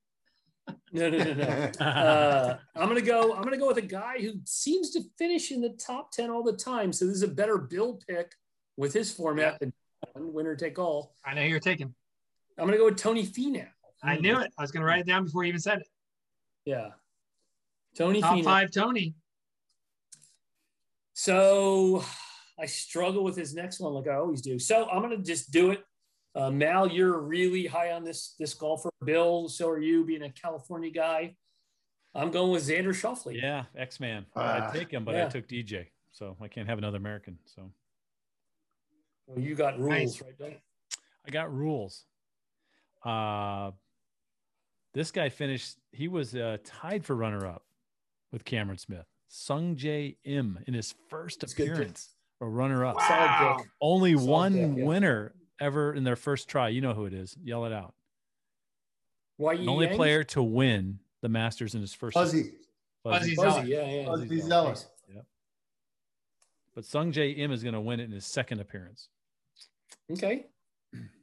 No, 0.93 1.11
no, 1.11 1.19
no, 1.19 1.35
no. 1.35 1.71
Uh, 1.81 2.59
I'm 2.77 2.89
gonna 2.89 3.01
go. 3.01 3.35
I'm 3.35 3.43
gonna 3.43 3.57
go 3.57 3.69
with 3.69 3.79
a 3.79 3.83
guy 3.83 4.19
who 4.21 4.35
seems 4.45 4.91
to 4.91 5.03
finish 5.19 5.51
in 5.51 5.61
the 5.61 5.71
top 5.71 6.13
ten 6.13 6.31
all 6.31 6.43
the 6.43 6.57
time. 6.57 6.93
So 6.93 7.07
this 7.07 7.17
is 7.17 7.23
a 7.23 7.29
better 7.29 7.59
Bill 7.59 8.01
pick 8.09 8.33
with 8.77 8.93
his 8.93 9.13
format 9.13 9.61
than 9.61 9.73
winner 10.17 10.57
take 10.57 10.79
all. 10.79 11.15
I 11.25 11.35
know 11.35 11.43
you're 11.43 11.61
taking. 11.61 11.95
I'm 12.59 12.67
gonna 12.67 12.79
go 12.79 12.87
with 12.87 12.97
Tony 12.97 13.27
Finau. 13.27 13.67
I 14.03 14.17
knew 14.17 14.39
it. 14.41 14.53
I 14.59 14.63
was 14.63 14.71
gonna 14.71 14.87
write 14.87 15.01
it 15.01 15.07
down 15.07 15.25
before 15.25 15.45
you 15.45 15.49
even 15.49 15.61
said 15.61 15.81
it. 15.81 15.89
Yeah, 16.65 16.91
Tony 17.97 18.21
Top 18.21 18.39
Finau. 18.39 18.45
five 18.45 18.71
Tony. 18.71 19.15
So 21.15 22.05
I 22.59 22.67
struggle 22.67 23.25
with 23.25 23.37
his 23.37 23.55
next 23.55 23.81
one, 23.81 23.93
like 23.93 24.09
I 24.09 24.17
always 24.17 24.41
do. 24.41 24.59
So 24.59 24.89
I'm 24.89 25.03
gonna 25.03 25.19
just 25.19 25.51
do 25.51 25.71
it. 25.71 25.83
Uh, 26.39 26.51
Mal, 26.53 26.87
you're 26.89 27.19
really 27.19 27.67
high 27.67 27.91
on 27.91 28.05
this 28.05 28.35
this 28.39 28.55
golfer. 28.55 28.91
Bill, 29.05 29.49
so 29.49 29.69
are 29.69 29.81
you, 29.81 30.05
being 30.05 30.23
a 30.23 30.31
California 30.31 30.91
guy. 30.91 31.35
I'm 32.15 32.31
going 32.31 32.53
with 32.53 32.63
Xander 32.67 32.91
Schauffele. 32.95 33.41
Yeah, 33.41 33.65
X 33.77 33.99
Man. 34.01 34.25
Ah, 34.37 34.69
I'd 34.69 34.73
take 34.73 34.91
him, 34.93 35.05
but 35.05 35.17
I 35.17 35.27
took 35.27 35.49
DJ, 35.49 35.87
so 36.13 36.37
I 36.41 36.47
can't 36.49 36.69
have 36.69 36.79
another 36.79 36.97
American. 36.97 37.39
So 37.45 37.71
Well, 39.27 39.41
you 39.45 39.55
got 39.57 39.79
rules, 39.79 39.91
Nice. 39.91 40.23
right? 40.23 40.39
Bill? 40.39 40.53
I 41.27 41.31
got 41.31 41.53
rules. 41.53 42.05
Uh, 43.05 43.73
this 44.95 45.11
guy 45.11 45.29
finished. 45.29 45.77
He 45.93 46.07
was 46.09 46.35
uh, 46.37 46.59
tied 46.65 47.05
for 47.05 47.17
runner 47.17 47.47
up 47.47 47.65
with 48.33 48.45
Cameron 48.45 48.79
Smith. 48.79 49.07
Sungjae 49.31 50.17
Im 50.25 50.59
in 50.67 50.75
his 50.75 50.95
first 51.11 51.41
That's 51.41 51.53
good. 51.55 51.69
appearance, 51.71 52.15
or 52.41 52.49
runner 52.49 52.87
up. 52.87 52.97
Wow. 52.97 53.59
Only 53.81 54.15
Solid 54.15 54.29
one 54.29 54.53
pick, 54.55 54.79
yeah. 54.79 54.85
winner 54.85 55.35
ever 55.61 55.93
in 55.93 56.05
their 56.05 56.17
first 56.17 56.49
try. 56.49 56.69
You 56.69 56.81
know 56.81 56.95
who 56.95 57.07
it 57.07 57.13
is. 57.13 57.37
Yell 57.43 57.65
it 57.65 57.73
out. 57.73 57.95
Why 59.37 59.57
The 59.57 59.67
only 59.67 59.89
player 59.89 60.25
to 60.25 60.43
win 60.43 60.99
the 61.21 61.29
Masters 61.29 61.75
in 61.75 61.81
his 61.81 61.95
first. 61.95 62.15
Fuzzy. 62.15 62.53
Fuzzy 63.05 63.35
Fuzzy, 63.35 63.51
Zoeller. 63.51 63.65
yeah, 63.65 63.91
yeah. 63.91 64.07
Fuzzy 64.07 64.41
Zoeller. 64.41 64.75
But 66.75 66.85
Sungjae 66.85 67.37
Im 67.39 67.51
is 67.51 67.65
going 67.65 67.75
to 67.75 67.81
win 67.81 67.99
it 67.99 68.05
in 68.05 68.13
his 68.13 68.25
second 68.25 68.61
appearance. 68.61 69.09
Okay. 70.13 70.47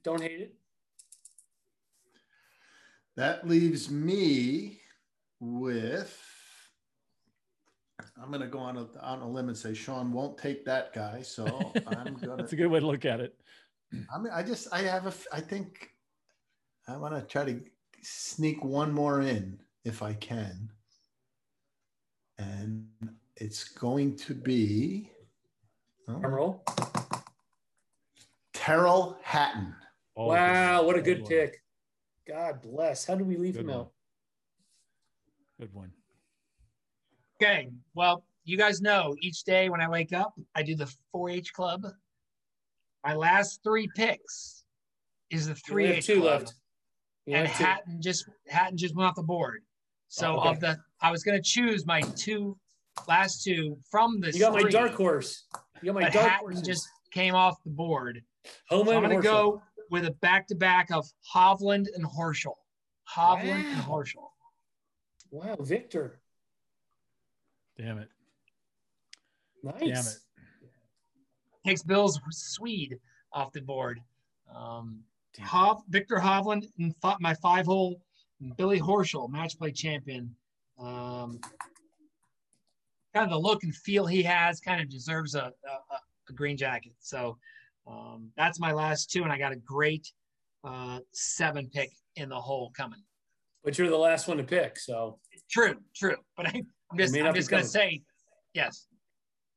Don't 0.03 0.21
hate 0.21 0.41
it. 0.41 0.55
That 3.15 3.47
leaves 3.47 3.89
me 3.89 4.81
with. 5.39 6.21
I'm 8.21 8.27
going 8.27 8.41
to 8.41 8.47
go 8.47 8.59
on 8.59 8.75
a, 8.75 8.85
on 9.01 9.21
a 9.21 9.29
limb 9.29 9.47
and 9.47 9.57
say 9.57 9.73
Sean 9.73 10.11
won't 10.11 10.37
take 10.37 10.65
that 10.65 10.93
guy. 10.93 11.21
So 11.21 11.45
I'm 11.87 12.15
going 12.15 12.35
That's 12.35 12.51
a 12.51 12.57
good 12.57 12.67
way 12.67 12.81
to 12.81 12.85
look 12.87 13.05
at 13.05 13.21
it. 13.21 13.39
I 13.93 14.17
mean, 14.17 14.31
I 14.33 14.43
just, 14.43 14.67
I 14.73 14.81
have 14.81 15.05
a 15.05 15.13
I 15.31 15.39
think 15.39 15.91
I 16.87 16.97
want 16.97 17.15
to 17.15 17.21
try 17.21 17.45
to 17.45 17.61
sneak 18.01 18.63
one 18.63 18.91
more 18.91 19.21
in 19.21 19.59
if 19.83 20.03
I 20.03 20.13
can. 20.13 20.71
And 22.37 22.87
it's 23.37 23.69
going 23.69 24.15
to 24.17 24.33
be 24.33 25.09
oh, 26.07 26.19
Drum 26.19 26.33
roll. 26.33 26.65
Tyrrell 28.53 29.17
Hatton. 29.23 29.73
Oh, 30.17 30.27
wow, 30.27 30.83
what 30.83 30.97
a 30.97 31.01
good 31.01 31.21
one. 31.21 31.29
pick. 31.29 31.61
God 32.27 32.61
bless. 32.61 33.05
How 33.05 33.15
do 33.15 33.23
we 33.23 33.37
leave 33.37 33.53
Good 33.53 33.61
him 33.61 33.67
one. 33.67 33.77
out? 33.77 33.91
Good 35.59 35.73
one. 35.73 35.91
Okay. 37.41 37.69
Well, 37.93 38.25
you 38.43 38.57
guys 38.57 38.81
know 38.81 39.15
each 39.21 39.43
day 39.43 39.69
when 39.69 39.81
I 39.81 39.89
wake 39.89 40.13
up, 40.13 40.33
I 40.55 40.63
do 40.63 40.75
the 40.75 40.91
4-H 41.13 41.53
club. 41.53 41.85
My 43.05 43.13
last 43.13 43.61
three 43.63 43.87
picks 43.95 44.63
is 45.29 45.47
the 45.47 45.53
You 45.67 45.73
only 45.73 45.95
have 45.95 46.03
two 46.03 46.21
club. 46.21 46.41
left. 46.41 46.53
You 47.27 47.35
and 47.35 47.47
have 47.47 47.57
two. 47.57 47.63
Hatton 47.63 48.01
just 48.01 48.25
Hatton 48.47 48.77
just 48.77 48.95
went 48.95 49.09
off 49.09 49.15
the 49.15 49.21
board. 49.23 49.61
So 50.07 50.35
Oh, 50.35 50.39
okay. 50.39 50.49
of 50.49 50.59
the, 50.59 50.77
I 51.01 51.11
was 51.11 51.23
going 51.23 51.37
to 51.37 51.43
choose 51.43 51.85
my 51.85 52.01
two 52.17 52.57
last 53.07 53.43
two 53.43 53.77
from 53.91 54.19
the. 54.21 54.31
You 54.31 54.39
got 54.39 54.53
my 54.53 54.69
dark 54.69 54.93
horse. 54.93 55.43
You 55.81 55.87
got 55.91 55.95
my 55.95 56.01
but 56.05 56.13
dark 56.13 56.29
Hatton 56.29 56.51
horse. 56.53 56.61
just 56.61 56.87
came 57.11 57.35
off 57.35 57.55
the 57.63 57.69
board. 57.71 58.21
Home 58.69 58.87
So 58.87 58.93
I'm 58.93 59.03
going 59.03 59.09
to 59.21 59.27
Horschel. 59.27 59.31
go 59.31 59.61
with 59.91 60.05
a 60.05 60.11
back 60.11 60.47
to 60.47 60.55
back 60.55 60.89
of 60.91 61.05
Hovland 61.33 61.85
and 61.93 62.05
Horschel. 62.05 62.55
Hovland 63.15 63.65
and 63.71 63.87
Wow. 63.87 64.01
Horschel. 64.03 64.29
Wow, 65.29 65.57
Viktor. 65.59 66.21
Damn 67.77 67.99
it. 67.99 68.09
Nice. 69.63 69.79
Damn 69.79 69.89
it. 69.89 70.17
Takes 71.65 71.81
Bill's 71.81 72.19
Swede 72.29 72.99
off 73.33 73.51
the 73.51 73.61
board. 73.61 73.99
Um, 74.55 74.99
Hov, 75.41 75.81
Viktor 75.89 76.17
Hovland 76.17 76.65
and 76.79 76.95
fi- 77.01 77.17
my 77.19 77.33
five 77.35 77.65
hole 77.65 77.99
Billy 78.55 78.79
Horschel, 78.79 79.29
match 79.29 79.57
play 79.57 79.71
champion. 79.71 80.33
Um, 80.79 81.39
kind 83.13 83.25
of 83.25 83.29
the 83.31 83.37
look 83.39 83.63
and 83.63 83.75
feel 83.75 84.05
he 84.05 84.21
has 84.23 84.59
kind 84.59 84.79
of 84.81 84.89
deserves 84.89 85.35
a, 85.35 85.51
a, 85.67 85.93
a- 85.95 86.33
green 86.33 86.57
jacket. 86.57 86.93
So 86.99 87.37
um, 87.87 88.29
that's 88.37 88.59
my 88.59 88.71
last 88.71 89.11
two, 89.11 89.23
and 89.23 89.31
I 89.31 89.37
got 89.37 89.51
a 89.51 89.55
great 89.57 90.11
uh, 90.63 90.99
seven 91.11 91.69
pick 91.73 91.91
in 92.15 92.29
the 92.29 92.39
hole 92.39 92.71
coming. 92.75 93.01
But 93.63 93.77
you're 93.77 93.89
the 93.89 93.97
last 93.97 94.27
one 94.27 94.37
to 94.37 94.43
pick, 94.43 94.77
so 94.79 95.19
True, 95.49 95.75
true. 95.95 96.17
But 96.37 96.47
I, 96.47 96.63
I'm 96.91 96.97
just, 96.97 97.15
I'm 97.15 97.33
just 97.35 97.49
going 97.49 97.63
to 97.63 97.69
say 97.69 98.01
yes. 98.53 98.87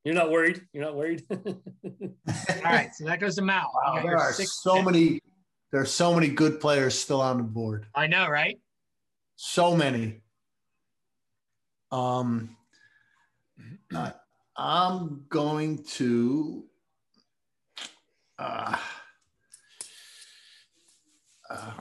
You're 0.03 0.15
not 0.15 0.31
worried. 0.31 0.61
You're 0.73 0.83
not 0.85 0.95
worried. 0.95 1.23
All 1.31 2.63
right, 2.63 2.89
so 2.95 3.05
that 3.05 3.19
goes 3.19 3.35
to 3.35 3.41
Mal. 3.41 3.69
Wow, 3.73 4.01
there 4.01 4.17
are 4.17 4.31
sixth 4.33 4.55
so 4.61 4.75
pick. 4.77 4.85
many. 4.85 5.19
There 5.71 5.81
are 5.81 5.85
so 5.85 6.13
many 6.15 6.29
good 6.29 6.59
players 6.59 6.97
still 6.97 7.21
on 7.21 7.37
the 7.37 7.43
board. 7.43 7.85
I 7.93 8.07
know, 8.07 8.27
right? 8.27 8.59
So 9.35 9.75
many. 9.75 10.21
Um, 11.91 12.55
I, 13.93 14.13
I'm 14.57 15.25
going 15.29 15.83
to. 15.95 16.65
Uh, 18.39 18.77
uh, 21.49 21.71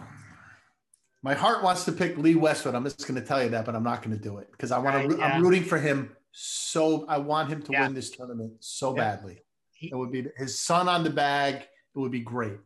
my 1.23 1.35
heart 1.35 1.63
wants 1.63 1.85
to 1.87 1.93
pick 1.93 2.17
Lee 2.19 2.35
Westwood. 2.35 2.75
I'm 2.75 2.85
just 2.85 3.07
going 3.07 3.21
to 3.21 3.27
tell 3.27 3.43
you 3.43 3.51
that, 3.51 3.65
but 3.65 3.75
I'm 3.75 3.83
not 3.85 4.03
going 4.03 4.17
to 4.17 4.23
do 4.23 4.39
it 4.39 4.49
because 4.53 4.71
I 4.73 4.79
want 4.79 4.97
Right, 4.97 5.11
to. 5.11 5.17
yeah. 5.19 5.25
I'm 5.35 5.43
rooting 5.43 5.65
for 5.65 5.79
him 5.79 6.15
so. 6.41 7.05
I 7.07 7.19
want 7.19 7.51
him 7.51 7.63
to 7.63 7.73
Yeah. 7.73 7.83
win 7.85 7.95
this 7.95 8.11
tournament 8.11 8.53
so 8.61 8.95
Yeah. 8.95 9.03
badly. 9.15 9.43
He- 9.73 9.91
It 9.91 9.95
would 9.97 10.13
be 10.13 10.27
his 10.37 10.61
son 10.61 10.89
on 10.89 11.03
the 11.05 11.11
bag. 11.11 11.63
It 11.63 11.99
would 11.99 12.13
be 12.13 12.21
great, 12.21 12.61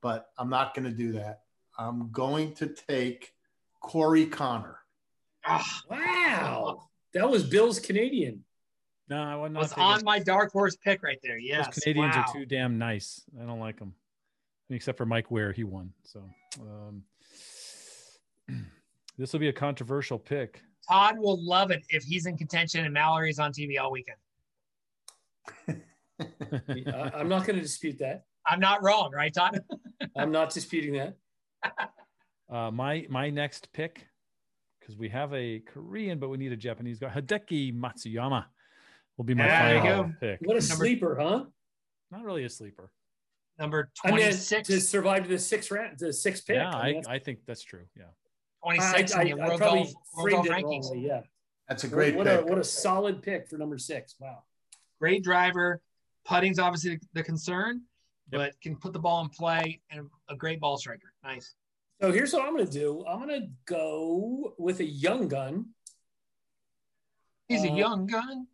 but 0.00 0.30
I'm 0.38 0.48
not 0.50 0.74
going 0.74 0.84
to 0.88 0.96
do 0.96 1.12
that. 1.12 1.42
I'm 1.78 2.10
going 2.12 2.54
to 2.54 2.68
take 2.68 3.34
Corey 3.80 4.26
Connor. 4.26 4.78
Ah, 5.44 5.82
Wow. 5.88 6.88
That 7.14 7.28
was 7.30 7.42
Bill's 7.48 7.80
Canadian. 7.80 8.44
No, 9.08 9.22
I 9.22 9.34
would 9.36 9.52
not. 9.52 9.60
was 9.62 9.72
on 9.72 10.04
my 10.04 10.18
dark 10.18 10.52
horse 10.52 10.76
pick 10.76 11.02
right 11.02 11.18
there. 11.22 11.36
Those 11.36 11.44
Yes. 11.46 11.80
Canadians 11.80 12.14
wow. 12.14 12.24
are 12.28 12.32
too 12.32 12.44
damn 12.44 12.76
nice. 12.78 13.24
I 13.40 13.44
don't 13.46 13.58
like 13.60 13.78
them, 13.78 13.94
except 14.68 14.98
for 14.98 15.06
Mike 15.06 15.30
Weir. 15.30 15.52
He 15.52 15.64
won. 15.64 15.94
So 16.04 16.28
um, 16.60 17.04
this 19.16 19.32
will 19.32 19.40
be 19.40 19.48
a 19.48 19.52
controversial 19.52 20.18
pick. 20.18 20.62
Todd 20.88 21.18
will 21.18 21.42
love 21.44 21.70
it 21.70 21.84
if 21.90 22.02
he's 22.04 22.26
in 22.26 22.36
contention 22.36 22.84
and 22.84 22.94
Mallory's 22.94 23.38
on 23.38 23.52
TV 23.52 23.78
all 23.80 23.90
weekend. 23.92 24.16
I, 26.20 27.10
I'm 27.14 27.28
not 27.28 27.46
going 27.46 27.56
to 27.56 27.62
dispute 27.62 27.98
that. 27.98 28.24
I'm 28.46 28.60
not 28.60 28.82
wrong, 28.82 29.12
right, 29.14 29.32
Todd? 29.32 29.60
I'm 30.16 30.32
not 30.32 30.50
disputing 30.50 30.94
that. 30.94 31.16
Uh, 32.50 32.70
my 32.70 33.06
my 33.10 33.28
next 33.28 33.70
pick, 33.74 34.06
because 34.80 34.96
we 34.96 35.06
have 35.10 35.34
a 35.34 35.58
Korean, 35.58 36.18
but 36.18 36.30
we 36.30 36.38
need 36.38 36.50
a 36.50 36.56
Japanese 36.56 36.98
guy. 36.98 37.10
Hideki 37.10 37.78
Matsuyama 37.78 38.46
will 39.18 39.26
be 39.26 39.34
my 39.34 39.46
There 39.46 39.82
final 39.82 40.04
go. 40.04 40.12
pick. 40.18 40.38
What 40.40 40.56
a 40.56 40.60
Number- 40.66 40.74
sleeper, 40.76 41.18
huh? 41.20 41.44
Not 42.10 42.24
really 42.24 42.44
a 42.44 42.48
sleeper. 42.48 42.90
Number 43.58 43.90
I 44.02 44.12
mean, 44.12 44.20
26, 44.20 44.66
to 44.68 44.80
survive 44.80 45.24
to 45.24 45.28
the 45.28 45.38
sixth 45.38 45.70
round, 45.70 45.98
the 45.98 46.10
sixth 46.10 46.46
pick. 46.46 46.56
Yeah, 46.56 46.70
I 46.74 46.78
I, 46.80 46.84
mean, 46.86 46.94
that's- 47.02 47.06
I 47.14 47.18
think 47.18 47.40
that's 47.46 47.62
true. 47.62 47.84
Yeah. 47.94 48.04
26 48.76 49.14
I, 49.14 49.22
in 49.22 49.36
the 49.36 49.42
I, 49.42 49.44
I 49.44 49.48
World 49.48 49.60
Golf, 49.60 49.92
World 50.16 50.30
Golf 50.30 50.46
rankings. 50.48 50.84
wrongly. 50.84 51.06
Yeah. 51.06 51.20
That's 51.68 51.84
a 51.84 51.88
great 51.88 52.14
what, 52.14 52.26
pick. 52.26 52.40
a 52.40 52.44
what 52.44 52.58
a 52.58 52.64
solid 52.64 53.22
pick 53.22 53.48
for 53.48 53.56
number 53.58 53.78
six. 53.78 54.14
Wow. 54.20 54.42
Great 55.00 55.22
driver. 55.22 55.80
Putting's 56.24 56.58
obviously 56.58 56.96
the, 56.96 57.00
the 57.14 57.22
concern, 57.22 57.82
Yep. 58.32 58.40
but 58.40 58.60
can 58.60 58.76
put 58.76 58.92
the 58.92 58.98
ball 58.98 59.22
in 59.22 59.30
play 59.30 59.80
and 59.90 60.08
a 60.28 60.36
great 60.36 60.60
ball 60.60 60.76
striker. 60.76 61.12
Nice. 61.24 61.54
So 62.02 62.12
here's 62.12 62.32
what 62.32 62.42
I'm 62.46 62.54
going 62.54 62.66
to 62.66 62.72
do. 62.72 63.04
I'm 63.06 63.26
going 63.26 63.40
to 63.40 63.48
go 63.66 64.54
with 64.58 64.80
a 64.80 64.84
young 64.84 65.28
gun. 65.28 65.70
He's 67.48 67.64
a 67.64 67.70
Uh, 67.72 67.76
young 67.76 68.06
gun. 68.06 68.46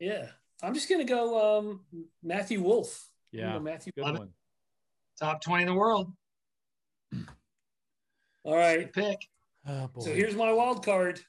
Yeah. 0.00 0.28
I'm 0.62 0.72
just 0.74 0.88
going 0.88 1.06
to 1.06 1.10
go 1.10 1.58
um, 1.58 1.80
Matthew 2.22 2.62
Wolff. 2.62 3.08
I'm 3.34 3.38
gonna 3.40 3.52
Yeah. 3.52 3.58
go 3.58 3.62
Matthew. 3.64 3.92
Good 3.94 4.04
Love 4.04 4.18
one. 4.18 4.32
Top 5.20 5.42
20 5.42 5.62
in 5.64 5.68
the 5.68 5.74
world. 5.74 6.12
All 8.44 8.56
right. 8.56 8.80
Good 8.80 8.92
pick. 8.92 9.18
Oh, 9.66 9.88
boy. 9.88 10.00
So 10.02 10.12
here's 10.12 10.34
my 10.34 10.52
wild 10.52 10.84
card. 10.84 11.20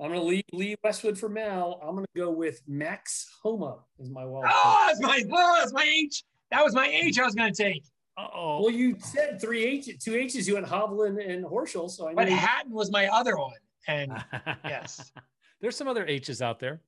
I'm 0.00 0.08
going 0.08 0.20
to 0.20 0.26
leave 0.26 0.44
Lee 0.52 0.76
Westwood 0.82 1.18
for 1.18 1.28
Mal. 1.28 1.78
I'm 1.82 1.94
going 1.94 2.06
to 2.14 2.20
go 2.20 2.30
with 2.30 2.62
Max 2.66 3.30
Homa 3.42 3.80
as 4.00 4.08
my 4.08 4.24
wild 4.24 4.46
oh, 4.48 4.50
card. 4.50 4.64
Oh, 4.64 4.86
that's 4.86 5.00
my, 5.00 5.22
oh, 5.30 5.56
that's 5.60 5.72
my 5.74 5.84
H. 5.84 6.24
That 6.50 6.64
was 6.64 6.74
my 6.74 6.86
H 6.86 7.18
I 7.18 7.24
was 7.24 7.34
going 7.34 7.52
to 7.52 7.62
take. 7.62 7.84
Uh-oh. 8.16 8.62
Well, 8.62 8.70
you 8.70 8.96
said 8.98 9.40
three 9.40 9.64
H, 9.64 9.90
two 10.02 10.16
H's. 10.16 10.48
You 10.48 10.54
went 10.54 10.66
Hovland 10.66 11.24
and 11.26 11.44
Horschel, 11.44 11.90
so 11.90 12.08
I 12.08 12.14
But 12.14 12.28
knew. 12.28 12.36
Hatton 12.36 12.72
was 12.72 12.90
my 12.90 13.08
other 13.08 13.36
one. 13.36 13.52
And 13.86 14.12
yes. 14.64 15.12
There's 15.60 15.76
some 15.76 15.88
other 15.88 16.06
H's 16.06 16.40
out 16.40 16.58
there. 16.60 16.80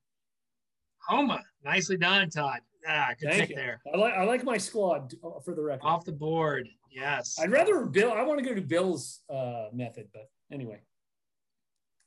Homa. 1.07 1.43
Nicely 1.65 1.99
done, 1.99 2.31
Todd. 2.31 2.61
Ah, 2.89 3.11
good 3.21 3.29
Thank 3.31 3.41
pick 3.43 3.51
you. 3.51 3.57
there. 3.57 3.81
I 3.93 3.97
like 3.97 4.15
I 4.15 4.25
like 4.25 4.45
my 4.45 4.59
squad 4.59 5.15
uh, 5.25 5.41
for 5.45 5.55
the 5.55 5.63
record. 5.63 5.87
Off 5.87 6.05
the 6.05 6.13
board. 6.13 6.69
Yes. 6.91 7.39
I'd 7.41 7.51
rather 7.51 7.85
Bill. 7.87 8.13
I 8.13 8.23
want 8.23 8.41
to 8.41 8.45
go 8.45 8.55
to 8.55 8.61
Bill's 8.61 9.21
uh, 9.31 9.67
method, 9.73 10.09
but 10.13 10.29
anyway. 10.53 10.81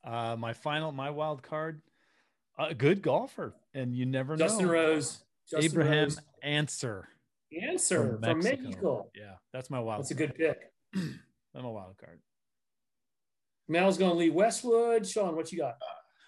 Uh, 0.03 0.35
my 0.37 0.53
final, 0.53 0.91
my 0.91 1.09
wild 1.09 1.41
card, 1.41 1.81
a 2.59 2.75
good 2.75 3.01
golfer, 3.01 3.55
and 3.73 3.95
you 3.95 4.05
never 4.05 4.35
Justin 4.35 4.65
know. 4.67 4.73
Rose, 4.73 5.23
Justin 5.49 5.71
Abraham 5.71 6.03
Rose. 6.03 6.19
Ancer 6.43 7.07
Ancer 7.63 8.19
from 8.21 8.39
Mexico. 8.39 9.07
Yeah, 9.15 9.35
that's 9.53 9.69
my 9.71 9.79
wild. 9.79 10.01
That's 10.01 10.11
a 10.11 10.15
good 10.15 10.35
pick. 10.35 10.71
I'm 10.95 11.65
a 11.65 11.71
wild 11.71 11.97
card. 11.97 12.19
Mal's 13.67 13.97
going 13.97 14.11
to 14.11 14.17
Lee 14.17 14.29
Westwood. 14.29 15.07
Sean, 15.07 15.35
what 15.35 15.51
you 15.51 15.57
got? 15.57 15.77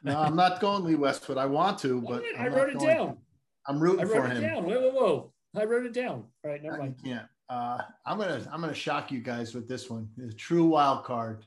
no, 0.03 0.17
I'm 0.19 0.35
not 0.35 0.59
going 0.59 0.83
Lee 0.83 0.95
Westwood. 0.95 1.37
I 1.37 1.45
want 1.45 1.77
to, 1.79 2.01
but 2.01 2.23
I'm 2.35 2.45
I 2.45 2.47
not 2.49 2.57
wrote 2.57 2.69
it 2.69 2.79
going- 2.79 2.95
down. 2.97 3.17
I'm 3.67 3.77
I 3.77 3.79
rooting 3.79 4.07
for 4.07 4.21
wrote 4.21 4.31
it 4.31 4.37
him. 4.37 4.41
down. 4.43 4.63
Whoa, 4.65 4.79
whoa, 4.79 4.91
whoa! 4.91 5.33
I 5.55 5.65
wrote 5.65 5.85
it 5.85 5.93
down. 5.93 6.25
All 6.43 6.51
right, 6.51 6.61
never 6.63 6.75
I 6.75 6.79
mind. 6.79 6.95
can't. 7.03 7.25
Uh, 7.49 7.79
I'm 8.05 8.17
gonna 8.17 8.45
I'm 8.51 8.61
gonna 8.61 8.73
shock 8.73 9.11
you 9.11 9.19
guys 9.19 9.53
with 9.53 9.67
this 9.67 9.89
one. 9.89 10.09
The 10.17 10.31
true 10.33 10.65
wild 10.65 11.03
card. 11.05 11.45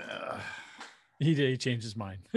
Uh, 0.00 0.38
He 1.18 1.34
did. 1.34 1.50
He 1.50 1.56
changed 1.56 1.84
his 1.84 1.96
mind. 1.96 2.18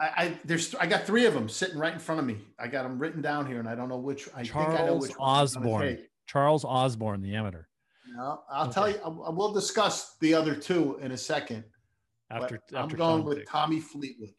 I, 0.00 0.08
I 0.16 0.38
there's 0.44 0.74
I 0.76 0.86
got 0.86 1.04
three 1.04 1.26
of 1.26 1.34
them 1.34 1.48
sitting 1.48 1.78
right 1.78 1.92
in 1.92 1.98
front 1.98 2.20
of 2.20 2.26
me. 2.26 2.38
I 2.58 2.66
got 2.68 2.82
them 2.84 2.98
written 2.98 3.22
down 3.22 3.46
here, 3.46 3.58
and 3.60 3.68
I 3.68 3.74
don't 3.74 3.88
know 3.88 3.98
which. 3.98 4.28
I 4.34 4.42
think 4.42 4.56
I 4.56 4.86
know 4.86 4.96
which 4.96 5.16
one 5.16 5.28
I'm 5.28 5.42
Osborne. 5.42 5.98
Charles 6.26 6.64
Osborne, 6.64 7.20
the 7.22 7.34
amateur. 7.34 7.64
No, 8.14 8.42
I'll 8.50 8.64
Okay. 8.64 8.72
tell 8.72 8.88
you. 8.90 8.96
I, 9.04 9.08
I 9.08 9.30
will 9.30 9.52
discuss 9.52 10.16
the 10.20 10.34
other 10.34 10.54
two 10.54 10.98
in 11.00 11.12
a 11.12 11.16
second. 11.16 11.64
After, 12.30 12.58
but 12.70 12.78
I'm 12.78 12.88
going 12.88 12.98
Sean 13.20 13.24
with 13.24 13.38
picked. 13.38 13.50
Tommy 13.50 13.80
Fleetwood. 13.80 14.30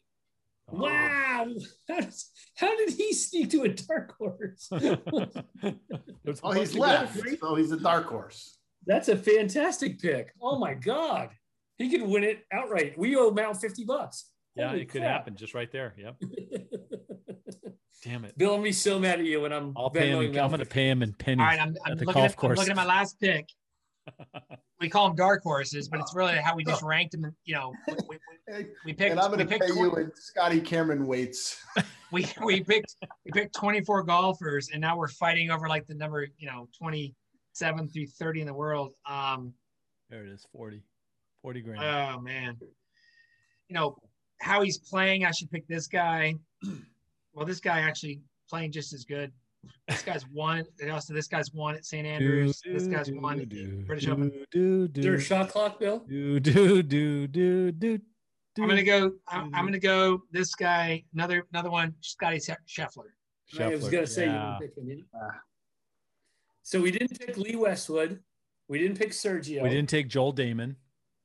Oh. 0.72 0.76
Wow! 0.78 1.46
How, 1.88 2.00
does, 2.00 2.30
how 2.56 2.74
did 2.76 2.90
he 2.94 3.12
sneak 3.12 3.50
to 3.50 3.62
a 3.64 3.68
dark 3.68 4.16
horse? 4.16 4.68
There's 4.70 6.40
Oh, 6.42 6.52
he's 6.52 6.74
left, 6.74 7.22
guys. 7.22 7.38
so 7.38 7.54
he's 7.54 7.70
a 7.70 7.76
dark 7.78 8.06
horse. 8.06 8.56
That's 8.86 9.08
a 9.08 9.16
fantastic 9.16 10.00
pick. 10.00 10.32
Oh 10.40 10.58
my 10.58 10.72
god, 10.74 11.30
he 11.76 11.90
could 11.90 12.02
win 12.02 12.24
it 12.24 12.44
outright. 12.52 12.96
We 12.98 13.14
owe 13.16 13.30
Mal 13.30 13.52
fifty 13.54 13.84
bucks. 13.84 14.30
Yeah, 14.56 14.68
Holy 14.68 14.82
it 14.82 14.88
could 14.88 15.02
crap. 15.02 15.12
happen 15.12 15.36
just 15.36 15.52
right 15.52 15.70
there. 15.70 15.94
Yep. 15.98 16.16
Damn 18.02 18.24
it. 18.24 18.36
Bill, 18.38 18.50
I'm 18.50 18.56
gonna 18.56 18.64
be 18.64 18.72
so 18.72 18.98
mad 18.98 19.18
at 19.20 19.24
you 19.26 19.40
when 19.40 19.52
I'm. 19.52 19.72
I'll 19.76 19.90
pay 19.90 20.10
him. 20.10 20.20
In, 20.20 20.38
I'm 20.38 20.48
going 20.48 20.60
to 20.60 20.66
pay 20.66 20.88
him 20.88 21.02
in 21.02 21.12
pennies 21.14 21.40
All 21.40 21.46
right, 21.46 21.60
I'm, 21.60 21.76
I'm, 21.84 21.92
at 21.92 21.98
the 21.98 22.04
looking 22.04 22.20
golf 22.20 22.24
at, 22.26 22.30
I'm 22.32 22.36
course. 22.36 22.58
looking 22.58 22.70
at 22.72 22.76
my 22.76 22.84
last 22.86 23.18
pick. 23.20 23.48
We 24.80 24.88
call 24.88 25.08
them 25.08 25.16
dark 25.16 25.42
horses, 25.42 25.88
but 25.88 26.00
it's 26.00 26.14
really 26.14 26.34
how 26.34 26.54
we 26.56 26.64
just 26.64 26.82
ranked 26.94 27.12
them. 27.12 27.34
You 27.44 27.54
know, 27.54 27.72
we, 27.88 28.18
we, 28.48 28.66
we 28.84 28.92
picked. 28.94 29.12
and 29.12 29.20
I'm 29.20 29.28
going 29.28 29.38
to 29.38 29.46
picked 29.46 29.64
pay 29.64 29.70
tw- 29.72 29.76
you 29.76 29.94
in 29.96 30.12
Scotty 30.14 30.60
Cameron 30.60 31.06
weights. 31.06 31.56
we 32.12 32.26
we 32.44 32.62
picked 32.62 32.96
we 33.24 33.30
picked 33.32 33.54
24 33.54 34.02
golfers, 34.02 34.68
and 34.72 34.80
now 34.80 34.96
we're 34.96 35.08
fighting 35.08 35.50
over 35.50 35.68
like 35.68 35.86
the 35.86 35.94
number 35.94 36.26
you 36.38 36.46
know 36.46 36.68
27 36.78 37.88
through 37.88 38.06
30 38.06 38.40
in 38.42 38.46
the 38.46 38.54
world. 38.54 38.94
Um, 39.08 39.54
There 40.10 40.24
it 40.24 40.30
is. 40.30 40.44
40. 40.52 40.82
40 41.42 41.60
grand. 41.62 41.82
oh 41.82 42.20
man, 42.20 42.56
you 43.68 43.74
know 43.74 43.96
how 44.40 44.62
he's 44.62 44.78
playing. 44.78 45.24
I 45.24 45.30
should 45.30 45.50
pick 45.50 45.66
this 45.68 45.86
guy. 45.86 46.34
Well, 47.36 47.44
this 47.46 47.58
guy 47.58 47.80
actually 47.80 48.20
playing 48.48 48.70
just 48.70 48.92
as 48.94 49.04
good. 49.04 49.32
This 49.88 50.02
guy's 50.02 50.26
won. 50.28 50.64
Also, 50.90 51.14
this 51.14 51.26
guy's 51.28 51.52
won 51.52 51.74
at 51.74 51.84
St. 51.84 52.06
Andrews. 52.06 52.62
this 52.64 52.86
guy's 52.86 53.10
won 53.10 53.40
at 53.40 53.50
the 53.50 53.66
British 53.86 54.08
Open. 54.08 54.30
Do, 54.50 54.90
Is 54.94 55.04
there 55.04 55.14
a 55.14 55.18
do, 55.18 55.22
shot 55.22 55.48
clock, 55.50 55.78
Bill? 55.78 56.00
do, 56.08 56.40
do, 56.40 56.82
do, 56.82 57.26
do, 57.26 57.72
do, 57.72 58.00
I'm 58.58 58.68
gonna 58.68 58.82
go. 58.82 59.12
I'm, 59.28 59.54
I'm 59.54 59.64
gonna 59.64 59.78
go. 59.78 60.22
This 60.30 60.54
guy, 60.54 61.04
another 61.14 61.44
another 61.52 61.70
one, 61.70 61.94
Scotty 62.00 62.38
She- 62.38 62.52
Scheffler. 62.68 63.10
I 63.58 63.68
was 63.68 63.88
gonna 63.88 64.06
say 64.06 64.26
yeah. 64.26 64.54
you 64.54 64.60
didn't 64.60 64.74
pick 64.74 64.82
him. 64.82 64.88
did? 64.88 65.04
Ah. 65.14 65.40
So 66.62 66.80
we 66.80 66.90
didn't 66.90 67.18
pick 67.18 67.36
Lee 67.36 67.56
Westwood. 67.56 68.20
We 68.68 68.78
didn't 68.78 68.96
pick 68.96 69.10
Sergio. 69.10 69.62
We 69.62 69.68
didn't 69.68 69.88
take 69.88 70.08
Joel 70.08 70.32
Dahmen. 70.32 70.76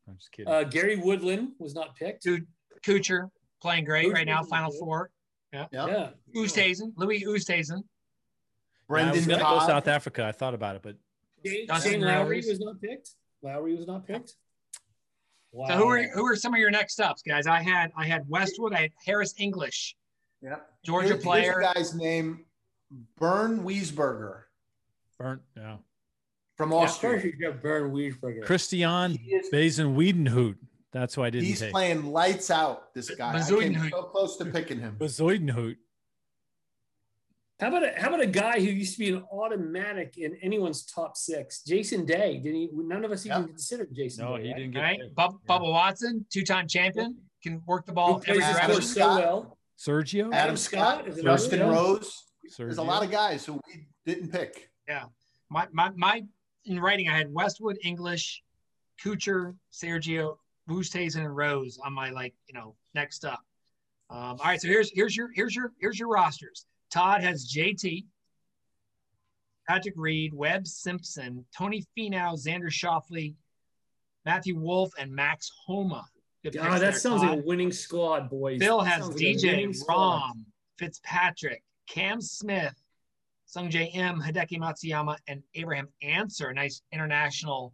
I'm 0.07 0.17
just 0.17 0.31
kidding. 0.31 0.51
Uh, 0.51 0.63
Gary 0.63 0.97
Woodland 0.97 1.53
was 1.59 1.73
not 1.73 1.95
picked. 1.95 2.23
Dude, 2.23 2.45
Kuchar 2.85 3.29
playing 3.61 3.85
great 3.85 4.11
right 4.11 4.25
now. 4.25 4.43
Final 4.43 4.71
good. 4.71 4.79
four. 4.79 5.11
Yeah. 5.53 5.67
Yeah. 5.71 6.09
Oosthuizen, 6.35 6.93
Louis 6.95 7.23
Oosthuizen. 7.23 7.83
Yeah, 8.89 8.95
I 8.95 9.11
was 9.11 9.25
Brendan 9.25 9.39
gonna 9.41 9.59
go 9.61 9.67
South 9.67 9.87
Africa. 9.87 10.25
I 10.25 10.31
thought 10.31 10.53
about 10.53 10.75
it, 10.75 10.81
but 10.81 10.95
Shane, 11.45 11.67
Shane 11.81 12.01
Lowry 12.01 12.37
was 12.47 12.59
not 12.59 12.81
picked. 12.81 13.11
Lowry 13.41 13.75
was 13.75 13.87
not 13.87 14.05
picked. 14.07 14.33
Wow. 15.51 15.67
So 15.67 15.73
who 15.77 15.87
are 15.89 16.03
who 16.13 16.25
are 16.25 16.35
some 16.35 16.53
of 16.53 16.59
your 16.59 16.71
next 16.71 16.99
ups, 16.99 17.21
guys? 17.21 17.47
I 17.47 17.61
had 17.61 17.91
I 17.95 18.05
had 18.05 18.27
Westwood. 18.27 18.73
I 18.73 18.81
had 18.81 18.91
Harris 19.05 19.33
English, 19.37 19.95
Yep. 20.41 20.69
Georgia 20.85 21.07
Here's- 21.09 21.23
player. 21.23 21.43
Here's 21.59 21.69
a 21.69 21.73
guy's 21.73 21.95
name, 21.95 22.45
Bernd 23.17 23.61
Wiesberger 23.61 24.43
burnt. 25.17 25.41
Yeah. 25.55 25.77
from 26.55 26.71
Yeah, 26.71 26.77
of 26.77 26.83
Austria. 26.83 27.13
course 27.13 27.23
you 27.23 27.31
got 27.33 27.61
Bernd 27.61 27.93
Wiesberger. 27.93 28.43
Christian 28.45 29.11
He 29.13 29.31
is- 29.35 29.49
Bezuidenhout. 29.51 30.57
That's 30.91 31.13
who 31.15 31.21
I 31.23 31.29
didn't 31.29 31.45
He's 31.45 31.59
take. 31.59 31.71
playing 31.71 32.03
lights 32.05 32.49
out. 32.49 32.93
This 32.95 33.09
guy. 33.11 33.31
I 33.33 33.35
Bezuidenhout. 33.39 33.81
came 33.81 33.89
so 33.91 34.03
close 34.03 34.37
to 34.37 34.45
picking 34.45 34.79
him. 34.79 34.97
Bezuidenhout. 34.99 35.77
How 37.59 37.67
about 37.67 37.83
a, 37.83 37.99
how 37.99 38.07
about 38.07 38.21
a 38.21 38.27
guy 38.27 38.59
who 38.59 38.67
used 38.71 38.93
to 38.93 38.99
be 38.99 39.09
an 39.09 39.23
automatic 39.33 40.17
in 40.17 40.35
anyone's 40.41 40.85
top 40.85 41.17
six? 41.17 41.61
Jason 41.63 42.05
Day. 42.05 42.37
Did 42.37 42.55
he? 42.55 42.69
None 42.73 43.03
of 43.03 43.11
us 43.11 43.25
even 43.25 43.41
Yep. 43.41 43.47
considered 43.49 43.89
Jason. 43.93 44.23
No, 44.25 44.37
Day, 44.37 44.43
he 44.43 44.49
right? 44.49 44.57
didn't 44.57 44.71
get 44.73 44.79
Right, 44.81 44.99
picked. 45.01 45.15
Bub, 45.15 45.39
Yeah. 45.47 45.57
Bubba 45.57 45.69
Watson, 45.71 46.25
two-time 46.31 46.67
champion, 46.69 47.17
can 47.43 47.61
work 47.65 47.85
the 47.85 47.91
ball 47.91 48.21
every 48.25 48.41
his 48.41 48.55
Adam 48.55 48.71
course 48.71 48.87
so 48.87 48.93
Scott. 49.01 49.19
well? 49.19 49.57
Sergio. 49.77 50.21
Adam 50.27 50.33
Adam 50.33 50.57
Scott, 50.57 51.05
Scott 51.05 51.21
Justin 51.23 51.59
one. 51.61 51.69
Rose. 51.69 52.23
There's 52.57 52.77
a 52.77 52.83
lot 52.83 53.03
of 53.03 53.11
guys 53.11 53.45
who 53.45 53.53
we 53.67 53.87
didn't 54.05 54.31
pick. 54.31 54.69
Yeah, 54.87 55.05
my 55.49 55.67
my 55.71 55.91
my 55.95 56.23
in 56.65 56.79
writing 56.79 57.09
I 57.09 57.17
had 57.17 57.31
Westwood, 57.33 57.77
English, 57.83 58.41
Kuchar, 59.03 59.55
Sergio, 59.71 60.37
Oosthuizen, 60.69 61.17
and 61.25 61.35
Rose 61.35 61.77
on 61.77 61.93
my 61.93 62.09
like 62.09 62.33
you 62.47 62.53
know 62.53 62.75
next 62.95 63.23
up. 63.25 63.41
Um, 64.09 64.17
all 64.17 64.37
right, 64.45 64.59
so 64.61 64.67
here's 64.67 64.91
here's 64.91 65.15
your 65.15 65.29
here's 65.33 65.55
your 65.55 65.73
here's 65.79 65.99
your 65.99 66.07
rosters. 66.09 66.65
Todd 66.91 67.21
has 67.21 67.51
JT, 67.51 68.05
Patrick 69.67 69.93
Reed, 69.97 70.33
Webb 70.33 70.67
Simpson, 70.67 71.45
Tony 71.55 71.83
Finau, 71.97 72.35
Xander 72.35 72.71
Schauffele, 72.71 73.35
Matthew 74.25 74.57
Wolff, 74.57 74.91
and 74.97 75.13
Max 75.13 75.51
Homa. 75.65 76.05
Good 76.43 76.57
oh, 76.57 76.63
that 76.63 76.79
there, 76.79 76.91
sounds 76.93 77.21
Todd. 77.21 77.31
like 77.31 77.39
a 77.39 77.43
winning 77.43 77.71
squad, 77.71 78.29
boys. 78.29 78.59
Bill 78.59 78.81
has 78.81 79.09
DJ, 79.09 79.67
like 79.67 79.75
Rahm, 79.87 80.45
Fitzpatrick, 80.77 81.63
Cam 81.87 82.21
Smith, 82.21 82.73
Sungjae 83.47 83.93
Im, 83.95 84.21
Hideki 84.21 84.57
Matsuyama, 84.57 85.17
and 85.27 85.43
Abraham 85.55 85.89
Ancer. 86.01 86.53
Nice 86.53 86.81
international 86.91 87.73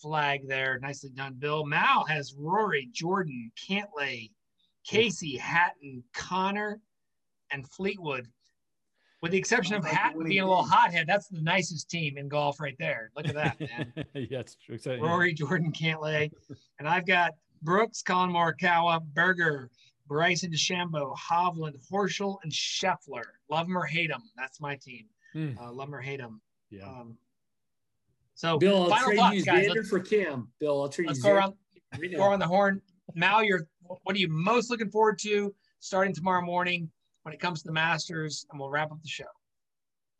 flag 0.00 0.46
there. 0.46 0.78
Nicely 0.80 1.10
done. 1.10 1.34
Bill 1.38 1.66
Mao 1.66 2.04
has 2.08 2.34
Rory, 2.34 2.88
Jordan, 2.92 3.50
Cantlay, 3.68 4.30
Casey, 4.86 5.36
Hatton, 5.36 6.04
Connor, 6.14 6.80
and 7.50 7.68
Fleetwood. 7.68 8.28
With 9.26 9.32
the 9.32 9.38
exception 9.38 9.74
of 9.74 9.84
Hatton 9.84 10.22
being 10.22 10.42
a 10.42 10.46
little 10.46 10.62
hothead, 10.62 11.08
that's 11.08 11.26
the 11.26 11.40
nicest 11.40 11.90
team 11.90 12.16
in 12.16 12.28
golf 12.28 12.60
right 12.60 12.76
there. 12.78 13.10
Look 13.16 13.26
at 13.26 13.34
that, 13.34 13.58
man. 13.60 13.92
yeah, 14.14 14.38
it's 14.38 14.54
true. 14.54 14.76
Exciting. 14.76 15.02
Rory, 15.02 15.34
Jordan, 15.34 15.72
Cantlay. 15.72 16.30
And 16.78 16.88
I've 16.88 17.06
got 17.06 17.32
Brooks, 17.60 18.02
Collin 18.02 18.30
Morikawa, 18.30 19.02
Berger, 19.14 19.68
Bryson 20.06 20.52
DeChambeau, 20.52 21.12
Hovland, 21.16 21.74
Horschel, 21.90 22.36
and 22.44 22.52
Scheffler. 22.52 23.24
Love 23.50 23.66
them 23.66 23.76
or 23.76 23.84
hate 23.84 24.10
them. 24.10 24.22
That's 24.36 24.60
my 24.60 24.76
team. 24.76 25.06
Mm. 25.34 25.60
Uh, 25.60 25.72
love 25.72 25.88
them 25.88 25.96
or 25.96 26.00
hate 26.00 26.20
them. 26.20 26.40
Yeah. 26.70 26.84
Um, 26.86 27.16
so 28.36 28.58
Bill, 28.58 28.84
I'll 28.84 28.90
final 28.90 29.08
trade 29.08 29.18
thoughts, 29.18 29.36
you 29.38 29.44
guys. 29.44 29.66
Xander 29.66 29.88
for 29.88 29.98
Cam. 29.98 30.52
Bill, 30.60 30.82
I'll 30.82 30.88
trade 30.88 31.08
let's 31.08 31.18
you. 31.18 31.24
Go 31.24 31.32
around, 31.32 31.54
go 32.14 32.28
around 32.28 32.38
the 32.38 32.46
horn. 32.46 32.80
Mal, 33.16 33.42
you're 33.42 33.66
what 34.04 34.14
are 34.14 34.18
you 34.20 34.28
most 34.28 34.70
looking 34.70 34.88
forward 34.88 35.18
to 35.22 35.52
starting 35.80 36.14
tomorrow 36.14 36.42
morning 36.42 36.88
when 37.26 37.34
it 37.34 37.40
comes 37.40 37.60
to 37.60 37.66
the 37.66 37.72
Masters? 37.72 38.46
And 38.52 38.60
we'll 38.60 38.70
wrap 38.70 38.92
up 38.92 39.02
the 39.02 39.08
show. 39.08 39.24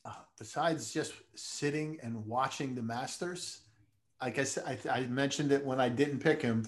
Uh, 0.05 0.11
besides 0.41 0.93
just 0.93 1.13
sitting 1.37 2.01
and 2.03 2.27
watching 2.27 2.75
the 2.75 2.83
Masters, 2.83 3.61
like 4.21 4.41
I 4.41 4.45
said, 4.45 4.65
I, 4.67 4.91
I 4.91 5.07
mentioned 5.07 5.53
it 5.53 5.65
when 5.65 5.81
I 5.81 5.89
didn't 5.89 6.19
pick 6.19 6.43
him. 6.43 6.67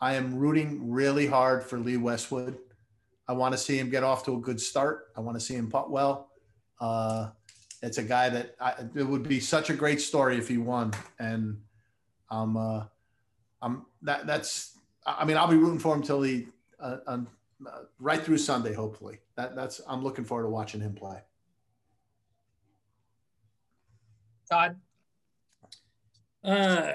I 0.00 0.14
am 0.14 0.36
rooting 0.36 0.92
really 0.92 1.26
hard 1.26 1.64
for 1.64 1.76
Lee 1.76 1.96
Westwood. 1.96 2.56
I 3.26 3.32
want 3.32 3.52
to 3.52 3.58
see 3.58 3.76
him 3.76 3.90
get 3.90 4.04
off 4.04 4.24
to 4.26 4.36
a 4.36 4.40
good 4.40 4.60
start. 4.60 5.08
I 5.16 5.20
want 5.22 5.36
to 5.36 5.44
see 5.44 5.54
him 5.54 5.68
putt 5.68 5.90
well. 5.90 6.30
Uh, 6.80 7.30
it's 7.82 7.98
a 7.98 8.04
guy 8.04 8.28
that 8.28 8.54
I, 8.60 8.74
it 8.94 9.02
would 9.02 9.24
be 9.24 9.40
such 9.40 9.70
a 9.70 9.74
great 9.74 10.00
story 10.00 10.38
if 10.38 10.46
he 10.46 10.56
won. 10.56 10.92
And 11.18 11.60
I'm, 12.30 12.56
uh, 12.56 12.84
I'm 13.60 13.86
that 14.02 14.28
that's, 14.28 14.78
I 15.04 15.24
mean, 15.24 15.36
I'll 15.36 15.48
be 15.48 15.56
rooting 15.56 15.80
for 15.80 15.96
him 15.96 16.02
till 16.02 16.22
he, 16.22 16.46
uh, 16.78 17.18
uh, 17.66 17.82
right 17.98 18.22
through 18.22 18.38
Sunday, 18.38 18.74
hopefully. 18.74 19.18
That 19.36 19.54
that's, 19.54 19.80
I'm 19.86 20.02
looking 20.02 20.24
forward 20.24 20.44
to 20.44 20.50
watching 20.50 20.80
him 20.80 20.94
play. 20.94 21.18
Todd. 24.50 24.76
Uh, 26.42 26.92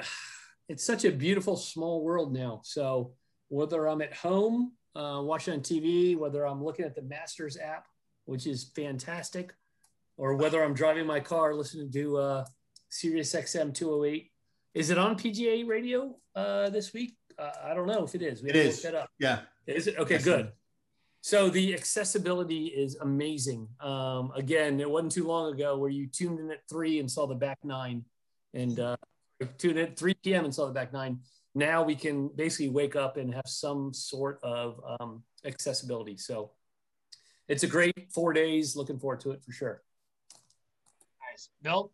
it's 0.68 0.84
such 0.84 1.05
a 1.05 1.11
beautiful 1.11 1.55
small 1.55 2.03
world 2.03 2.34
now. 2.34 2.61
So 2.63 3.13
whether 3.49 3.88
I'm 3.88 4.01
at 4.01 4.13
home 4.13 4.74
uh, 4.95 5.22
watching 5.24 5.53
on 5.53 5.59
TV, 5.61 6.18
whether 6.18 6.47
I'm 6.47 6.63
looking 6.63 6.86
at 6.86 6.95
the 6.95 7.01
Masters 7.03 7.57
app, 7.57 7.86
which 8.26 8.47
is 8.47 8.72
fantastic, 8.76 9.53
or 10.18 10.36
whether 10.36 10.63
I'm 10.63 10.74
driving 10.74 11.05
my 11.05 11.20
car 11.20 11.53
listening 11.53 11.91
to 11.91 12.18
uh, 12.18 12.45
Sirius 12.89 13.34
XM 13.34 13.74
208. 13.74 14.32
Is 14.74 14.89
it 14.89 14.97
on 14.97 15.18
PGA 15.18 15.68
radio 15.68 16.16
uh, 16.36 16.70
this 16.70 16.93
week? 16.93 17.16
Uh, 17.38 17.51
I 17.63 17.73
don't 17.73 17.88
know 17.88 18.03
if 18.03 18.15
it 18.15 18.21
is. 18.21 18.41
We 18.41 18.49
it 18.49 18.55
is. 18.55 18.86
Up. 18.86 19.09
Yeah. 19.19 19.41
Is 19.67 19.88
it? 19.88 19.97
Okay, 19.97 20.17
good. 20.19 20.51
So 21.21 21.49
the 21.49 21.73
accessibility 21.73 22.67
is 22.67 22.97
amazing. 22.97 23.67
Um, 23.79 24.31
again, 24.36 24.79
it 24.79 24.89
wasn't 24.89 25.11
too 25.11 25.25
long 25.25 25.51
ago 25.53 25.77
where 25.77 25.89
you 25.89 26.07
tuned 26.07 26.39
in 26.39 26.51
at 26.51 26.67
three 26.69 26.99
and 26.99 27.09
saw 27.09 27.25
the 27.25 27.36
back 27.36 27.57
nine, 27.63 28.05
and 28.53 28.79
uh, 28.79 28.95
tuned 29.57 29.79
in 29.79 29.88
at 29.88 29.97
3 29.97 30.13
p.m. 30.23 30.45
and 30.45 30.53
saw 30.53 30.65
the 30.67 30.73
back 30.73 30.93
nine. 30.93 31.19
Now 31.53 31.83
we 31.83 31.95
can 31.95 32.29
basically 32.36 32.69
wake 32.69 32.95
up 32.95 33.17
and 33.17 33.33
have 33.33 33.47
some 33.47 33.93
sort 33.93 34.39
of 34.43 34.79
um, 34.99 35.23
accessibility. 35.45 36.17
So 36.17 36.51
it's 37.47 37.63
a 37.63 37.67
great 37.67 38.11
four 38.11 38.33
days. 38.33 38.75
Looking 38.75 38.99
forward 38.99 39.21
to 39.21 39.31
it 39.31 39.43
for 39.43 39.51
sure. 39.51 39.81
Nice. 41.31 41.49
Bill? 41.61 41.91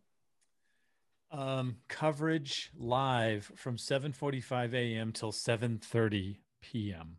Um, 1.32 1.78
coverage 1.88 2.72
live 2.78 3.52
from 3.56 3.78
7:45 3.78 4.74
a.m. 4.74 5.12
till 5.14 5.32
7:30 5.32 6.38
p.m. 6.62 7.18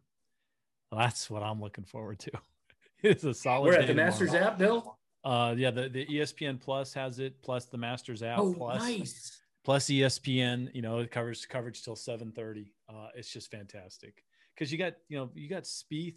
That's 0.91 1.31
what 1.31 1.43
I'm 1.43 1.61
looking 1.61 1.85
forward 1.85 2.19
to. 2.21 2.33
it's 3.03 3.25
a 3.25 3.33
solid. 3.33 3.69
We're 3.69 3.81
at 3.81 3.87
the 3.87 3.95
Masters 3.95 4.35
app, 4.35 4.59
Bill. 4.59 4.99
Uh, 5.25 5.55
yeah, 5.57 5.71
the, 5.71 5.89
the 5.89 6.05
ESPN 6.07 6.61
Plus 6.61 6.93
has 6.95 7.21
it, 7.21 7.41
plus 7.43 7.67
the 7.67 7.79
Masters 7.79 8.23
app. 8.23 8.39
Oh, 8.39 8.53
plus, 8.53 8.83
nice. 8.83 9.41
Plus 9.65 9.87
ESPN, 9.87 10.75
you 10.75 10.83
know, 10.83 10.99
it 10.99 11.11
covers 11.11 11.47
coverage 11.47 11.83
till 11.83 11.95
7:30. 11.97 12.73
Uh, 12.89 13.09
it's 13.15 13.33
just 13.33 13.51
fantastic 13.51 14.25
because 14.55 14.71
you 14.71 14.79
got, 14.79 14.95
you 15.09 15.17
know, 15.17 15.31
you 15.35 15.49
got 15.49 15.63
Spieth, 15.63 16.17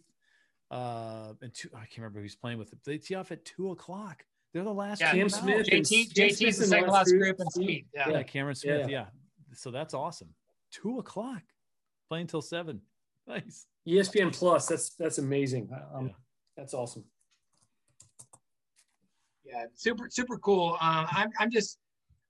uh, 0.69 1.33
and 1.41 1.53
two, 1.53 1.69
I 1.73 1.85
can't 1.85 1.99
remember 1.99 2.21
who's 2.21 2.35
playing 2.35 2.57
with 2.57 2.73
it. 2.73 2.79
They 2.83 2.97
tee 2.97 3.15
off 3.15 3.31
at 3.31 3.45
two 3.45 3.71
o'clock. 3.71 4.25
They're 4.55 4.63
the 4.63 4.73
last. 4.73 5.01
Yeah, 5.01 5.11
Cam 5.11 5.27
Smith. 5.27 5.67
JT, 5.67 6.13
JT's 6.13 6.57
the 6.57 6.65
second 6.65 6.87
last 6.87 7.11
group, 7.11 7.41
and 7.41 7.51
Spieth. 7.51 7.83
Yeah. 7.93 8.09
yeah, 8.09 8.23
Cameron 8.23 8.55
Smith. 8.55 8.89
Yeah. 8.89 9.01
yeah. 9.01 9.05
So 9.53 9.69
that's 9.69 9.93
awesome. 9.93 10.29
Two 10.71 10.97
o'clock, 10.99 11.41
playing 12.07 12.27
till 12.27 12.41
seven. 12.41 12.81
Nice. 13.27 13.65
ESPN 13.87 14.31
Plus. 14.31 14.67
That's 14.67 14.91
that's 14.91 15.17
amazing. 15.17 15.67
Um, 15.95 16.07
yeah. 16.07 16.13
That's 16.55 16.75
awesome. 16.75 17.03
Yeah, 19.43 19.65
super 19.73 20.09
super 20.11 20.37
cool. 20.37 20.77
Um, 20.79 21.07
I'm 21.09 21.31
I'm 21.39 21.49
just 21.49 21.79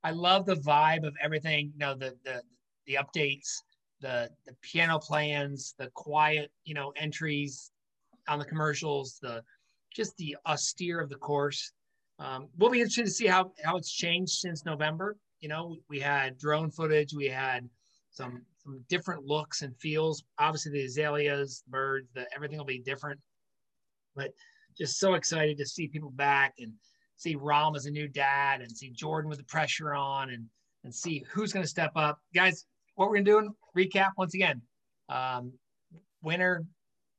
I 0.06 0.12
love 0.12 0.46
the 0.46 0.56
vibe 0.56 1.06
of 1.06 1.14
everything. 1.22 1.74
You 1.74 1.80
know, 1.80 1.96
the 1.96 2.16
the 2.24 2.42
the 2.88 2.94
updates, 2.94 3.58
the 4.00 4.30
the 4.46 4.54
piano 4.62 4.98
plans, 4.98 5.76
the 5.78 5.92
quiet 5.96 6.50
you 6.64 6.74
know 6.74 6.94
entries 6.96 7.72
on 8.30 8.40
the 8.40 8.46
commercials, 8.46 9.20
the 9.22 9.44
just 9.94 10.16
the 10.16 10.38
austere 10.48 11.02
of 11.02 11.10
the 11.10 11.18
course. 11.18 11.74
Um, 12.20 12.48
we'll 12.58 12.70
be 12.70 12.80
interested 12.80 13.06
to 13.06 13.12
see 13.12 13.28
how 13.28 13.52
how 13.64 13.78
it's 13.78 13.92
changed 13.92 14.34
since 14.34 14.66
November. 14.66 15.18
You 15.40 15.50
know, 15.50 15.78
we 15.90 16.00
had 16.00 16.38
drone 16.38 16.72
footage, 16.72 17.14
we 17.14 17.28
had 17.28 17.70
some 18.12 18.42
some 18.64 18.84
different 18.90 19.26
looks 19.26 19.62
and 19.62 19.76
feels. 19.78 20.24
Obviously, 20.40 20.72
the 20.72 20.86
azaleas, 20.86 21.64
birds, 21.68 22.10
the 22.14 22.26
everything 22.34 22.58
will 22.58 22.66
be 22.66 22.80
different. 22.80 23.20
But 24.16 24.32
just 24.78 25.00
so 25.00 25.14
excited 25.14 25.58
to 25.58 25.66
see 25.66 25.88
people 25.88 26.12
back 26.12 26.56
and 26.60 26.74
see 27.18 27.36
Rom 27.36 27.76
as 27.76 27.86
a 27.86 27.92
new 27.92 28.08
dad 28.08 28.62
and 28.62 28.76
see 28.76 28.90
Jordan 28.90 29.30
with 29.30 29.40
the 29.40 29.46
pressure 29.46 29.94
on 29.94 30.30
and 30.30 30.46
and 30.84 30.94
see 30.94 31.26
who's 31.32 31.52
going 31.52 31.64
to 31.64 31.70
step 31.70 31.92
up. 31.96 32.20
Guys, 32.34 32.66
what 32.96 33.10
we're 33.10 33.16
going 33.22 33.26
to 33.26 33.32
do, 33.42 33.56
recap 33.76 34.12
once 34.18 34.36
again. 34.36 34.62
Um, 35.10 35.54
winner, 36.22 36.66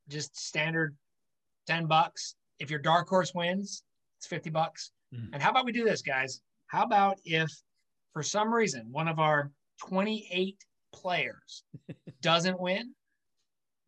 just 0.09 0.37
standard 0.37 0.97
10 1.67 1.87
bucks. 1.87 2.37
If 2.59 2.71
your 2.71 2.79
dark 2.79 3.09
horse 3.09 3.35
wins, 3.35 3.83
it's 4.27 4.35
50 4.35 4.51
bucks. 4.51 4.91
Mm-hmm. 5.15 5.35
And 5.35 5.43
how 5.43 5.51
about 5.51 5.65
we 5.65 5.73
do 5.73 5.85
this, 5.85 6.03
guys? 6.03 6.41
How 6.67 6.83
about 6.83 7.19
if 7.25 7.51
for 8.13 8.23
some 8.23 8.53
reason 8.53 8.89
one 8.91 9.09
of 9.09 9.19
our 9.19 9.53
28 9.87 10.57
players 10.93 11.63
doesn't 12.23 12.61
win, 12.61 12.93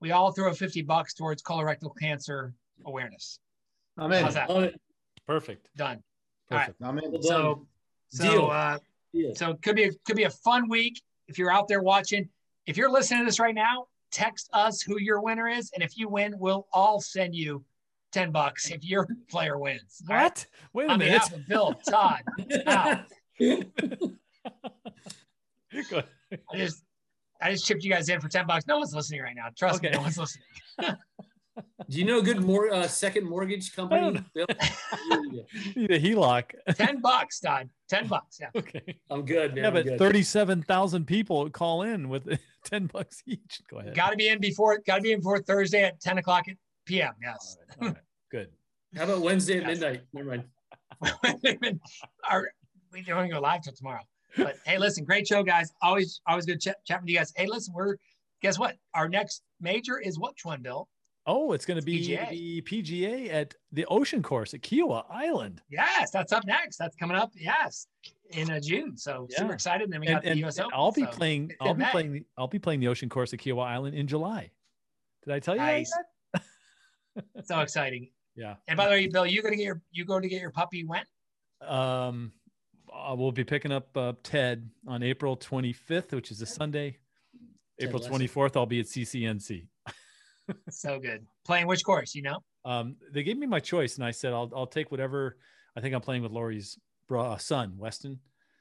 we 0.00 0.12
all 0.12 0.32
throw 0.32 0.52
50 0.52 0.82
bucks 0.82 1.14
towards 1.14 1.42
colorectal 1.42 1.90
cancer 2.00 2.54
awareness. 2.86 3.40
I'm 3.96 4.12
in. 4.12 4.24
How's 4.24 4.34
that? 4.34 4.74
Perfect. 5.26 5.70
Done. 5.76 6.02
Perfect. 6.48 6.80
All 6.82 6.92
right. 6.92 7.02
I'm 7.04 7.12
in. 7.14 7.22
So, 7.22 7.66
so, 8.10 8.22
Deal. 8.22 8.46
Uh, 8.46 8.78
Deal. 9.12 9.34
so 9.34 9.50
it 9.50 9.62
could 9.62 9.74
be 9.74 9.84
a, 9.84 9.92
could 10.06 10.16
be 10.16 10.24
a 10.24 10.30
fun 10.30 10.68
week 10.68 11.02
if 11.26 11.36
you're 11.36 11.50
out 11.50 11.66
there 11.66 11.82
watching. 11.82 12.28
If 12.66 12.76
you're 12.76 12.90
listening 12.90 13.20
to 13.20 13.26
this 13.26 13.40
right 13.40 13.54
now, 13.54 13.86
text 14.12 14.48
us 14.52 14.80
who 14.82 15.00
your 15.00 15.20
winner 15.20 15.48
is, 15.48 15.70
and 15.74 15.82
if 15.82 15.98
you 15.98 16.08
win, 16.08 16.34
we'll 16.38 16.68
all 16.72 17.00
send 17.00 17.34
you 17.34 17.64
ten 18.12 18.32
bucks 18.32 18.70
if 18.70 18.84
your 18.84 19.06
player 19.30 19.58
wins. 19.58 20.02
What? 20.06 20.14
Right? 20.16 20.46
Wait 20.72 20.88
a 20.88 20.92
On 20.92 20.98
minute. 20.98 21.12
behalf 21.12 21.32
of 21.32 21.46
Bill, 21.48 21.74
Todd, 21.88 22.22
I 22.66 23.04
just 26.56 26.82
I 27.40 27.52
just 27.52 27.66
chipped 27.66 27.84
you 27.84 27.90
guys 27.90 28.08
in 28.08 28.20
for 28.20 28.28
ten 28.28 28.46
bucks. 28.46 28.66
No 28.66 28.78
one's 28.78 28.94
listening 28.94 29.22
right 29.22 29.36
now. 29.36 29.46
Trust 29.56 29.76
okay. 29.76 29.90
me, 29.90 29.96
no 29.96 30.02
one's 30.02 30.18
listening. 30.18 30.44
Do 31.90 31.98
you 31.98 32.04
know 32.04 32.18
a 32.18 32.22
good 32.22 32.40
mor- 32.40 32.72
uh, 32.72 32.86
second 32.86 33.28
mortgage 33.28 33.74
company? 33.74 34.20
Bill? 34.34 34.46
Need 35.74 35.90
a 35.90 35.98
HELOC. 35.98 36.44
Ten 36.74 37.00
bucks, 37.00 37.40
Todd. 37.40 37.68
Ten 37.88 38.06
bucks. 38.06 38.38
Yeah. 38.40 38.48
Okay. 38.54 38.98
I'm 39.10 39.24
good, 39.24 39.54
man. 39.54 39.64
Yeah, 39.64 39.70
but 39.70 39.98
thirty-seven 39.98 40.62
thousand 40.62 41.06
people 41.06 41.48
call 41.50 41.82
in 41.82 42.08
with 42.08 42.38
ten 42.64 42.86
bucks 42.86 43.22
each. 43.26 43.60
Go 43.70 43.78
ahead. 43.78 43.94
Got 43.94 44.10
to 44.10 44.16
be 44.16 44.28
in 44.28 44.40
before. 44.40 44.78
Got 44.86 44.96
to 44.96 45.02
be 45.02 45.12
in 45.12 45.20
before 45.20 45.40
Thursday 45.40 45.84
at 45.84 46.00
ten 46.00 46.18
o'clock 46.18 46.44
p.m. 46.88 47.12
Yes. 47.22 47.56
All 47.60 47.66
right, 47.66 47.80
all 47.88 47.88
right. 47.94 48.02
Good. 48.30 48.48
How 48.96 49.04
about 49.04 49.20
Wednesday 49.20 49.58
at 49.58 49.66
midnight? 49.66 50.00
Never 50.12 50.28
mind. 50.30 50.44
Our 52.28 52.50
we 52.92 53.02
don't 53.02 53.28
go 53.30 53.40
live 53.40 53.62
till 53.62 53.74
tomorrow. 53.74 54.00
But 54.36 54.56
hey, 54.64 54.78
listen, 54.78 55.04
great 55.04 55.26
show, 55.26 55.42
guys. 55.42 55.72
Always, 55.82 56.20
always 56.26 56.46
good 56.46 56.60
chat, 56.60 56.84
chat 56.84 57.00
with 57.02 57.08
you 57.10 57.16
guys. 57.16 57.32
Hey, 57.36 57.46
listen, 57.46 57.74
we're 57.74 57.96
guess 58.42 58.58
what? 58.58 58.76
Our 58.94 59.08
next 59.08 59.42
major 59.60 59.98
is 59.98 60.18
which 60.18 60.44
one, 60.44 60.62
Bill? 60.62 60.88
Oh, 61.26 61.52
it's 61.52 61.66
going 61.66 61.78
to 61.78 61.84
be 61.84 62.00
PGA. 62.08 62.30
the 62.30 62.62
PGA 62.62 63.30
at 63.32 63.54
the 63.72 63.84
Ocean 63.86 64.22
Course 64.22 64.54
at 64.54 64.62
Kiawah 64.62 65.04
Island. 65.10 65.60
Yes, 65.68 66.10
that's 66.10 66.32
up 66.32 66.46
next. 66.46 66.78
That's 66.78 66.96
coming 66.96 67.16
up. 67.18 67.30
Yes, 67.36 67.86
in 68.30 68.50
uh, 68.50 68.60
June. 68.60 68.96
So 68.96 69.26
Yeah. 69.30 69.38
super 69.38 69.52
excited. 69.52 69.84
And 69.84 69.92
then 69.92 70.00
we 70.00 70.06
And, 70.06 70.16
got 70.16 70.22
the 70.22 70.30
and 70.30 70.40
US 70.46 70.58
Open. 70.58 70.70
I'll 70.74 70.92
be 70.92 71.02
so 71.04 71.10
playing. 71.10 71.52
I'll 71.60 71.74
be 71.74 71.84
May. 71.84 71.90
playing. 71.90 72.12
The, 72.14 72.24
I'll 72.38 72.48
be 72.48 72.58
playing 72.58 72.80
the 72.80 72.88
Ocean 72.88 73.10
Course 73.10 73.34
at 73.34 73.40
Kiawah 73.40 73.66
Island 73.66 73.94
in 73.94 74.06
July. 74.06 74.50
Did 75.24 75.34
I 75.34 75.38
tell 75.40 75.54
you 75.54 75.60
Nice. 75.60 75.90
that? 75.90 76.04
So 77.44 77.60
exciting. 77.60 78.10
Yeah. 78.36 78.54
And 78.68 78.76
by 78.76 78.84
the 78.84 78.90
way, 78.90 79.06
Bill, 79.08 79.26
you 79.26 79.42
going 79.42 79.52
to 79.52 79.56
get 79.56 79.64
your 79.64 79.82
you 79.90 80.04
going 80.04 80.22
to 80.22 80.28
get 80.28 80.40
your 80.40 80.50
puppy 80.50 80.84
when? 80.84 81.02
Um, 81.60 82.32
I 82.94 83.12
will 83.12 83.32
be 83.32 83.44
picking 83.44 83.72
up 83.72 83.94
uh, 83.96 84.12
Ted 84.22 84.70
on 84.86 85.02
April 85.02 85.36
25th, 85.36 86.12
which 86.12 86.30
is 86.30 86.40
a 86.40 86.46
Sunday. 86.46 86.98
Ted 87.78 87.88
April 87.88 88.02
Lasso. 88.02 88.14
24th, 88.14 88.56
I'll 88.56 88.66
be 88.66 88.80
at 88.80 88.86
CCNC. 88.86 89.66
So 90.70 90.98
good. 90.98 91.26
Playing 91.44 91.66
which 91.66 91.84
course? 91.84 92.14
You 92.14 92.22
know. 92.22 92.38
Um, 92.64 92.96
they 93.12 93.22
gave 93.22 93.36
me 93.36 93.46
my 93.46 93.60
choice, 93.60 93.96
and 93.96 94.04
I 94.04 94.12
said 94.12 94.32
I'll 94.32 94.50
I'll 94.56 94.66
take 94.66 94.90
whatever. 94.90 95.36
I 95.76 95.82
think 95.82 95.94
I'm 95.94 96.00
playing 96.00 96.22
with 96.22 96.32
Lori's 96.32 96.78
bro, 97.06 97.20
uh, 97.20 97.36
son, 97.36 97.74
Weston. 97.76 98.18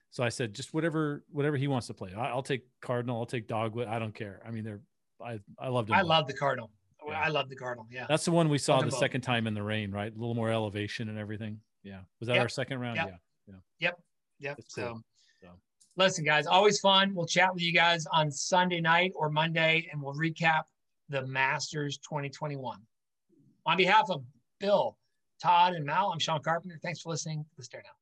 So 0.10 0.22
I 0.22 0.28
said 0.28 0.54
just 0.54 0.74
whatever 0.74 1.24
whatever 1.30 1.56
he 1.56 1.68
wants 1.68 1.88
to 1.88 1.94
play. 1.94 2.14
I, 2.14 2.28
I'll 2.28 2.44
take 2.44 2.64
Cardinal. 2.82 3.20
I'll 3.20 3.26
take 3.26 3.48
Dogwood. 3.48 3.88
I 3.88 4.00
don't 4.00 4.14
care. 4.14 4.42
I 4.46 4.52
mean, 4.52 4.66
they're 4.66 4.82
I 5.24 5.40
I 5.60 5.70
loved. 5.70 5.92
I 5.92 6.02
love 6.02 6.28
the 6.28 6.34
Cardinal. 6.34 6.72
Yeah. 7.20 7.26
I 7.26 7.30
love 7.30 7.50
the 7.50 7.56
Cardinal. 7.56 7.88
Yeah. 7.92 8.06
That's 8.08 8.26
the 8.26 8.32
one 8.32 8.50
we 8.50 8.58
saw 8.58 8.80
the 8.82 8.88
both. 8.88 9.00
second 9.00 9.22
time 9.22 9.48
in 9.48 9.54
the 9.54 9.64
rain, 9.64 9.92
right? 9.92 10.12
A 10.14 10.18
little 10.18 10.36
more 10.36 10.50
elevation 10.52 11.10
and 11.10 11.18
everything. 11.18 11.60
Yeah. 11.84 12.02
Was 12.20 12.28
that 12.28 12.36
Yep. 12.36 12.42
our 12.42 12.50
second 12.50 12.80
round? 12.80 12.98
Yep. 12.98 13.20
Yeah. 13.48 13.56
Yep. 13.80 14.00
Yep. 14.40 14.60
So, 14.68 14.88
cool. 14.88 15.04
So. 15.42 15.50
listen, 15.96 16.24
guys, 16.26 16.48
always 16.48 16.80
fun. 16.80 17.14
We'll 17.16 17.26
chat 17.28 17.54
with 17.54 17.64
you 17.64 17.74
guys 17.74 18.06
on 18.12 18.30
Sunday 18.32 18.82
night 18.82 19.12
or 19.16 19.30
Monday, 19.30 19.88
and 19.92 20.02
we'll 20.02 20.16
recap 20.16 20.64
the 21.10 21.26
Masters 21.26 21.98
2021. 22.00 22.80
On 23.66 23.78
behalf 23.78 24.10
of 24.10 24.24
Bill, 24.60 24.98
Todd, 25.42 25.74
and 25.74 25.86
Mal, 25.86 26.12
I'm 26.12 26.20
Sean 26.20 26.42
Carpenter. 26.42 26.80
Thanks 26.82 27.02
for 27.02 27.10
listening 27.10 27.46
the 27.58 27.64
Stare 27.64 27.82
Down. 27.82 27.97